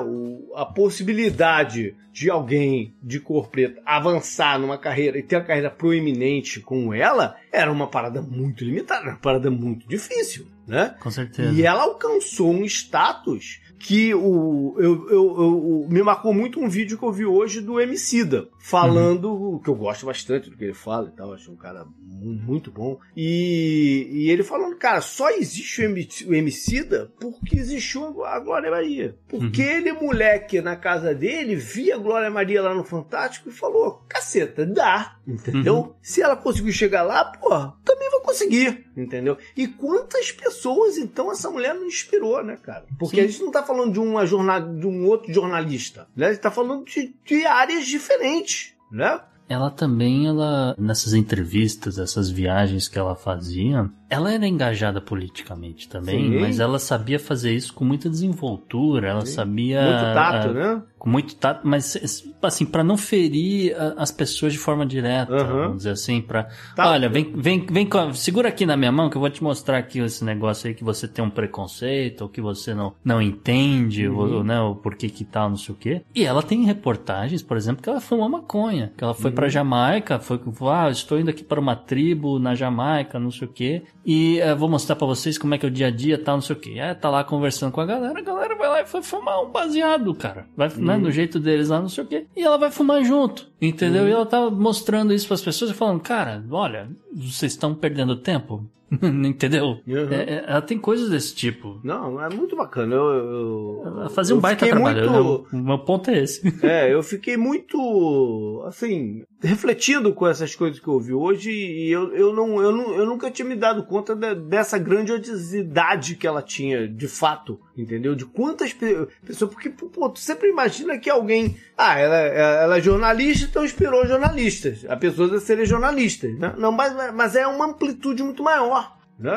[0.55, 6.61] a possibilidade de alguém de cor preta avançar numa carreira e ter uma carreira proeminente
[6.61, 10.95] como ela era uma parada muito limitada, uma parada muito difícil, né?
[10.99, 11.51] Com certeza.
[11.51, 16.97] E ela alcançou um status que o, eu, eu, eu, me marcou muito um vídeo
[16.97, 19.59] que eu vi hoje do Emicida, falando, uhum.
[19.59, 22.99] que eu gosto bastante do que ele fala e tal, acho um cara muito bom,
[23.15, 29.17] e, e ele falando, cara, só existe o, Emicida porque existiu a Glória Maria.
[29.27, 29.69] Porque uhum.
[29.69, 34.65] ele, moleque, na casa dele, via a Glória Maria lá no Fantástico e falou, caceta,
[34.65, 35.75] dá, entendeu?
[35.75, 35.93] Uhum.
[36.01, 37.49] Se ela conseguiu chegar lá, pô,
[37.83, 39.37] também vou conseguir, entendeu?
[39.55, 42.85] E quantas pessoas, então, essa mulher não inspirou, né, cara?
[42.97, 43.21] Porque Sim.
[43.21, 46.29] a gente não tá falando de, uma jornal, de um outro jornalista, né?
[46.29, 49.19] Gente tá falando de, de áreas diferentes, né?
[49.47, 56.31] Ela também, ela nessas entrevistas, essas viagens que ela fazia, ela era engajada politicamente também,
[56.31, 56.39] Sim.
[56.39, 59.33] mas ela sabia fazer isso com muita desenvoltura, ela Sim.
[59.33, 59.81] sabia.
[59.83, 60.83] Muito tato, a, né?
[61.05, 61.97] Muito tato, mas
[62.41, 65.47] assim, para não ferir a, as pessoas de forma direta, uhum.
[65.47, 69.21] vamos dizer assim, para Olha, vem, vem, vem, segura aqui na minha mão que eu
[69.21, 72.73] vou te mostrar aqui esse negócio aí que você tem um preconceito, ou que você
[72.73, 74.17] não, não entende, uhum.
[74.17, 76.01] ou, né, o porquê que tal, não sei o quê.
[76.13, 79.35] E ela tem reportagens, por exemplo, que ela fumou maconha, que ela foi uhum.
[79.35, 80.39] para Jamaica, foi,
[80.71, 84.55] ah, estou indo aqui para uma tribo na Jamaica, não sei o quê e uh,
[84.55, 86.55] vou mostrar para vocês como é que é o dia a dia, tal, não sei
[86.55, 86.79] o que.
[86.79, 89.49] É, tá lá conversando com a galera, a galera vai lá e vai fumar um
[89.49, 90.45] baseado, cara.
[90.55, 90.94] Vai, né.
[90.97, 92.25] Né, no jeito deles lá, não sei o que.
[92.35, 93.47] E ela vai fumar junto.
[93.61, 94.03] Entendeu?
[94.03, 94.09] Uhum.
[94.09, 98.15] E ela tava mostrando isso para as pessoas e falando, cara, olha, vocês estão perdendo
[98.15, 98.63] tempo.
[99.25, 99.79] Entendeu?
[99.87, 100.11] Uhum.
[100.11, 101.79] É, é, ela tem coisas desse tipo.
[101.83, 102.95] Não, é muito bacana.
[102.95, 105.09] Eu, eu, ela fazia um baita trabalho.
[105.09, 105.47] Muito...
[105.51, 106.45] O meu ponto é esse.
[106.65, 112.13] É, eu fiquei muito, assim, refletindo com essas coisas que eu ouvi hoje e eu,
[112.15, 116.41] eu, não, eu, não, eu nunca tinha me dado conta de, dessa grandiosidade que ela
[116.41, 118.15] tinha, de fato, entendeu?
[118.15, 119.53] De quantas pessoas.
[119.53, 121.57] Porque, pô, tu sempre imagina que alguém.
[121.77, 124.85] Ah, ela, ela é jornalista, então inspirou jornalistas.
[124.87, 126.33] A pessoa a serem jornalistas.
[126.37, 126.53] Né?
[126.57, 128.84] Não, mas, mas é uma amplitude muito maior.
[129.17, 129.31] Né?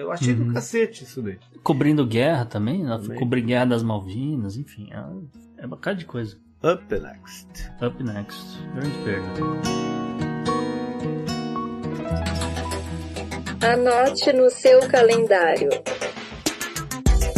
[0.00, 0.48] Eu achei uhum.
[0.48, 1.38] do cacete isso daí.
[1.62, 2.98] Cobrindo guerra também, né?
[2.98, 3.18] também.
[3.18, 4.88] cobrindo guerra das Malvinas, enfim.
[4.92, 6.36] É, é uma cara de coisa.
[6.62, 7.48] Up next.
[7.80, 8.58] Up next.
[8.74, 9.28] Grande perda.
[13.66, 15.70] Anote no seu calendário.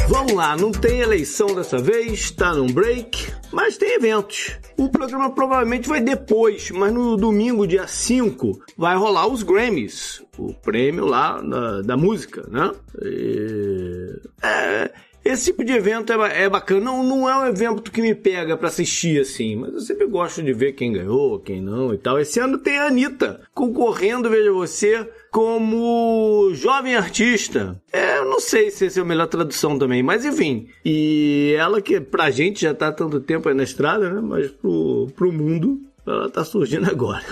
[0.09, 4.59] Vamos lá, não tem eleição dessa vez, tá num break, mas tem eventos.
[4.77, 10.53] O programa provavelmente vai depois, mas no domingo, dia 5, vai rolar os Grammys, o
[10.53, 12.71] prêmio lá da, da música, né?
[13.03, 14.21] E...
[14.43, 14.91] É,
[15.25, 16.81] esse tipo de evento é, é bacana.
[16.83, 20.43] Não, não é um evento que me pega para assistir assim, mas eu sempre gosto
[20.43, 22.21] de ver quem ganhou, quem não e tal.
[22.21, 27.83] Esse ano tem a Anitta concorrendo, veja você, como jovem artista.
[27.93, 30.69] É, eu não sei se essa é a melhor tradução também, mas enfim.
[30.85, 34.21] E ela que pra gente já tá há tanto tempo aí na estrada, né?
[34.21, 37.25] Mas pro, pro mundo ela tá surgindo agora.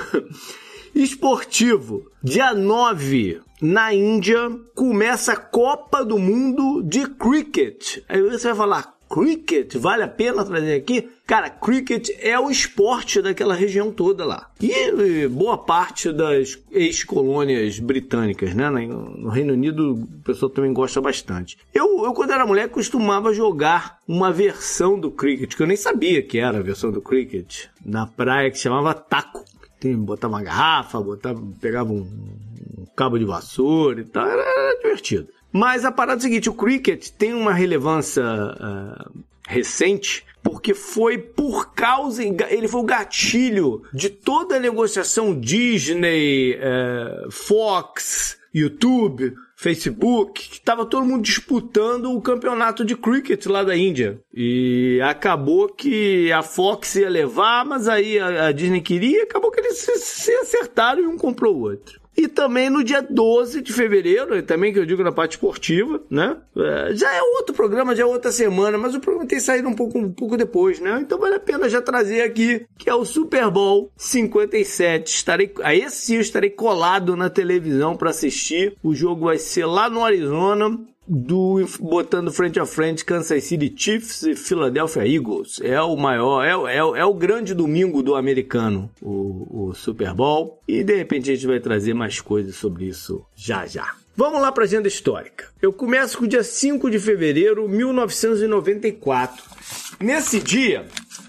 [0.93, 2.11] Esportivo.
[2.21, 7.99] Dia 9, na Índia, começa a Copa do Mundo de Cricket.
[8.09, 11.07] Aí você vai falar, cricket, vale a pena trazer aqui?
[11.27, 14.51] Cara, cricket é o esporte daquela região toda lá.
[14.59, 18.71] E boa parte das ex-colônias britânicas, né?
[18.71, 21.59] No Reino Unido o pessoal também gosta bastante.
[21.75, 26.23] Eu, eu, quando era mulher, costumava jogar uma versão do cricket, que eu nem sabia
[26.23, 29.45] que era a versão do cricket, na praia que chamava taco.
[29.79, 32.09] Tem, botava uma garrafa, botava, pegava um,
[32.79, 35.29] um cabo de vassoura e tal, era, era divertido.
[35.53, 41.19] Mas a parada é a seguinte: o cricket tem uma relevância uh, recente porque foi
[41.19, 50.49] por causa, ele foi o gatilho de toda a negociação Disney, uh, Fox, YouTube, Facebook,
[50.49, 54.19] que estava todo mundo disputando o campeonato de cricket lá da Índia.
[54.35, 59.79] E acabou que a Fox ia levar, mas aí a, Disney queria, acabou que eles
[59.79, 62.02] se acertaram e um comprou o outro.
[62.17, 66.37] E também no dia 12 de fevereiro, também que eu digo na parte esportiva, né?
[66.57, 69.75] É, já é outro programa, já é outra semana, mas o programa tem saído um
[69.75, 70.99] pouco, um pouco depois, né?
[71.01, 75.15] Então vale a pena já trazer aqui, que é o Super Bowl 57.
[75.15, 78.77] Estarei, aí sim eu estarei colado na televisão para assistir.
[78.83, 84.23] O jogo vai ser lá no Arizona do botando frente a frente Kansas City Chiefs
[84.23, 85.61] e Philadelphia Eagles.
[85.63, 90.61] É o maior, é, é, é o grande domingo do americano, o, o Super Bowl.
[90.67, 93.95] E de repente a gente vai trazer mais coisas sobre isso já já.
[94.15, 95.49] Vamos lá para a agenda histórica.
[95.61, 99.43] Eu começo com o dia 5 de fevereiro de 1994.
[99.99, 100.87] Nesse dia,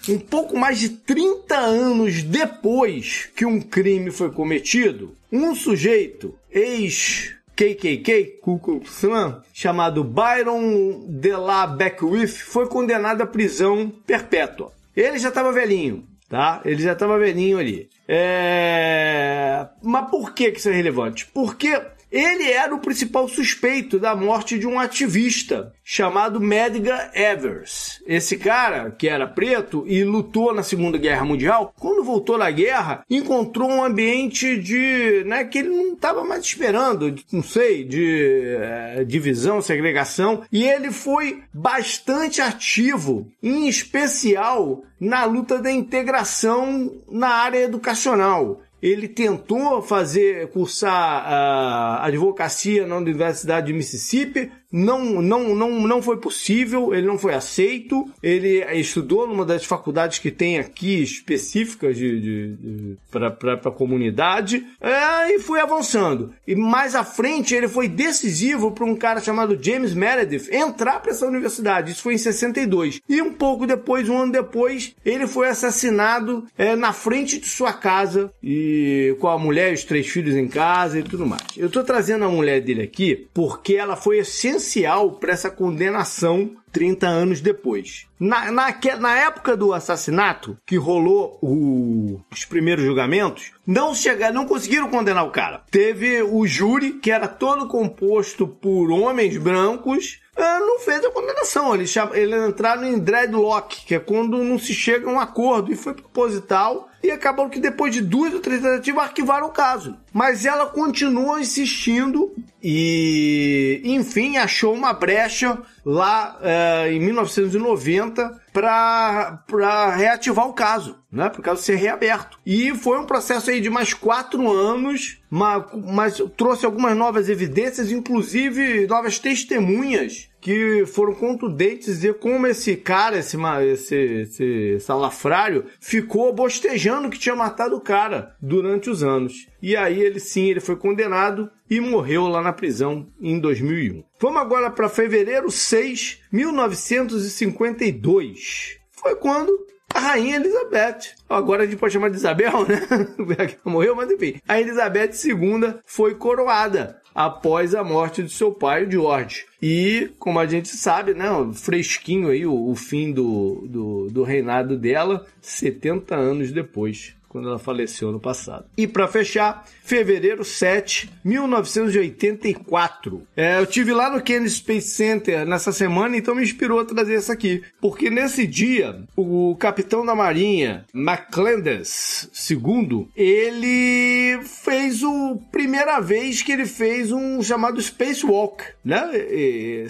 [0.09, 7.35] um pouco mais de 30 anos depois que um crime foi cometido, um sujeito, ex
[7.55, 14.71] KKK, Ku Klan, chamado Byron DeLa Beckwith, foi condenado à prisão perpétua.
[14.95, 16.61] Ele já estava velhinho, tá?
[16.65, 17.89] Ele já estava velhinho ali.
[18.07, 19.67] É...
[19.81, 21.27] Mas por que isso é relevante?
[21.27, 21.79] Porque
[22.13, 28.03] ele era o principal suspeito da morte de um ativista chamado Medgar Evers.
[28.05, 33.03] Esse cara, que era preto e lutou na Segunda Guerra Mundial, quando voltou da guerra,
[33.09, 39.03] encontrou um ambiente de, né, que ele não estava mais esperando, não sei, de é,
[39.03, 47.63] divisão, segregação, e ele foi bastante ativo, em especial na luta da integração na área
[47.63, 56.01] educacional ele tentou fazer cursar a advocacia na Universidade de Mississippi, não, não, não, não
[56.01, 58.09] foi possível, ele não foi aceito.
[58.23, 64.65] Ele estudou numa das faculdades que tem aqui específicas de, de, de para a comunidade
[64.81, 66.33] é, e foi avançando.
[66.47, 71.11] E mais à frente ele foi decisivo para um cara chamado James Meredith entrar para
[71.11, 71.91] essa universidade.
[71.91, 72.99] Isso foi em 62.
[73.07, 77.73] E um pouco depois, um ano depois, ele foi assassinado é, na frente de sua
[77.73, 81.43] casa e com a mulher e os três filhos em casa e tudo mais.
[81.55, 86.55] Eu estou trazendo a mulher dele aqui porque ela foi essencial essencial para essa condenação
[86.73, 88.07] 30 anos depois.
[88.19, 94.45] Na, na, na época do assassinato, que rolou o, os primeiros julgamentos, não chegar, não
[94.45, 95.61] conseguiram condenar o cara.
[95.69, 101.75] Teve o júri, que era todo composto por homens brancos, ah, não fez a condenação.
[101.75, 105.75] Eles, eles entraram em dreadlock, que é quando não se chega a um acordo, e
[105.75, 106.89] foi proposital.
[107.03, 109.95] E acabou que depois de duas ou três tentativas arquivaram o caso.
[110.11, 120.47] Mas ela continuou insistindo e, enfim, achou uma brecha lá uh, em 1990 para reativar
[120.47, 121.29] o caso, né?
[121.29, 122.39] Para o caso ser reaberto.
[122.45, 127.91] E foi um processo aí de mais quatro anos, mas, mas trouxe algumas novas evidências,
[127.91, 133.37] inclusive novas testemunhas que foram contundentes dizer como esse cara, esse,
[133.71, 139.47] esse, esse salafrário, ficou bostejando que tinha matado o cara durante os anos.
[139.61, 144.03] E aí ele sim, ele foi condenado e morreu lá na prisão em 2001.
[144.19, 148.79] Vamos agora para fevereiro 6, 1952.
[148.91, 149.57] Foi quando
[149.93, 151.13] a rainha Elizabeth.
[151.29, 152.81] Agora a gente pode chamar de Isabel, né?
[153.63, 154.41] Morreu, mas enfim.
[154.47, 159.45] A Elizabeth II foi coroada após a morte de seu pai, George.
[159.61, 164.77] E, como a gente sabe, né, fresquinho aí o, o fim do, do, do reinado
[164.77, 168.65] dela, 70 anos depois quando ela faleceu no passado.
[168.77, 173.27] E para fechar, fevereiro 7, 1984.
[173.35, 177.15] É, eu tive lá no Kennedy Space Center nessa semana, então me inspirou a trazer
[177.15, 185.99] essa aqui, porque nesse dia o capitão da Marinha, McClanders II, ele fez o primeira
[185.99, 189.09] vez que ele fez um chamado spacewalk, né?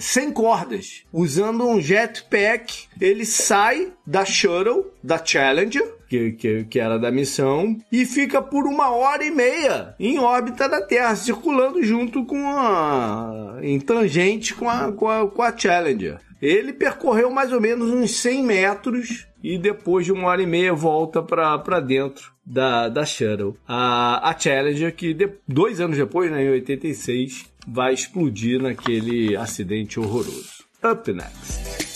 [0.00, 2.86] sem cordas, usando um jetpack.
[2.98, 8.66] Ele sai da shuttle, da Challenger, que, que, que, era da missão, e fica por
[8.66, 13.58] uma hora e meia em órbita da Terra, circulando junto com a.
[13.62, 16.18] em tangente com a, com a, com a Challenger.
[16.40, 20.74] Ele percorreu mais ou menos uns 100 metros e depois de uma hora e meia
[20.74, 23.56] volta para dentro da, da Shuttle.
[23.66, 29.98] A, a Challenger, que de, dois anos depois, né, em 86, vai explodir naquele acidente
[29.98, 30.64] horroroso.
[30.82, 31.93] Up next.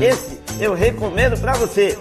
[0.00, 1.96] Esse eu recomendo para você.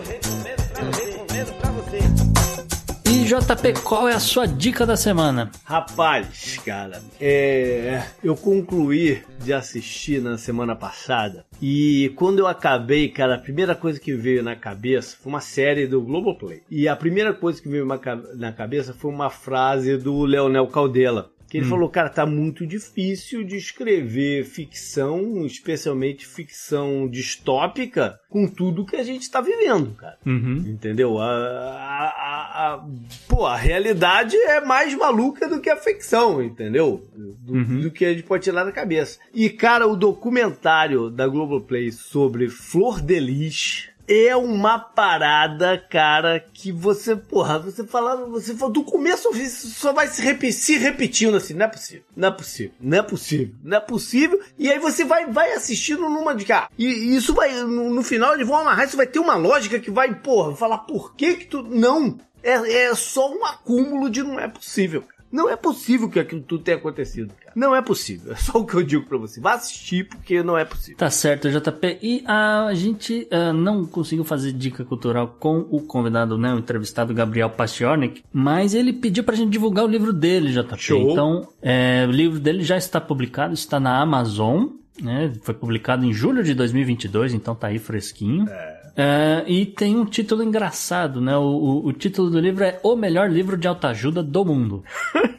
[3.05, 5.51] E JP, qual é a sua dica da semana?
[5.63, 13.35] Rapaz, cara, é, eu concluí de assistir na semana passada e quando eu acabei, cara,
[13.35, 16.63] a primeira coisa que veio na cabeça foi uma série do Globoplay.
[16.69, 21.29] E a primeira coisa que veio na cabeça foi uma frase do Leonel Caldela.
[21.53, 21.69] Que ele hum.
[21.69, 29.03] falou, cara, tá muito difícil de escrever ficção, especialmente ficção distópica, com tudo que a
[29.03, 30.17] gente tá vivendo, cara.
[30.25, 30.63] Uhum.
[30.67, 31.19] Entendeu?
[31.19, 32.85] A, a, a, a,
[33.27, 37.07] pô, a realidade é mais maluca do que a ficção, entendeu?
[37.15, 37.81] Do, uhum.
[37.81, 39.19] do que a gente pode tirar da cabeça.
[39.31, 46.71] E, cara, o documentário da Globoplay sobre Flor de Lis é uma parada, cara, que
[46.71, 51.53] você, porra, você fala, você fala, do começo só vai se, repetir, se repetindo assim,
[51.53, 55.05] não é possível, não é possível, não é possível, não é possível, e aí você
[55.05, 58.85] vai, vai assistindo numa de cá, e isso vai, no, no final eles vão amarrar,
[58.85, 62.87] isso vai ter uma lógica que vai, porra, falar por que que tu, não, é,
[62.87, 65.03] é só um acúmulo de não é possível.
[65.33, 67.53] Não é possível que aquilo tudo tenha acontecido, cara.
[67.55, 68.33] Não é possível.
[68.33, 69.41] É só o que eu digo pra você.
[69.41, 70.95] Vá assistir porque não é possível.
[70.95, 71.97] Tá certo, JP.
[72.03, 76.53] E a gente uh, não conseguiu fazer dica cultural com o convidado, né?
[76.53, 78.23] O entrevistado Gabriel Pastiornik.
[78.31, 80.77] Mas ele pediu pra gente divulgar o livro dele, JP.
[80.77, 81.11] Show.
[81.11, 84.67] Então, é, o livro dele já está publicado, está na Amazon.
[85.01, 85.33] Né?
[85.41, 88.47] Foi publicado em julho de 2022, então tá aí fresquinho.
[88.47, 88.82] É.
[88.93, 91.35] Uh, e tem um título engraçado, né?
[91.35, 94.83] O, o, o, título do livro é O Melhor Livro de Autoajuda do Mundo.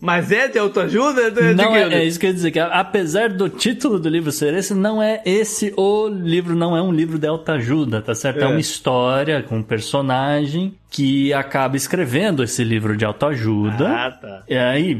[0.00, 1.22] Mas é de autoajuda?
[1.22, 4.32] É não, é, é, isso que eu ia dizer, que apesar do título do livro
[4.32, 8.40] ser esse, não é esse o livro, não é um livro de autoajuda, tá certo?
[8.40, 13.88] É, é uma história com um personagem que acaba escrevendo esse livro de autoajuda.
[13.88, 14.42] Ah, tá.
[14.46, 14.94] E aí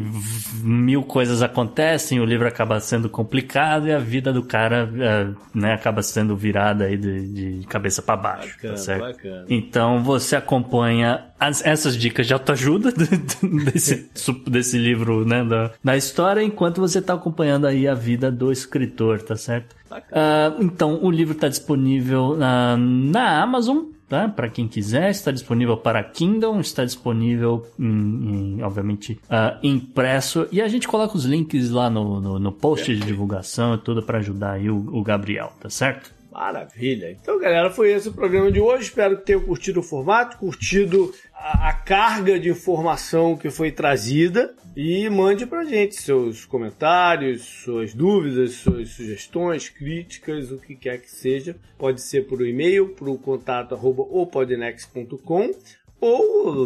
[0.63, 5.75] mil coisas acontecem, o livro acaba sendo complicado e a vida do cara é, né,
[5.75, 8.49] acaba sendo virada aí de, de cabeça para baixo.
[8.49, 9.03] Tá bacana, tá certo?
[9.03, 9.45] Bacana.
[9.51, 12.91] Então você acompanha as, essas dicas de autoajuda
[13.71, 14.11] desse,
[14.49, 19.21] desse livro, né, da, da história, enquanto você está acompanhando aí a vida do escritor,
[19.21, 19.77] tá certo?
[19.93, 24.29] Uh, então, o livro está disponível uh, na Amazon, tá?
[24.29, 30.47] Para quem quiser, está disponível para Kindle, está disponível, em, em, obviamente, uh, impresso.
[30.53, 34.03] E a gente coloca os links lá no, no, no post de divulgação e tudo
[34.03, 36.13] para ajudar aí o, o Gabriel, tá certo?
[36.31, 37.11] Maravilha.
[37.11, 38.85] Então, galera, foi esse o programa de hoje.
[38.85, 41.11] Espero que tenham curtido o formato, curtido
[41.43, 44.55] a, carga de informação que foi trazida.
[44.75, 51.11] E mande pra gente seus comentários, suas dúvidas, suas sugestões, críticas, o que quer que
[51.11, 51.57] seja.
[51.77, 54.27] Pode ser por e-mail, pro contato arroba ou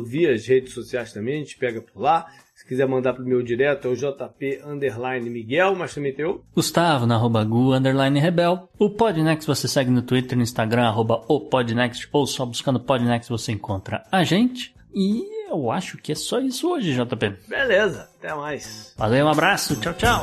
[0.05, 2.27] via as redes sociais também, a gente pega por lá.
[2.66, 6.43] Se quiser mandar pro meu direto, é o JP Underline Miguel, mas também tem o
[6.52, 8.68] Gustavo na arroba Gu Underline Rebel.
[8.76, 13.30] O Podnext você segue no Twitter no Instagram, arroba o Podnext, ou só buscando Podnext
[13.30, 14.74] você encontra a gente.
[14.93, 17.36] E eu acho que é só isso hoje, JP.
[17.47, 18.93] Beleza, até mais.
[18.98, 20.22] Valeu, um abraço, tchau, tchau.